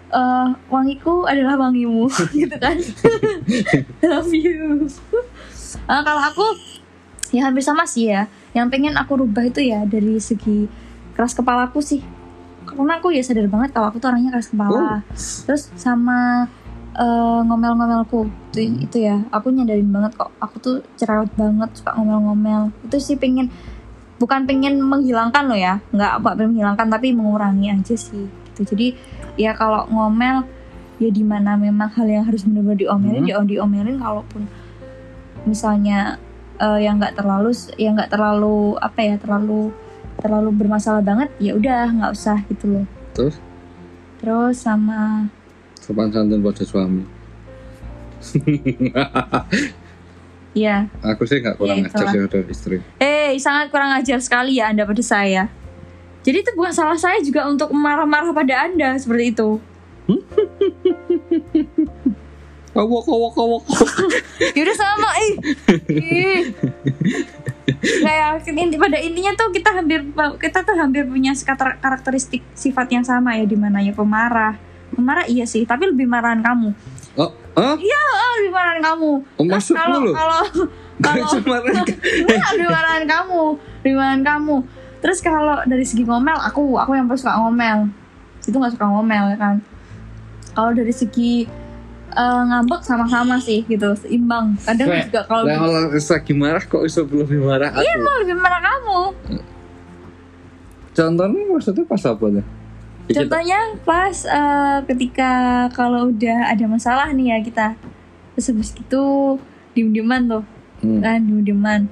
eh, 0.09 0.47
wangiku 0.67 1.23
adalah 1.23 1.59
wangimu, 1.59 2.07
gitu 2.33 2.55
kan? 2.55 2.79
Love 4.03 4.33
you. 4.33 4.87
Eh, 5.85 6.01
kalau 6.01 6.21
aku 6.23 6.45
ya 7.29 7.43
hampir 7.43 7.61
sama 7.61 7.83
sih 7.83 8.07
ya. 8.07 8.25
Yang 8.51 8.67
pengen 8.71 8.93
aku 8.95 9.19
rubah 9.19 9.43
itu 9.43 9.59
ya 9.61 9.83
dari 9.83 10.17
segi 10.17 10.65
keras 11.11 11.31
kepalaku 11.31 11.79
sih. 11.79 12.01
Karena 12.63 12.97
aku 12.97 13.09
ya 13.09 13.21
sadar 13.21 13.47
banget 13.47 13.71
kalau 13.71 13.87
aku 13.87 13.97
tuh 13.97 14.07
orangnya 14.07 14.31
keras 14.31 14.47
kepala. 14.47 15.03
Terus 15.13 15.71
sama 15.73 16.47
eh, 16.97 17.39
ngomel-ngomelku 17.45 18.25
itu, 18.53 18.59
itu 18.89 18.97
ya. 19.05 19.21
Aku 19.29 19.53
nyadarin 19.53 19.89
banget 19.93 20.17
kok. 20.17 20.33
Aku 20.41 20.57
tuh 20.57 20.75
cerewet 20.97 21.29
banget 21.37 21.69
suka 21.77 21.93
ngomel-ngomel. 21.93 22.73
Itu 22.85 22.97
sih 22.97 23.15
pengen 23.15 23.53
bukan 24.17 24.49
pengen 24.49 24.81
menghilangkan 24.81 25.45
loh 25.45 25.57
ya 25.57 25.77
nggak 25.93 26.11
apa 26.21 26.29
menghilangkan 26.41 26.89
tapi 26.89 27.13
mengurangi 27.13 27.69
aja 27.69 27.93
sih 27.93 28.25
gitu 28.25 28.73
jadi 28.73 28.97
ya 29.37 29.53
kalau 29.53 29.85
ngomel 29.93 30.41
ya 30.97 31.09
di 31.13 31.21
mana 31.21 31.53
memang 31.53 31.93
hal 31.93 32.09
yang 32.09 32.25
harus 32.25 32.41
benar-benar 32.41 32.81
diomelin 32.81 33.23
Hmm. 33.23 33.29
ya 33.29 33.37
diomelin 33.45 34.01
kalaupun 34.01 34.49
misalnya 35.45 36.17
eh, 36.57 36.81
yang 36.81 36.97
nggak 36.97 37.13
terlalu 37.13 37.53
yang 37.77 37.93
nggak 37.93 38.09
terlalu 38.09 38.73
apa 38.81 38.99
ya 39.05 39.15
terlalu 39.21 39.69
terlalu 40.17 40.49
bermasalah 40.49 41.05
banget 41.05 41.29
ya 41.37 41.53
udah 41.53 41.85
nggak 41.93 42.11
usah 42.17 42.41
gitu 42.49 42.65
loh 42.73 42.85
terus 43.13 43.37
terus 44.17 44.57
sama 44.57 45.29
sopan 45.87 46.11
santun 46.11 46.43
pada 46.43 46.63
suami 46.67 47.07
ya 50.57 50.91
aku 50.99 51.23
sih 51.23 51.39
nggak 51.39 51.55
kurang 51.55 51.79
Ya, 51.79 51.87
ajar 51.87 52.05
sih 52.11 52.19
ada 52.19 52.39
istri 52.51 52.77
eh 52.99 53.31
sangat 53.39 53.71
kurang 53.71 53.95
ajar 53.95 54.19
sekali 54.19 54.59
ya 54.59 54.67
anda 54.67 54.83
pada 54.83 54.99
saya 54.99 55.47
jadi 56.27 56.43
itu 56.43 56.51
bukan 56.59 56.75
salah 56.75 56.99
saya 56.99 57.23
juga 57.23 57.47
untuk 57.47 57.71
marah-marah 57.71 58.35
pada 58.35 58.67
anda 58.67 58.99
seperti 58.99 59.31
itu 59.31 59.63
awak 62.75 63.05
awak 63.09 63.35
awak 63.39 63.63
Yaudah 64.53 64.77
sama 64.77 65.09
ih. 65.17 65.33
Ih. 65.89 66.39
Kayak 68.05 68.45
inti 68.45 68.77
pada 68.77 68.97
intinya 69.01 69.33
tuh 69.33 69.49
kita 69.49 69.69
hampir 69.73 70.05
kita 70.37 70.61
tuh 70.61 70.77
hampir 70.77 71.03
punya 71.09 71.33
karakter- 71.33 71.81
karakteristik 71.81 72.45
sifat 72.53 72.87
yang 72.93 73.01
sama 73.01 73.33
ya 73.33 73.49
di 73.49 73.57
mana 73.57 73.81
ya 73.81 73.91
pemarah. 73.97 74.55
Pemarah 74.97 75.25
iya 75.25 75.45
sih, 75.45 75.61
tapi 75.61 75.85
lebih 75.85 76.09
marahan 76.09 76.41
kamu. 76.41 76.73
oh 77.15 77.29
ah 77.53 77.77
Ah, 77.77 78.29
lebih 78.35 78.51
marahan 78.51 78.81
kamu. 78.83 79.11
oh 79.21 79.45
maksudmu 79.45 79.77
Kalau 79.77 80.01
kalau 80.11 80.39
kalau 81.05 81.25
Enggak, 81.37 82.49
lebih 82.57 82.67
marahan 82.67 83.05
kamu, 83.05 83.41
lebih 83.79 83.93
marahan 83.95 84.23
kamu. 84.23 84.55
Terus 84.97 85.21
kalau 85.21 85.61
dari 85.63 85.85
segi 85.85 86.01
ngomel, 86.01 86.33
aku 86.35 86.73
aku 86.75 86.91
yang 86.91 87.05
paling 87.05 87.21
suka 87.21 87.37
ngomel. 87.37 87.79
Itu 88.41 88.57
nggak 88.57 88.73
suka 88.73 88.85
ngomel 88.87 89.23
ya 89.29 89.37
kan. 89.37 89.55
Kalau 90.51 90.73
dari 90.73 90.89
segi 90.89 91.45
eh, 92.09 92.41
ngambek 92.43 92.81
sama-sama 92.81 93.37
sih 93.37 93.61
gitu, 93.63 93.93
seimbang. 93.93 94.57
Kadang 94.59 94.89
Kayak- 94.89 95.05
juga 95.05 95.21
kalau 95.27 95.43
kalau 95.45 95.69
lagi 95.93 96.33
marah 96.33 96.63
kok 96.63 96.81
iso 96.81 97.05
lebih 97.05 97.37
marah 97.39 97.69
aku. 97.69 97.85
Emang 97.85 98.15
lebih 98.25 98.35
marah 98.35 98.57
kamu. 98.59 98.99
Contohnya 100.91 101.41
maksudnya 101.45 101.85
pas 101.85 102.01
apa 102.01 102.25
tuh? 102.31 102.45
Dikit. 103.07 103.23
Contohnya 103.23 103.59
pas 103.87 104.15
eh, 104.27 104.77
ketika 104.91 105.31
kalau 105.71 106.11
udah 106.11 106.51
ada 106.51 106.65
masalah 106.67 107.07
nih 107.15 107.31
ya 107.31 107.37
kita 107.39 107.67
terus 108.35 108.51
habis 108.51 108.69
itu 108.75 109.03
diem-dieman 109.71 110.27
tuh. 110.27 110.43
Hmm. 110.83 111.01
kan 111.01 111.23
diem-dieman. 111.23 111.87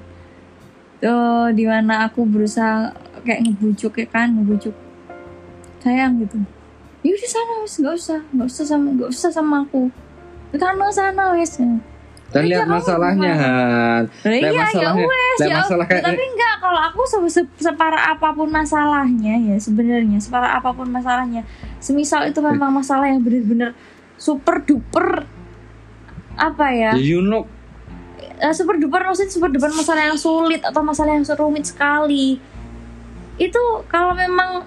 Tuh 1.00 1.50
di 1.56 1.64
mana 1.64 2.06
aku 2.06 2.28
berusaha 2.28 2.92
kayak 3.24 3.48
ngebujuk 3.48 3.96
ya 3.96 4.06
kan 4.06 4.36
ngebujuk. 4.36 4.76
Sayang 5.80 6.20
gitu. 6.20 6.38
Ya 7.00 7.10
udah 7.16 7.30
sana 7.32 7.52
wes 7.64 7.74
nggak 7.80 7.94
usah 7.96 8.20
nggak 8.36 8.48
usah 8.52 8.64
sama 8.68 8.86
nggak 8.92 9.10
usah 9.10 9.30
sama 9.32 9.56
aku. 9.64 9.82
Sana 10.52 10.86
sana 10.92 11.22
wes 11.32 11.56
Dan 12.26 12.42
Iya, 12.42 12.50
lihat 12.50 12.62
kamu 12.62 12.74
masalahnya 12.74 13.30
gimana? 13.30 13.46
Han. 13.46 14.02
Lihat 14.20 14.34
iya 14.34 14.50
ya 14.50 14.58
masalahnya. 14.60 15.04
wes 15.06 15.38
Lihat 15.38 15.46
ya 15.46 15.56
masalah 15.56 15.84
kayak 15.86 16.02
tapi 16.04 16.22
enggak 16.26 16.54
kalau 16.58 16.80
aku 16.82 17.00
se- 17.02 17.32
se- 17.32 17.56
separah 17.60 18.02
apa 18.10 18.28
pun 18.30 18.48
masalahnya 18.48 19.34
ya 19.38 19.56
sebenarnya 19.56 20.18
separah 20.18 20.50
apa 20.54 20.70
pun 20.70 20.88
masalahnya 20.88 21.42
semisal 21.78 22.24
itu 22.24 22.40
memang 22.40 22.70
masalah 22.72 23.06
yang 23.06 23.20
bener-bener 23.20 23.72
super 24.16 24.58
duper 24.60 25.22
apa 26.34 26.66
ya 26.68 26.92
Ya, 26.92 27.00
you 27.00 27.20
know 27.20 27.46
Eh, 28.36 28.52
super 28.52 28.76
duper 28.76 29.00
maksudnya 29.00 29.32
super 29.32 29.48
duper 29.48 29.70
masalah 29.70 30.02
yang 30.04 30.18
sulit 30.18 30.60
atau 30.60 30.84
masalah 30.84 31.16
yang 31.16 31.24
rumit 31.24 31.64
sekali 31.64 32.36
itu 33.36 33.62
kalau 33.86 34.12
memang 34.12 34.60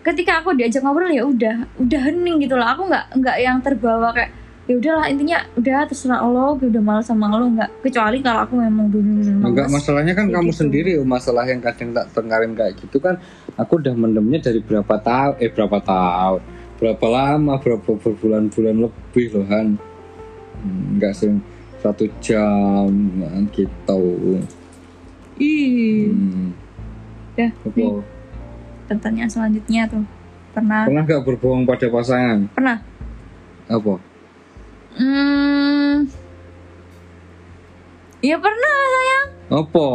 ketika 0.00 0.40
aku 0.40 0.50
diajak 0.50 0.82
ngobrol 0.82 1.06
ya 1.06 1.22
udah 1.22 1.66
udah 1.76 2.00
hening 2.00 2.40
gitu 2.40 2.54
loh 2.54 2.66
aku 2.66 2.86
nggak 2.86 3.14
nggak 3.14 3.36
yang 3.38 3.58
terbawa 3.60 4.10
kayak 4.10 4.34
ya 4.68 4.76
udahlah 4.76 5.08
intinya 5.08 5.40
udah 5.56 5.88
terserah 5.88 6.20
lo 6.28 6.52
gue 6.60 6.68
udah 6.68 6.82
malas 6.84 7.08
sama 7.08 7.32
lo 7.32 7.48
nggak. 7.48 7.80
Kecuali 7.80 8.20
kalau 8.20 8.44
aku 8.44 8.54
memang 8.60 8.92
bener-bener 8.92 9.40
Enggak 9.40 9.68
masalahnya 9.72 10.12
kan 10.12 10.28
kamu 10.28 10.52
gitu. 10.52 10.60
sendiri 10.60 10.90
oh, 11.00 11.08
masalah 11.08 11.48
yang 11.48 11.64
kadang 11.64 11.96
tak 11.96 12.12
tengkarin 12.12 12.52
kayak 12.52 12.76
gitu 12.76 13.00
kan 13.00 13.16
aku 13.56 13.80
udah 13.80 13.96
mendemnya 13.96 14.44
dari 14.44 14.60
berapa 14.60 14.94
tahun 15.00 15.40
eh 15.40 15.48
berapa 15.48 15.78
tahun 15.80 16.40
berapa 16.78 17.06
lama 17.08 17.54
berapa 17.58 17.90
berbulan-bulan 17.96 18.76
lebih 18.76 19.26
loh 19.34 19.46
Hmm, 20.58 20.98
enggak 20.98 21.14
sih 21.14 21.30
satu 21.78 22.10
jam 22.18 22.90
kan, 22.90 23.46
gitu. 23.54 24.02
Ih. 25.38 26.10
Hmm. 26.10 26.50
ya 27.38 27.54
pertanyaan 28.90 29.30
selanjutnya 29.30 29.86
tuh. 29.86 30.02
Pernah? 30.50 30.90
Pernah 30.90 31.02
gak 31.06 31.22
berbohong 31.22 31.62
pada 31.62 31.86
pasangan? 31.86 32.50
Pernah. 32.50 32.82
Apa 33.70 34.00
hmm. 34.98 35.94
Ya 38.18 38.36
pernah 38.36 38.74
sayang. 38.90 39.28
Apa? 39.48 39.88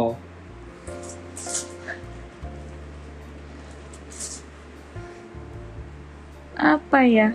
Apa 6.54 6.98
ya? 7.04 7.28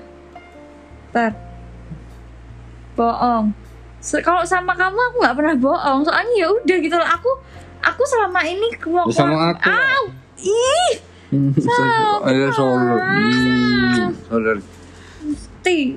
Ter 1.14 1.32
bohong. 2.98 3.54
Se- 4.02 4.24
kalau 4.26 4.42
sama 4.44 4.74
kamu 4.74 4.98
aku 4.98 5.16
nggak 5.22 5.38
pernah 5.38 5.56
bohong. 5.56 6.02
Soalnya 6.04 6.34
ya 6.36 6.48
udah 6.50 6.78
gitu 6.82 6.96
loh. 6.98 7.06
Aku 7.06 7.30
aku 7.86 8.02
selama 8.10 8.42
ini 8.44 8.68
mau 8.90 9.06
Ya, 9.08 9.14
sama 9.14 9.54
aku. 9.54 9.70
Au! 9.70 10.04
ih! 10.42 10.92
Hmm, 11.30 11.54
Ayo 12.28 12.50
solo. 12.58 12.98
Sorry. 14.26 14.79
Ti 15.70 15.94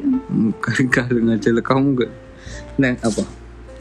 Kali 0.61 0.85
aja 1.33 1.49
lah 1.49 1.65
kamu 1.65 1.87
gak. 1.97 2.13
Neng 2.77 2.97
apa? 3.01 3.25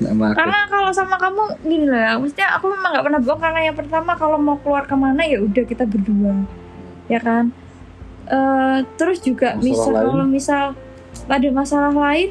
Nama 0.02 0.24
aku. 0.32 0.38
karena 0.39 0.60
kalau 0.66 0.89
sama 0.89 1.16
kamu 1.20 1.44
gini 1.62 1.86
ya 1.86 2.18
maksudnya 2.18 2.48
aku 2.58 2.74
memang 2.74 2.89
nggak 2.89 3.06
pernah 3.06 3.22
bohong 3.22 3.42
karena 3.44 3.60
yang 3.70 3.78
pertama 3.78 4.12
kalau 4.18 4.38
mau 4.42 4.58
keluar 4.58 4.89
ke 4.89 4.96
mana 4.98 5.22
ya 5.22 5.38
udah 5.38 5.62
kita 5.62 5.86
berdua 5.86 6.34
ya 7.06 7.20
kan 7.22 7.54
Eh, 8.32 8.80
terus 8.96 9.20
juga 9.20 9.60
Masalah 9.60 9.66
misal 9.66 9.92
lain? 9.92 10.08
kalau 10.08 10.26
misal 10.26 10.64
ada 11.28 11.50
masalah 11.52 11.92
lain 11.92 12.30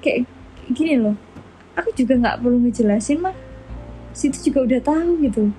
kayak 0.00 0.24
gini 0.72 0.96
loh 0.96 1.12
aku 1.76 1.92
juga 1.92 2.16
nggak 2.16 2.40
perlu 2.40 2.56
ngejelasin 2.64 3.20
mah 3.20 3.36
situ 4.16 4.48
juga 4.48 4.64
udah 4.64 4.80
tahu 4.80 5.20
gitu 5.20 5.52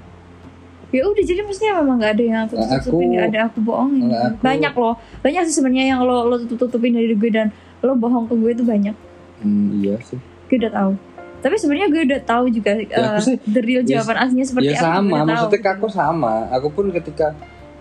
ya 0.96 1.04
udah 1.06 1.24
jadi 1.24 1.42
maksudnya 1.42 1.74
memang 1.76 1.96
nggak 1.98 2.12
ada 2.12 2.24
yang 2.24 2.40
aku 2.42 2.54
Nah, 2.56 2.68
tutupin 2.74 2.88
aku- 3.02 3.12
nggak 3.12 3.26
ada 3.28 3.40
aku 3.46 3.58
bohongin 3.60 4.04
aku- 4.08 4.40
banyak 4.42 4.74
loh 4.74 4.96
banyak 5.20 5.42
sih 5.44 5.54
sebenarnya 5.54 5.86
yang 5.88 6.00
lo 6.02 6.24
lo 6.24 6.36
tutup 6.40 6.58
tutupin 6.66 6.92
dari 6.92 7.12
gue 7.12 7.30
dan 7.30 7.48
lo 7.80 7.94
bohong 7.94 8.26
ke 8.26 8.34
gue 8.34 8.52
itu 8.52 8.64
banyak 8.64 8.96
Hmm, 9.38 9.68
iya 9.76 10.00
sih. 10.02 10.16
gue 10.46 10.58
udah 10.58 10.72
tahu 10.72 10.92
tapi 11.38 11.56
sebenarnya 11.56 11.88
gue 11.88 12.02
udah 12.06 12.22
tahu 12.24 12.46
juga 12.50 12.72
aku 12.74 12.90
eh, 12.90 13.20
sih- 13.22 13.40
the 13.46 13.62
real 13.62 13.84
ya- 13.84 14.00
jawaban 14.00 14.18
aslinya 14.20 14.48
seperti 14.48 14.68
ya 14.68 14.74
apa 14.74 14.86
sama, 14.88 14.98
udah 14.98 15.20
tahu. 15.20 15.28
maksudnya 15.28 15.72
aku 15.72 15.88
sama. 15.88 16.34
Aku 16.50 16.68
pun 16.70 16.86
ketika 16.90 17.28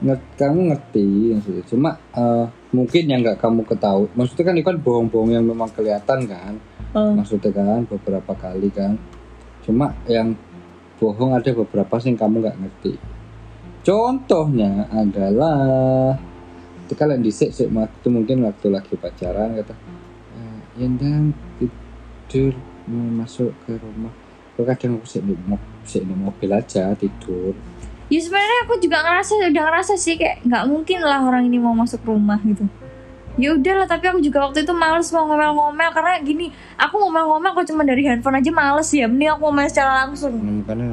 nge- 0.00 0.26
kamu 0.34 0.60
ngerti 0.68 1.06
maksudnya. 1.32 1.64
Cuma 1.64 1.90
eh, 2.12 2.44
mungkin 2.70 3.02
yang 3.06 3.20
nggak 3.22 3.38
kamu 3.38 3.64
ketahui. 3.64 4.12
Maksudnya 4.12 4.44
kan 4.44 4.54
itu 4.54 4.66
kan 4.66 4.76
bohong-bohong 4.78 5.30
yang 5.32 5.44
memang 5.44 5.70
kelihatan 5.70 6.18
kan. 6.26 6.52
Eh, 6.92 7.12
Maksudnya 7.14 7.50
kan 7.50 7.80
beberapa 7.86 8.32
kali 8.34 8.68
kan. 8.68 9.00
Cuma 9.62 9.96
yang 10.04 10.36
bohong 11.04 11.36
ada 11.36 11.52
beberapa 11.52 12.00
sih 12.00 12.16
yang 12.16 12.18
kamu 12.24 12.36
nggak 12.40 12.58
ngerti. 12.64 12.92
Contohnya 13.84 14.88
adalah 14.88 16.16
ketika 16.84 17.04
kalian 17.04 17.20
disik 17.20 17.52
sik 17.52 17.68
waktu 17.68 18.06
mungkin 18.08 18.48
waktu 18.48 18.72
lagi 18.72 18.96
pacaran 18.96 19.60
kata 19.60 19.76
"Eh, 20.40 20.58
Yendang 20.80 21.36
tidur 21.60 22.56
mau 22.88 23.24
masuk 23.24 23.52
ke 23.68 23.76
rumah. 23.76 24.12
Kok 24.56 24.64
kadang 24.64 24.96
aku 24.96 25.04
sik 25.04 25.28
di 25.28 26.14
mobil 26.16 26.48
aja 26.48 26.96
tidur. 26.96 27.52
Ya 28.08 28.20
sebenarnya 28.20 28.58
aku 28.64 28.80
juga 28.80 29.04
ngerasa 29.04 29.32
udah 29.48 29.64
ngerasa 29.68 29.92
sih 30.00 30.16
kayak 30.16 30.44
nggak 30.44 30.64
mungkin 30.68 30.98
lah 31.04 31.20
orang 31.24 31.48
ini 31.48 31.60
mau 31.60 31.76
masuk 31.76 32.04
rumah 32.04 32.36
gitu 32.44 32.64
ya 33.34 33.50
udahlah 33.50 33.86
tapi 33.90 34.06
aku 34.06 34.22
juga 34.22 34.46
waktu 34.46 34.62
itu 34.62 34.70
males 34.70 35.10
mau 35.10 35.26
ngomel-ngomel 35.26 35.90
karena 35.90 36.22
gini 36.22 36.46
aku 36.78 36.94
ngomel-ngomel 37.02 37.50
kok 37.50 37.66
cuma 37.74 37.82
dari 37.82 38.06
handphone 38.06 38.38
aja 38.38 38.50
males 38.54 38.88
ya 38.94 39.10
mending 39.10 39.30
aku 39.34 39.40
ngomel 39.50 39.66
secara 39.66 40.06
langsung. 40.06 40.34
Hmm, 40.38 40.62
karena 40.62 40.86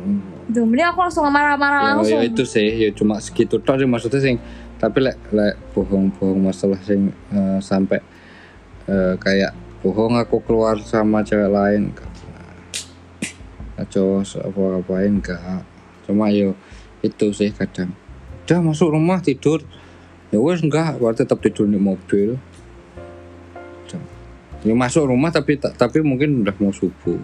hmm, 0.00 0.48
gitu 0.48 0.60
mending 0.64 0.88
aku 0.88 0.98
langsung 1.04 1.28
marah-marah 1.28 1.80
ya, 1.80 1.88
langsung. 1.92 2.20
ya 2.20 2.20
itu 2.24 2.44
sih 2.48 2.68
ya 2.68 2.88
cuma 2.96 3.20
segitu 3.20 3.60
tok 3.60 3.76
sih 3.76 3.88
maksudnya 3.88 4.20
sing. 4.20 4.36
Tapi 4.74 4.98
lek 5.00 5.16
lek 5.32 5.54
bohong-bohong 5.76 6.40
masalah 6.40 6.80
sing 6.80 7.12
eh, 7.12 7.58
sampai 7.60 8.00
eh, 8.88 9.14
kayak 9.20 9.52
bohong 9.84 10.16
aku 10.16 10.40
keluar 10.40 10.80
sama 10.80 11.20
cewek 11.20 11.52
lain 11.52 11.92
gak 11.92 12.12
Kacau 13.74 14.22
apa-apain 14.22 15.18
enggak 15.18 15.66
cuma 16.06 16.30
yo 16.30 16.54
itu 17.04 17.32
sih 17.36 17.52
kadang. 17.52 17.92
Udah 18.46 18.60
masuk 18.64 18.94
rumah 18.96 19.20
tidur 19.20 19.60
ya 20.34 20.42
wes 20.42 20.58
enggak. 20.66 20.98
Berarti 20.98 21.22
tetap 21.22 21.38
tidur 21.38 21.70
di 21.70 21.78
mobil. 21.78 22.34
Udah. 23.86 24.02
ya 24.66 24.74
masuk 24.74 25.06
rumah 25.06 25.30
tapi 25.30 25.54
tapi 25.62 26.02
mungkin 26.02 26.42
udah 26.42 26.54
mau 26.58 26.74
subuh. 26.74 27.22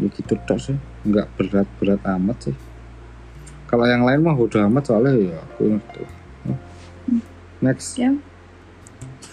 Ya 0.00 0.08
gitu 0.08 0.34
tok 0.48 0.56
sih. 0.56 0.76
Nggak 1.04 1.28
berat-berat 1.36 2.00
amat 2.16 2.48
sih. 2.48 2.56
Kalau 3.68 3.84
yang 3.84 4.08
lain 4.08 4.24
mah 4.24 4.32
udah 4.32 4.64
amat 4.72 4.88
soalnya 4.88 5.12
ya 5.12 5.36
aku 5.36 5.76
next. 7.60 8.00
Ya. 8.00 8.16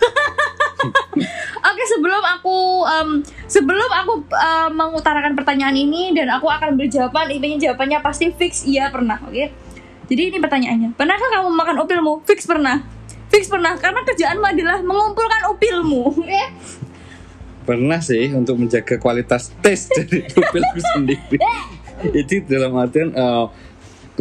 Oke 1.72 1.84
sebelum 1.88 2.24
aku 2.26 2.58
em, 2.90 3.10
sebelum 3.46 3.92
aku 3.92 4.14
em, 4.34 4.72
mengutarakan 4.74 5.38
pertanyaan 5.38 5.78
ini 5.78 6.12
dan 6.16 6.28
aku 6.34 6.50
akan 6.50 6.74
berjawaban 6.76 7.30
intinya 7.30 7.70
jawabannya 7.70 8.00
pasti 8.02 8.34
fix 8.34 8.66
iya 8.66 8.90
pernah 8.90 9.22
oke 9.22 9.71
jadi 10.12 10.28
ini 10.28 10.38
pertanyaannya 10.44 10.90
pernahkah 11.00 11.40
kamu 11.40 11.48
makan 11.56 11.76
upilmu? 11.88 12.14
Fix 12.28 12.44
pernah. 12.44 12.84
Fix 13.32 13.48
pernah 13.48 13.80
karena 13.80 14.04
kerjaanmu 14.04 14.44
adalah 14.44 14.84
mengumpulkan 14.84 15.56
upilmu. 15.56 16.28
Ya 16.28 16.52
pernah 17.62 18.02
sih 18.02 18.34
untuk 18.34 18.60
menjaga 18.60 19.00
kualitas 19.00 19.54
tes 19.64 19.88
dari 19.96 20.28
mobilku 20.28 20.80
sendiri. 20.82 21.38
Itu 22.12 22.44
dalam 22.50 22.76
artian 22.76 23.14
eh, 23.14 23.46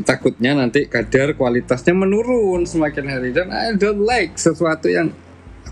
takutnya 0.06 0.54
nanti 0.54 0.86
kadar 0.86 1.34
kualitasnya 1.34 1.96
menurun 1.96 2.68
semakin 2.68 3.04
hari. 3.10 3.34
Dan 3.34 3.50
I 3.50 3.74
don't 3.74 4.04
like 4.04 4.36
sesuatu 4.38 4.86
yang 4.86 5.10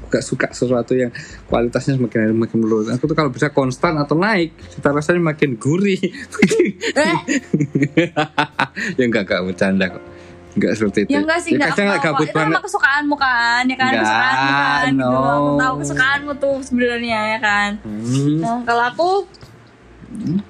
gak 0.08 0.24
suka 0.24 0.48
sesuatu 0.50 0.92
yang 0.92 1.12
kualitasnya 1.46 1.96
semakin 1.96 2.18
hari 2.24 2.34
makin 2.34 2.58
menurun 2.64 2.88
aku 2.90 3.04
tuh 3.04 3.16
kalau 3.16 3.28
bisa 3.28 3.52
konstan 3.52 3.96
atau 3.96 4.16
naik 4.16 4.56
cita 4.72 4.88
rasanya 4.88 5.20
makin 5.20 5.54
gurih 5.54 6.00
ya 8.98 9.04
enggak 9.04 9.22
enggak 9.28 9.42
bercanda 9.44 9.86
kok 9.92 10.04
enggak 10.56 10.72
seperti 10.74 10.98
itu 11.06 11.10
ya 11.12 11.20
enggak 11.22 11.40
sih 11.44 11.52
enggak 11.54 11.70
kadang 11.76 11.88
aku 11.88 11.94
tahu 11.94 12.04
gabut 12.08 12.26
itu 12.26 12.34
banget 12.34 12.48
memang 12.50 12.64
kesukaanmu 12.64 13.14
kan 13.14 13.62
ya 13.68 13.76
kan 13.76 13.90
Enggak, 13.92 14.02
kesukaanmu 14.02 14.48
kan 14.48 14.88
gitu 14.88 15.06
loh. 15.06 15.28
aku 15.28 15.50
no. 15.52 15.58
tahu 15.60 15.74
kesukaanmu 15.84 16.32
tuh 16.40 16.56
sebenarnya 16.64 17.20
ya 17.36 17.38
kan 17.38 17.70
Hmm. 17.78 18.40
Nah, 18.40 18.58
kalau 18.64 18.84
aku 18.88 19.08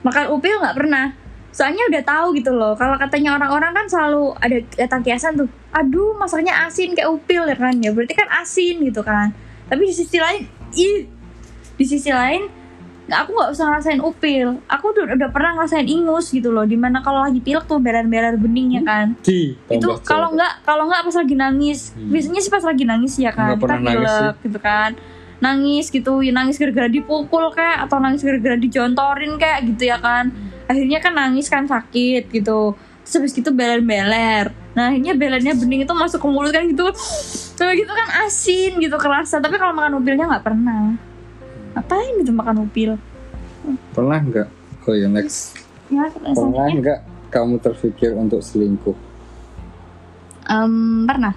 makan 0.06 0.24
upil 0.30 0.54
nggak 0.62 0.76
pernah. 0.76 1.06
Soalnya 1.50 1.82
udah 1.90 2.02
tahu 2.06 2.26
gitu 2.38 2.54
loh. 2.54 2.78
Kalau 2.78 2.94
katanya 2.94 3.34
orang-orang 3.34 3.74
kan 3.74 3.86
selalu 3.90 4.30
ada 4.38 4.62
kata 4.62 5.02
kiasan 5.02 5.34
tuh. 5.34 5.48
Aduh, 5.74 6.14
masaknya 6.14 6.54
asin 6.62 6.94
kayak 6.94 7.10
upil 7.10 7.42
ya 7.42 7.56
kan. 7.58 7.74
Ya 7.82 7.90
berarti 7.90 8.14
kan 8.14 8.30
asin 8.30 8.78
gitu 8.86 9.02
kan. 9.02 9.34
Tapi 9.68 9.82
di 9.84 9.94
sisi 9.94 10.16
lain, 10.16 10.42
ih. 10.74 11.04
Di 11.78 11.84
sisi 11.84 12.10
lain, 12.10 12.48
aku 13.06 13.30
nggak 13.30 13.50
usah 13.52 13.64
ngerasain 13.68 14.00
upil. 14.00 14.58
Aku 14.66 14.90
udah, 14.90 15.14
udah 15.14 15.28
pernah 15.28 15.54
ngerasain 15.54 15.86
ingus 15.86 16.28
gitu 16.28 16.50
loh. 16.50 16.64
Di 16.64 16.74
mana 16.74 17.00
kalau 17.00 17.22
lagi 17.22 17.38
pilek 17.38 17.64
tuh 17.64 17.78
beler-beler 17.78 18.34
bening 18.34 18.76
ya 18.76 18.82
kan. 18.82 19.14
di 19.22 19.54
itu 19.70 19.88
kalau 20.02 20.32
nggak 20.32 20.64
kalau 20.64 20.88
nggak 20.88 21.04
pas 21.04 21.16
lagi 21.16 21.34
nangis 21.34 21.92
Hmm. 21.92 22.10
biasanya 22.10 22.40
sih 22.40 22.50
pas 22.50 22.64
lagi 22.64 22.84
nangis 22.84 23.14
ya 23.16 23.30
kan 23.30 23.54
Nggak 23.54 23.60
pernah 23.62 23.80
nangis 23.80 23.96
pilek 24.08 24.36
gitu 24.44 24.58
kan 24.58 24.90
nangis 25.38 25.86
gitu 25.88 26.12
ya 26.18 26.32
nangis 26.34 26.58
gara-gara 26.58 26.90
dipukul 26.90 27.54
kayak 27.54 27.86
atau 27.86 28.02
nangis 28.02 28.26
gara-gara 28.26 28.58
dijontorin 28.58 29.38
kayak 29.38 29.70
gitu 29.70 29.86
ya 29.86 30.02
kan 30.02 30.34
akhirnya 30.66 30.98
kan 30.98 31.14
nangis 31.14 31.46
kan 31.46 31.62
sakit 31.64 32.26
gitu 32.28 32.74
terus 33.08 33.24
habis 33.24 33.32
gitu 33.32 33.48
beler-beler. 33.56 34.52
Nah 34.76 34.92
akhirnya 34.92 35.16
belernya 35.16 35.56
bening 35.56 35.88
itu 35.88 35.94
masuk 35.96 36.20
ke 36.20 36.28
mulut 36.28 36.52
kan 36.52 36.68
gitu. 36.68 36.92
Tuh 37.56 37.72
gitu 37.72 37.88
kan 37.88 38.28
asin 38.28 38.76
gitu 38.76 39.00
kerasa. 39.00 39.40
Tapi 39.40 39.56
kalau 39.56 39.72
makan 39.72 39.96
upilnya 39.96 40.28
nggak 40.28 40.44
pernah. 40.44 40.92
Ngapain 41.72 42.12
gitu 42.20 42.36
makan 42.36 42.68
upil? 42.68 43.00
Pernah 43.96 44.20
enggak 44.20 44.48
oh 44.84 44.92
ya 44.92 45.08
next. 45.08 45.56
Ya 45.88 46.04
pernah 46.12 46.68
enggak 46.68 47.00
kamu 47.32 47.56
terpikir 47.64 48.12
untuk 48.12 48.44
selingkuh? 48.44 48.96
Em, 50.48 51.04
pernah. 51.08 51.32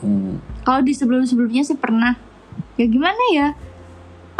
Hmm. 0.00 0.40
Kalau 0.64 0.80
di 0.80 0.96
sebelum-sebelumnya 0.96 1.68
sih 1.68 1.76
pernah. 1.76 2.16
Ya 2.80 2.88
gimana 2.88 3.22
ya? 3.36 3.48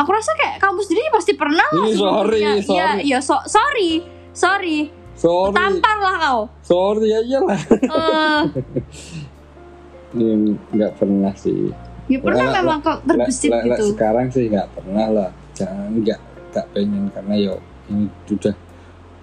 Aku 0.00 0.08
rasa 0.12 0.32
kayak 0.32 0.62
kamu 0.62 0.80
sendiri 0.80 1.08
pasti 1.10 1.32
pernah 1.34 1.66
lah 1.74 1.88
Ih, 1.90 1.96
sorry, 1.98 2.40
sorry. 2.62 2.78
Ya, 2.78 2.88
ya 3.02 3.18
so- 3.18 3.44
sorry, 3.44 4.06
sorry. 4.30 4.97
Sorry. 5.18 5.54
Tampar 5.54 5.96
lah 5.98 6.16
kau. 6.16 6.40
sorry 6.62 7.10
ya 7.10 7.20
iyalah. 7.26 7.60
Eh, 7.74 8.42
Ini 10.16 10.56
nggak 10.72 10.92
pernah 10.96 11.34
sih. 11.36 11.68
Ya 12.08 12.16
pernah 12.24 12.48
Lah, 12.48 12.52
lah, 12.56 12.62
memang 12.64 12.78
kok 12.80 12.98
terbesit 13.04 13.52
Lah- 13.52 13.60
lah, 13.66 13.76
gitu. 13.76 13.84
sekarang 13.92 14.26
sih 14.32 14.48
nggak 14.48 14.68
pernah 14.72 15.06
lah. 15.12 15.30
Jangan 15.52 15.90
nggak 16.00 16.20
nggak 16.54 16.66
pengen 16.72 17.04
karena 17.12 17.34
yo 17.36 17.54
ini 17.92 18.08
sudah 18.24 18.54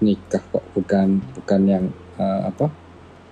nikah 0.03 0.43
kok. 0.53 0.63
Bukan 0.77 1.07
bukan 1.33 1.61
yang 1.65 1.85
eh, 2.21 2.41
apa 2.45 2.69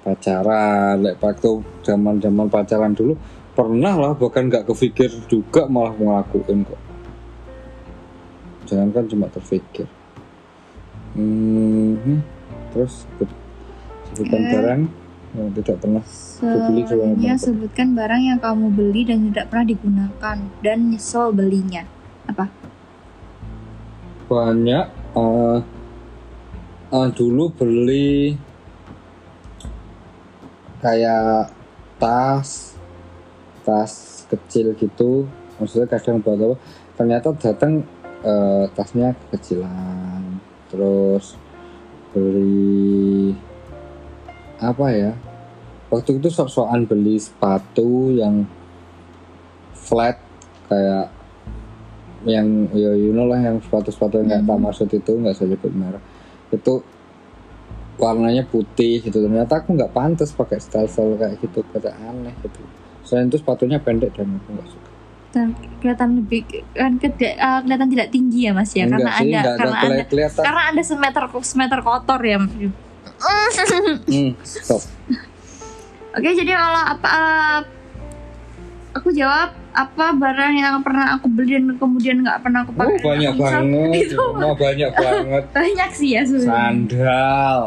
pacaran. 0.01 0.97
Lek 1.03 1.22
waktu 1.22 1.61
zaman 1.86 2.18
zaman 2.18 2.47
pacaran 2.49 2.97
dulu 2.97 3.14
pernah 3.53 3.93
lah. 3.93 4.11
Bahkan 4.18 4.49
nggak 4.49 4.66
kepikir 4.74 5.14
juga 5.30 5.70
malah 5.70 5.93
ngelakuin 5.93 6.66
kok. 6.66 6.82
Jangan 8.66 8.89
kan 8.89 9.05
cuma 9.05 9.28
terpikir 9.30 9.86
hmm, 11.14 12.20
terus 12.74 13.05
sebut- 13.05 13.38
sebutkan 14.11 14.41
Eh. 14.41 14.51
barang 14.51 14.82
yang 15.34 15.49
tidak 15.57 15.78
pernah 15.82 16.03
Beli 16.43 16.82
juga 16.86 17.03
Selanjutnya 17.09 17.36
sebutkan 17.39 17.88
barang 17.95 18.21
yang 18.21 18.39
kamu 18.43 18.65
beli 18.69 19.01
dan 19.07 19.17
tidak 19.32 19.45
pernah 19.49 19.65
digunakan 19.65 20.38
dan 20.61 20.78
nyesel 20.91 21.34
belinya. 21.34 21.84
Apa? 22.28 22.45
banyak 24.24 24.86
eh 25.13 25.59
eh, 26.89 27.09
dulu 27.13 27.53
beli 27.53 28.34
kayak 30.82 31.53
tas 32.01 32.74
tas 33.61 33.93
kecil 34.28 34.74
gitu 34.76 35.30
maksudnya 35.59 35.88
kadang 35.88 36.19
buat 36.19 36.39
apa 36.39 36.55
ternyata 36.97 37.28
datang 37.38 37.86
eh, 38.24 38.65
tasnya 38.74 39.13
kekecilan 39.28 40.39
terus 40.74 41.38
beli 42.14 43.36
apa 44.61 44.86
ya? 44.93 45.11
Waktu 45.89 46.22
itu 46.22 46.30
sok-sokan 46.30 46.86
beli 46.88 47.20
sepatu 47.20 48.14
yang 48.14 48.45
flat 49.74 50.18
kayak 50.72 51.11
yang 52.24 52.72
ya 52.72 52.95
you 52.95 53.11
know 53.11 53.28
lah 53.28 53.38
yang 53.38 53.59
sepatu-sepatu 53.59 54.24
yang 54.24 54.28
nggak 54.32 54.43
tak 54.47 54.55
Hmm. 54.55 54.64
maksud 54.64 54.88
itu 54.89 55.11
nggak 55.11 55.36
usah 55.36 55.47
sebut 55.49 55.74
merek. 55.76 56.03
Itu 56.53 56.86
warnanya 57.99 58.47
putih 58.47 59.03
gitu. 59.03 59.18
Ternyata 59.20 59.59
aku 59.59 59.76
nggak 59.76 59.91
pantas 59.91 60.32
pakai 60.32 60.61
style 60.64 60.88
style 60.88 61.20
kayak 61.20 61.41
gitu 61.43 61.66
kata 61.74 61.91
aneh 61.91 62.34
gitu. 62.41 62.61
Selain 63.03 63.28
itu 63.28 63.38
sepatunya 63.41 63.84
pendek 63.84 64.16
dan 64.16 64.39
aku 64.39 64.49
nggak 64.55 64.70
suka 64.72 64.93
Dan 65.34 65.49
kelihatan 65.79 66.09
lebih 66.15 66.45
kan 66.71 66.93
kede- 66.95 67.34
eh, 67.34 67.59
kelihatan 67.59 67.89
tidak 67.89 68.07
tinggi 68.07 68.45
ya 68.45 68.53
mas 68.53 68.69
ya 68.69 68.86
karena 68.86 69.09
sih 69.11 69.34
ada 69.34 69.57
karena 69.57 69.77
ada 69.81 70.03
kelihatan 70.05 70.43
karena 70.45 70.61
ada 70.69 70.81
semeter 70.81 71.23
semeter 71.41 71.79
kotor 71.81 72.21
ya 72.21 72.38
Mas. 72.38 72.53
hmm, 72.53 74.31
stop 74.39 74.81
Oke, 76.13 76.29
jadi 76.31 76.53
kalau 76.53 76.84
apa 76.88 77.07
eh, 77.09 77.59
aku 78.93 79.09
jawab 79.09 79.49
apa 79.73 80.13
barang 80.13 80.53
yang 80.53 80.77
pernah 80.79 81.17
aku 81.17 81.25
beli 81.27 81.57
dan 81.57 81.73
kemudian 81.73 82.21
nggak 82.21 82.39
pernah 82.39 82.61
aku 82.61 82.71
oh, 82.71 82.77
pakai. 82.77 83.01
banyak 83.01 83.31
Aku 83.31 83.41
banget 83.41 83.97
Itu 84.05 84.21
oh, 84.21 84.53
banyak 84.53 84.91
banget 84.93 85.43
banyak 85.57 85.89
sih 85.91 86.09
ya 86.13 86.21
sebenarnya. 86.21 86.53
sandal 86.53 87.61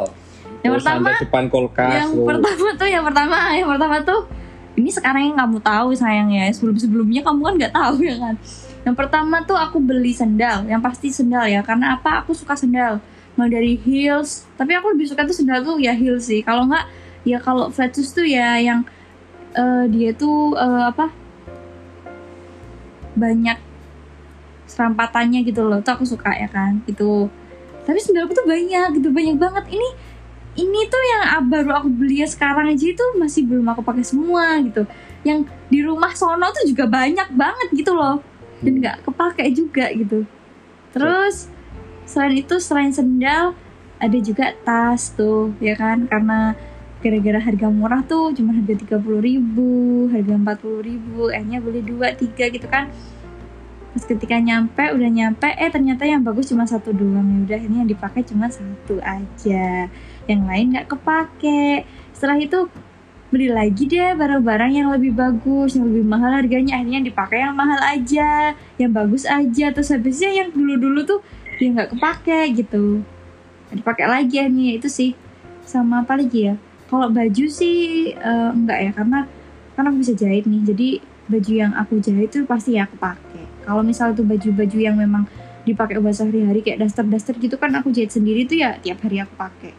Yang 0.57 0.71
Oh, 0.71 0.77
pertama- 0.79 1.19
depan 1.19 1.45
kulkas 1.49 1.91
Yang 1.93 2.11
loh. 2.13 2.27
pertama 2.29 2.69
tuh, 2.73 2.89
yang 2.89 3.03
pertama, 3.03 3.37
yang 3.53 3.69
pertama 3.69 3.97
tuh 4.01 4.21
ini 4.77 4.93
sekarang 4.93 5.33
yang 5.33 5.37
kamu 5.41 5.59
tahu 5.65 5.97
sayang 5.97 6.29
ya. 6.31 6.47
Sebelum 6.53 6.77
sebelumnya 6.77 7.25
kamu 7.25 7.41
kan 7.41 7.55
nggak 7.57 7.75
tahu 7.75 7.97
ya 8.05 8.17
kan. 8.21 8.35
Yang 8.87 8.97
pertama 8.97 9.37
tuh 9.43 9.59
aku 9.59 9.83
beli 9.83 10.15
sendal, 10.15 10.69
yang 10.69 10.79
pasti 10.79 11.11
sendal 11.11 11.49
ya. 11.49 11.65
Karena 11.65 11.97
apa? 11.99 12.23
Aku 12.23 12.37
suka 12.37 12.55
sendal. 12.55 13.01
Mulai 13.35 13.51
dari 13.51 13.73
heels, 13.81 14.45
tapi 14.55 14.77
aku 14.77 14.93
lebih 14.93 15.09
suka 15.11 15.25
tuh 15.25 15.37
sendal 15.37 15.65
tuh 15.65 15.77
ya 15.81 15.97
heels 15.97 16.29
sih. 16.29 16.45
Kalau 16.45 16.69
nggak 16.69 16.85
ya 17.27 17.43
kalau 17.43 17.73
flat 17.73 17.91
shoes 17.91 18.15
tuh 18.15 18.23
ya 18.23 18.61
yang 18.61 18.87
eh, 19.57 19.85
dia 19.91 20.13
tuh 20.15 20.55
eh, 20.55 20.85
apa? 20.93 21.11
banyak 23.17 23.57
serampatannya 24.69 25.41
gitu 25.49 25.65
loh. 25.65 25.81
Tuh 25.81 25.97
aku 25.97 26.05
suka 26.05 26.37
ya 26.37 26.49
kan. 26.53 26.85
Itu. 26.85 27.33
Tapi 27.89 27.99
sendalku 28.03 28.37
tuh 28.37 28.45
banyak 28.45 29.01
gitu, 29.01 29.09
banyak 29.09 29.41
banget. 29.41 29.65
Ini 29.73 29.89
ini 30.57 30.81
tuh 30.89 31.03
yang 31.05 31.23
baru 31.53 31.85
aku 31.85 31.89
beli 31.93 32.25
ya 32.25 32.29
sekarang 32.29 32.73
aja 32.73 32.87
itu 32.89 33.05
masih 33.21 33.45
belum 33.45 33.69
aku 33.77 33.85
pakai 33.85 34.05
semua 34.05 34.57
gitu. 34.65 34.89
Yang 35.23 35.53
di 35.69 35.81
rumah 35.85 36.13
sono 36.17 36.49
tuh 36.51 36.65
juga 36.65 36.89
banyak 36.89 37.29
banget 37.37 37.69
gitu 37.77 37.93
loh. 37.93 38.25
Dan 38.65 38.81
nggak 38.81 39.05
kepake 39.05 39.45
juga 39.53 39.93
gitu. 39.93 40.25
Terus 40.97 41.53
selain 42.09 42.41
itu 42.41 42.57
selain 42.63 42.95
sendal 42.95 43.53
ada 43.97 44.19
juga 44.21 44.53
tas 44.65 45.13
tuh 45.13 45.57
ya 45.59 45.75
kan 45.77 46.05
karena 46.09 46.55
gara-gara 47.01 47.41
harga 47.41 47.69
murah 47.69 48.03
tuh 48.05 48.33
cuma 48.33 48.57
harga 48.57 48.75
30.000 48.77 48.99
ribu 49.21 50.07
harga 50.13 50.35
40.000 50.37 50.89
ribu 50.89 51.23
akhirnya 51.29 51.59
beli 51.61 51.81
dua 51.85 52.13
tiga 52.17 52.49
gitu 52.49 52.67
kan 52.69 52.89
pas 53.97 54.05
ketika 54.05 54.37
nyampe 54.37 54.85
udah 54.93 55.09
nyampe 55.09 55.49
eh 55.49 55.71
ternyata 55.73 56.05
yang 56.05 56.21
bagus 56.21 56.53
cuma 56.53 56.69
satu 56.69 56.93
doang 56.93 57.25
ya 57.25 57.39
udah 57.49 57.61
ini 57.65 57.77
yang 57.85 57.89
dipakai 57.89 58.21
cuma 58.29 58.53
satu 58.53 59.01
aja 59.01 59.89
yang 60.27 60.47
lain 60.47 60.75
nggak 60.75 60.89
kepake. 60.91 61.87
Setelah 62.15 62.39
itu 62.39 62.71
beli 63.27 63.51
lagi 63.51 63.91
deh 63.91 64.15
barang-barang 64.15 64.71
yang 64.71 64.89
lebih 64.95 65.11
bagus 65.11 65.75
yang 65.75 65.91
lebih 65.91 66.05
mahal 66.07 66.31
harganya. 66.35 66.79
Akhirnya 66.79 67.03
dipakai 67.03 67.43
yang 67.43 67.55
mahal 67.55 67.81
aja 67.83 68.55
yang 68.79 68.93
bagus 68.95 69.27
aja. 69.27 69.75
Terus 69.75 69.89
habisnya 69.91 70.31
yang 70.31 70.49
dulu-dulu 70.55 71.01
tuh 71.07 71.21
dia 71.59 71.73
nggak 71.73 71.97
kepake 71.97 72.41
gitu. 72.59 73.03
Dipakai 73.73 74.07
lagi 74.07 74.43
akhirnya 74.43 74.79
itu 74.79 74.89
sih. 74.91 75.11
Sama 75.67 76.07
apa 76.07 76.19
lagi 76.19 76.53
ya? 76.53 76.55
Kalau 76.87 77.11
baju 77.11 77.45
sih 77.51 78.11
eh, 78.15 78.51
enggak 78.55 78.79
ya 78.79 78.91
karena 78.95 79.19
karena 79.75 79.87
aku 79.91 79.99
bisa 80.03 80.15
jahit 80.15 80.47
nih. 80.47 80.63
Jadi 80.63 80.89
baju 81.27 81.53
yang 81.53 81.73
aku 81.75 81.99
jahit 81.99 82.31
tuh 82.31 82.47
pasti 82.47 82.79
ya 82.79 82.87
aku 82.87 82.95
pakai 83.03 83.57
kalau 83.67 83.83
misal 83.83 84.15
tuh 84.15 84.23
baju-baju 84.23 84.79
yang 84.79 84.95
memang 84.95 85.27
dipakai 85.67 85.99
buat 85.99 86.15
sehari-hari 86.15 86.63
kayak 86.63 86.87
daster-daster 86.87 87.35
gitu 87.43 87.59
kan 87.59 87.75
aku 87.75 87.91
jahit 87.91 88.15
sendiri 88.15 88.47
tuh 88.47 88.63
ya 88.63 88.79
tiap 88.79 89.03
hari 89.03 89.19
aku 89.19 89.35
pakai 89.35 89.75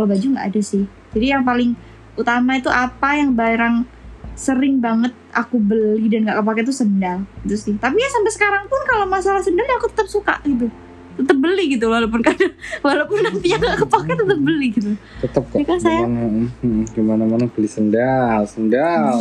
kalau 0.00 0.08
baju 0.08 0.26
nggak 0.32 0.46
ada 0.48 0.60
sih. 0.64 0.88
Jadi 1.12 1.26
yang 1.28 1.44
paling 1.44 1.76
utama 2.16 2.56
itu 2.56 2.72
apa 2.72 3.20
yang 3.20 3.36
barang 3.36 3.84
sering 4.32 4.80
banget 4.80 5.12
aku 5.36 5.60
beli 5.60 6.08
dan 6.08 6.24
nggak 6.24 6.40
kepake 6.40 6.64
tuh 6.64 6.72
sendal 6.72 7.28
itu 7.44 7.56
sih. 7.60 7.76
Tapi 7.76 8.00
ya 8.00 8.08
sampai 8.08 8.32
sekarang 8.32 8.64
pun 8.64 8.80
kalau 8.88 9.04
masalah 9.04 9.44
sendal 9.44 9.68
ya 9.68 9.76
aku 9.76 9.92
tetap 9.92 10.08
suka 10.08 10.40
gitu. 10.48 10.72
Tetap 11.20 11.36
beli 11.36 11.76
gitu. 11.76 11.92
Walaupun 11.92 12.24
kadang 12.24 12.56
walaupun 12.88 13.20
nanti 13.28 13.52
yang 13.52 13.60
nggak 13.60 13.84
kepake 13.84 14.12
tetap 14.16 14.40
beli 14.40 14.66
gitu. 14.72 14.90
Tetap 15.20 15.42
kok 15.52 15.56
Ya 15.60 15.64
kan, 15.68 15.78
sayang? 15.84 16.08
gimana 16.08 16.48
hmm, 16.64 16.82
gimana 16.96 17.22
mana 17.28 17.44
beli 17.44 17.68
sendal 17.68 18.40
sendal. 18.48 19.20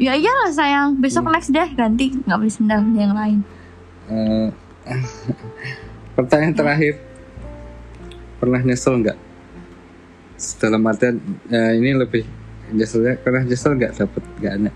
Ya 0.00 0.16
iyalah 0.16 0.56
sayang. 0.56 0.96
Besok 0.96 1.28
next 1.28 1.52
deh 1.52 1.68
ganti. 1.76 2.16
Nggak 2.24 2.38
beli 2.40 2.52
sendal 2.56 2.80
yang 2.96 3.12
lain. 3.12 3.44
Eh, 4.08 4.48
pertanyaan 6.16 6.56
terakhir. 6.56 6.96
Pernah 8.40 8.64
nyesel 8.64 9.04
nggak 9.04 9.25
dalam 10.60 10.84
artian 10.84 11.16
eh, 11.48 11.72
ini 11.80 11.96
lebih 11.96 12.24
nyeselnya 12.72 13.16
pernah 13.20 13.42
nyesel 13.44 13.72
nggak 13.76 13.92
dapet? 13.96 14.22
Nggak 14.40 14.52
ada. 14.52 14.70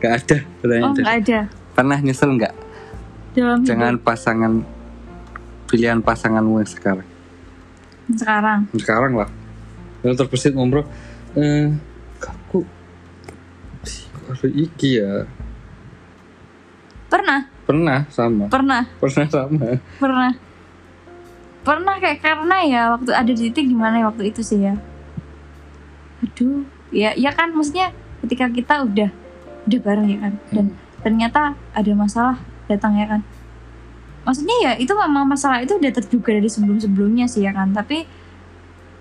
Nggak 0.00 0.12
ada 0.16 0.36
oh 0.80 0.92
nggak 0.96 1.16
ada. 1.24 1.40
Pernah 1.76 1.98
nyesel 2.04 2.30
nggak? 2.36 2.54
Dalam 3.30 3.58
hidup. 3.62 3.68
dengan 3.68 3.94
pasangan 4.02 4.52
pilihan 5.70 6.00
pasanganmu 6.02 6.60
yang 6.60 6.70
sekarang? 6.70 7.08
Sekarang? 8.10 8.60
Sekarang 8.74 9.12
lah. 9.14 9.30
Yang 10.02 10.24
terbesit 10.24 10.52
ngobrol 10.52 10.84
eh 11.38 11.70
aku 12.20 12.66
kalau 14.30 14.50
iki 14.54 15.02
ya? 15.02 15.26
Pernah? 17.10 17.50
Pernah 17.66 18.06
sama. 18.10 18.46
Pernah? 18.46 18.86
Pernah 19.02 19.26
sama. 19.26 19.78
Pernah. 19.98 20.32
Pernah 21.60 21.94
kayak 21.98 22.18
karena 22.22 22.56
ya 22.64 22.82
waktu 22.94 23.10
ada 23.10 23.30
di 23.30 23.50
titik 23.50 23.68
gimana 23.68 24.00
ya 24.00 24.06
waktu 24.08 24.32
itu 24.32 24.40
sih 24.40 24.64
ya 24.64 24.74
aduh. 26.20 26.64
Ya 26.90 27.14
ya 27.14 27.30
kan 27.30 27.54
maksudnya 27.54 27.94
ketika 28.26 28.50
kita 28.50 28.74
udah 28.84 29.10
udah 29.68 29.80
bareng 29.80 30.08
ya 30.10 30.18
kan 30.18 30.34
dan 30.50 30.66
ternyata 31.00 31.54
ada 31.72 31.92
masalah 31.94 32.36
datang 32.66 32.98
ya 32.98 33.06
kan. 33.06 33.20
Maksudnya 34.26 34.56
ya 34.62 34.72
itu 34.76 34.92
memang 34.92 35.24
masalah 35.24 35.64
itu 35.64 35.80
udah 35.80 35.92
terduga 35.92 36.36
dari 36.36 36.50
sebelum 36.50 36.76
sebelumnya 36.76 37.24
sih 37.24 37.46
ya 37.46 37.56
kan 37.56 37.72
tapi 37.72 38.04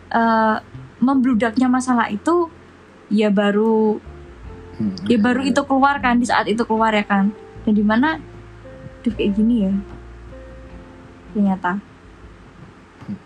eh 0.09 0.57
membludaknya 0.99 1.71
masalah 1.71 2.11
itu 2.11 2.51
ya 3.07 3.31
baru 3.31 3.99
Hmm. 4.79 4.95
ya 5.11 5.19
baru 5.19 5.43
itu 5.43 5.59
keluar 5.67 5.99
kan 5.99 6.15
di 6.15 6.23
saat 6.23 6.47
itu 6.47 6.63
keluar 6.63 6.95
ya 6.95 7.03
kan. 7.03 7.35
Dan 7.67 7.75
di 7.75 7.83
mana 7.83 8.15
tuh 9.03 9.11
kayak 9.11 9.35
gini 9.35 9.67
ya. 9.67 9.73
Ternyata. 11.35 11.83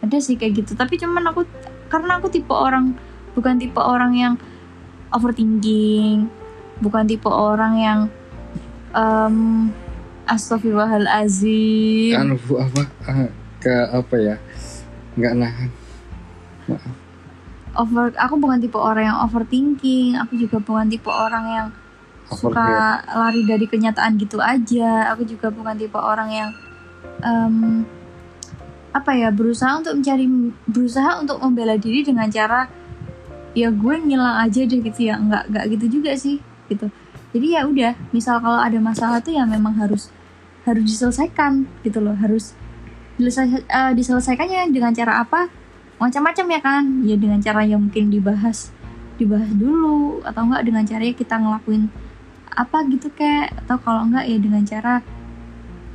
Ada 0.02 0.18
sih 0.18 0.34
kayak 0.34 0.66
gitu 0.66 0.74
tapi 0.74 0.98
cuman 0.98 1.30
aku 1.30 1.46
karena 1.94 2.18
aku 2.18 2.34
tipe 2.34 2.50
orang 2.50 2.98
bukan 3.34 3.59
tipe 3.61 3.81
orang 3.81 4.13
yang 4.17 4.34
overthinking. 5.13 6.29
Bukan 6.81 7.03
tipe 7.05 7.29
orang 7.29 7.73
yang 7.77 7.99
um, 8.93 9.69
astagfirullahalazim. 10.25 12.17
Anu 12.17 12.36
Bu, 12.41 12.57
apa? 12.61 12.81
Ah, 13.05 13.29
ke 13.61 13.73
apa 13.93 14.15
ya? 14.17 14.36
Nggak 15.19 15.34
nahan. 15.38 15.69
Over 17.73 18.13
aku 18.17 18.36
bukan 18.38 18.61
tipe 18.61 18.77
orang 18.77 19.13
yang 19.13 19.19
overthinking. 19.25 20.17
Aku 20.21 20.38
juga 20.38 20.61
bukan 20.61 20.89
tipe 20.89 21.09
orang 21.09 21.45
yang 21.49 21.67
suka 22.29 23.01
lari 23.13 23.45
dari 23.45 23.65
kenyataan 23.69 24.17
gitu 24.17 24.41
aja. 24.41 25.13
Aku 25.13 25.25
juga 25.25 25.53
bukan 25.53 25.77
tipe 25.77 25.97
orang 25.97 26.29
yang 26.34 26.49
em, 27.21 27.86
apa 28.93 29.11
ya 29.17 29.34
berusaha 29.34 29.81
untuk 29.81 29.97
mencari 29.97 30.25
berusaha 30.69 31.17
untuk 31.17 31.41
membela 31.41 31.73
diri 31.81 32.05
dengan 32.05 32.29
cara 32.29 32.69
ya 33.54 33.70
gue 33.70 33.95
ngilang 33.97 34.45
aja 34.45 34.62
deh 34.66 34.80
gitu 34.82 34.99
ya. 35.10 35.18
Nggak 35.18 35.43
nggak 35.49 35.66
gitu 35.78 35.86
juga 35.99 36.12
sih 36.18 36.41
gitu. 36.68 36.89
Jadi 37.34 37.47
ya 37.58 37.66
udah 37.66 37.93
misal 38.14 38.38
kalau 38.41 38.62
ada 38.62 38.78
masalah 38.78 39.18
tuh 39.22 39.34
ya 39.34 39.45
memang 39.45 39.74
harus 39.78 40.14
harus 40.66 40.84
diselesaikan 40.86 41.66
gitu 41.82 42.01
loh. 42.01 42.14
Harus 42.14 42.54
diselesai, 43.18 43.66
eh, 43.66 43.91
diselesaikannya 43.97 44.70
dengan 44.74 44.93
cara 44.93 45.22
apa? 45.22 45.49
Macam-macam 45.97 46.45
ya 46.49 46.60
kan? 46.62 46.84
Ya 47.06 47.16
dengan 47.18 47.39
cara 47.41 47.66
yang 47.66 47.89
mungkin 47.89 48.10
dibahas 48.10 48.74
dibahas 49.18 49.49
dulu 49.54 50.26
atau 50.26 50.41
enggak 50.49 50.66
dengan 50.66 50.84
caranya 50.84 51.14
kita 51.14 51.36
ngelakuin 51.38 51.89
apa 52.54 52.78
gitu 52.89 53.10
kayak 53.14 53.54
atau 53.66 53.78
kalau 53.82 54.10
enggak 54.10 54.26
ya 54.30 54.38
dengan 54.38 54.64
cara 54.66 55.01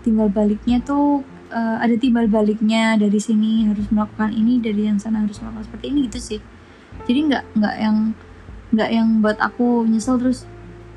timbal 0.03 0.31
baliknya 0.31 0.79
tuh 0.83 1.23
eh, 1.51 1.77
ada 1.83 1.95
timbal 1.99 2.27
baliknya 2.31 2.95
dari 2.99 3.19
sini 3.19 3.67
harus 3.67 3.87
melakukan 3.91 4.31
ini 4.35 4.63
dari 4.63 4.87
yang 4.87 4.99
sana 5.03 5.23
harus 5.27 5.39
melakukan 5.43 5.65
seperti 5.67 5.87
ini 5.91 5.99
gitu 6.11 6.19
sih 6.19 6.41
jadi 7.05 7.21
nggak 7.29 7.45
nggak 7.59 7.75
yang 7.79 7.97
nggak 8.69 8.91
yang 8.93 9.09
buat 9.25 9.39
aku 9.41 9.89
nyesel 9.89 10.21
terus 10.21 10.45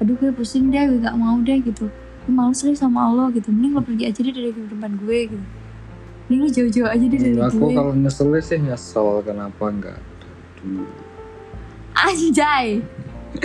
aduh 0.01 0.17
gue 0.17 0.33
pusing 0.33 0.73
deh 0.73 0.81
gue 0.89 0.99
nggak 1.03 1.17
mau 1.17 1.37
deh 1.39 1.61
gitu. 1.61 1.87
Gue 2.25 2.33
males 2.33 2.57
deh 2.57 2.73
sama 2.73 3.05
Allah 3.11 3.29
gitu. 3.35 3.53
Mending 3.53 3.77
lo 3.77 3.81
pergi 3.85 4.09
aja 4.09 4.19
deh 4.21 4.33
dari 4.33 4.49
kehidupan 4.49 4.91
gue 5.05 5.19
gitu. 5.29 5.45
Mending 6.27 6.41
lo 6.41 6.49
jauh-jauh 6.49 6.89
aja 6.89 7.05
deh 7.05 7.19
dari 7.19 7.37
aku 7.37 7.57
gue. 7.69 7.71
kalau 7.77 7.93
nyesel 7.93 8.33
sih 8.41 8.57
nyesel. 8.57 9.21
Kenapa 9.21 9.63
nggak 9.69 9.99
anjay. 11.95 12.81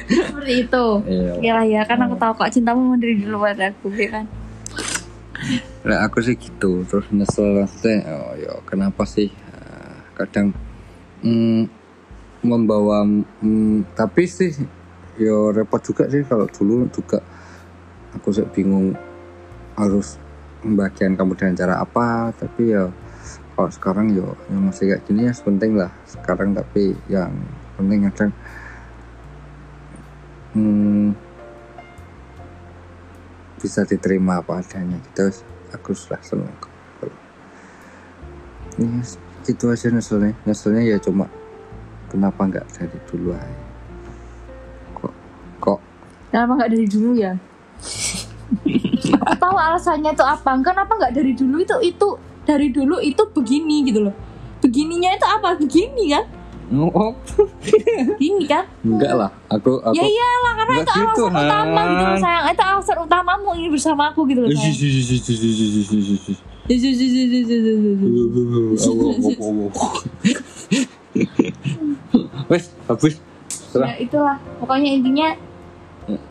Seperti 0.08 0.52
itu. 0.66 0.86
Iya. 1.06 1.52
Lah 1.54 1.64
ya 1.66 1.80
kan 1.86 1.98
aku 2.02 2.16
tahu 2.18 2.32
kok 2.40 2.50
cintamu 2.50 2.90
mandiri 2.90 3.20
di 3.20 3.26
luar 3.28 3.54
aku 3.60 3.92
ya 3.94 4.22
kan? 4.22 4.26
Lah 5.86 6.08
aku 6.08 6.24
sih 6.24 6.34
gitu. 6.34 6.82
Terus 6.88 7.06
nyesel 7.12 7.62
maksudnya 7.62 8.00
oh 8.16 8.34
ya 8.34 8.52
kenapa 8.66 9.04
sih? 9.06 9.30
Ah, 9.52 10.02
kadang 10.18 10.56
mm, 11.22 11.75
membawa 12.44 13.04
mm, 13.06 13.96
tapi 13.96 14.28
sih 14.28 14.52
yo 15.16 15.52
repot 15.52 15.80
juga 15.80 16.08
sih 16.12 16.24
kalau 16.28 16.44
dulu 16.48 16.88
juga 16.92 17.24
aku 18.12 18.28
sih 18.32 18.44
bingung 18.52 18.92
harus 19.76 20.20
membagian 20.60 21.16
kamu 21.16 21.32
dengan 21.36 21.54
cara 21.56 21.74
apa 21.80 22.32
tapi 22.36 22.72
ya 22.72 22.88
kalau 23.56 23.72
sekarang 23.72 24.12
yo 24.12 24.36
yang 24.52 24.68
masih 24.68 24.92
kayak 24.92 25.02
gini 25.08 25.24
ya 25.24 25.32
penting 25.32 25.72
lah. 25.80 25.88
Sekarang 26.04 26.52
tapi 26.52 26.92
yang 27.08 27.32
penting 27.80 28.04
kadang 28.12 28.32
hmm, 30.52 31.16
bisa 33.56 33.88
diterima 33.88 34.44
apa 34.44 34.60
adanya 34.60 35.00
gitu. 35.00 35.32
Aku 35.72 35.96
sudah 35.96 36.20
senang 36.20 36.52
ini 38.76 39.00
itu 39.48 39.64
aja 39.72 39.88
nyeselnya. 39.88 40.36
Nyeselnya 40.44 40.82
ya 40.84 41.00
cuma 41.00 41.24
kenapa 42.06 42.40
nggak 42.44 42.66
dari 42.72 42.98
dulu 43.04 43.28
aja 43.32 43.64
kok 44.94 45.14
kok 45.58 45.78
Kenapa 46.26 46.52
nggak 46.58 46.70
dari 46.74 46.86
dulu 46.86 47.10
ya? 47.16 47.32
aku 49.16 49.34
tahu 49.36 49.56
alasannya 49.56 50.10
itu 50.12 50.20
apa. 50.20 50.50
Kenapa 50.60 50.92
nggak 50.92 51.12
dari 51.14 51.32
dulu 51.32 51.56
itu 51.58 51.76
itu 51.80 52.08
dari 52.44 52.68
dulu 52.68 52.96
itu 53.00 53.22
begini 53.30 53.76
gitu 53.82 54.04
loh. 54.04 54.14
Begininya 54.60 55.14
itu 55.14 55.26
apa? 55.26 55.56
Begini 55.56 56.04
kan? 56.10 56.24
oh 56.66 57.14
Gini 58.18 58.42
kan? 58.42 58.66
enggak 58.82 59.14
lah 59.14 59.30
aku 59.46 59.78
aku 59.78 59.94
Ya 59.94 60.02
iyalah 60.02 60.52
karena 60.58 60.74
itu 60.82 60.92
gitu, 60.98 61.22
alasan 61.30 61.46
utama 61.46 61.80
gitu 61.86 62.02
loh 62.02 62.18
sayang. 62.18 62.44
Itu 62.50 62.62
alasan 62.66 62.96
utamamu 63.00 63.50
ini 63.54 63.68
bersama 63.70 64.02
aku 64.10 64.20
gitu 64.26 64.40
loh 64.42 64.50
Eh, 64.50 64.58
sayang. 64.58 64.74
Wes, 72.46 72.70
bagus. 72.86 73.14
Ya 73.76 73.94
itulah. 73.98 74.36
Pokoknya 74.62 74.90
intinya 74.96 75.28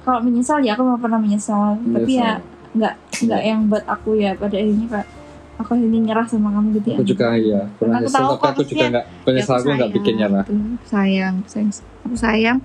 kalau 0.01 0.23
menyesal 0.23 0.63
ya 0.63 0.73
aku 0.73 0.87
nggak 0.87 1.01
pernah 1.03 1.19
menyesal. 1.19 1.75
Tapi 1.77 2.11
ya 2.15 2.39
nggak 2.75 2.93
nggak 3.27 3.41
yang 3.43 3.61
buat 3.71 3.83
aku 3.87 4.19
ya 4.19 4.35
pada 4.35 4.55
akhirnya 4.55 4.87
kayak 4.91 5.07
aku 5.55 5.71
ini 5.79 6.03
nyerah 6.03 6.27
sama 6.27 6.51
kamu 6.51 6.67
gitu 6.83 6.87
ya. 6.91 6.97
aku 6.99 7.05
juga 7.07 7.27
ya 7.39 7.61
pernah 7.79 8.03
Aku 8.03 8.11
tahu 8.11 8.27
tapi 8.35 8.47
aku 8.51 8.61
juga 8.67 8.85
nggak 8.91 9.05
penyesal 9.23 9.55
Ya, 9.55 9.59
aku 9.63 9.69
nggak 9.71 9.91
bikin 9.95 10.13
nyerah. 10.19 10.43
sayang 10.83 11.35
sayang. 11.47 11.71
Aku 12.03 12.15
sayang. 12.19 12.57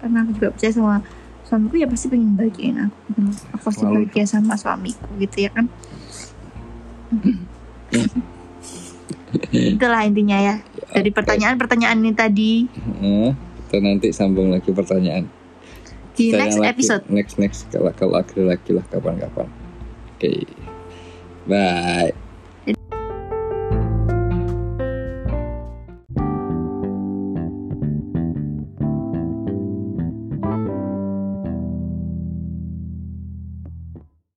Karena 0.00 0.18
aku 0.24 0.30
juga 0.40 0.48
percaya 0.56 0.72
sama 0.72 0.96
suamiku 1.44 1.74
ya 1.76 1.86
pasti 1.86 2.06
pengen 2.08 2.32
bahagiain 2.34 2.76
aku. 2.80 2.96
Gitu 3.12 3.20
aku 3.52 3.62
pasti 3.68 3.84
bahagia 3.84 4.24
sama 4.24 4.54
suamiku 4.56 5.08
gitu 5.20 5.36
ya 5.44 5.50
kan 5.52 5.66
itulah 9.52 10.02
intinya 10.04 10.38
ya 10.38 10.54
dari 10.90 11.10
pertanyaan-pertanyaan 11.12 11.98
ini 12.00 12.12
tadi 12.12 12.52
kita 13.66 13.78
nanti 13.82 14.08
sambung 14.14 14.54
lagi 14.54 14.70
pertanyaan. 14.70 15.26
di 16.16 16.32
next 16.32 16.56
lagi- 16.56 16.72
episode 16.72 17.02
Next 17.12 17.36
next 17.36 17.68
kalau 17.68 17.92
kalau 17.92 18.16
lagi 18.16 18.40
lagi 18.40 18.70
lah 18.72 18.86
kapan-kapan. 18.88 19.48
Oke. 20.16 20.48
Bye. 21.44 22.25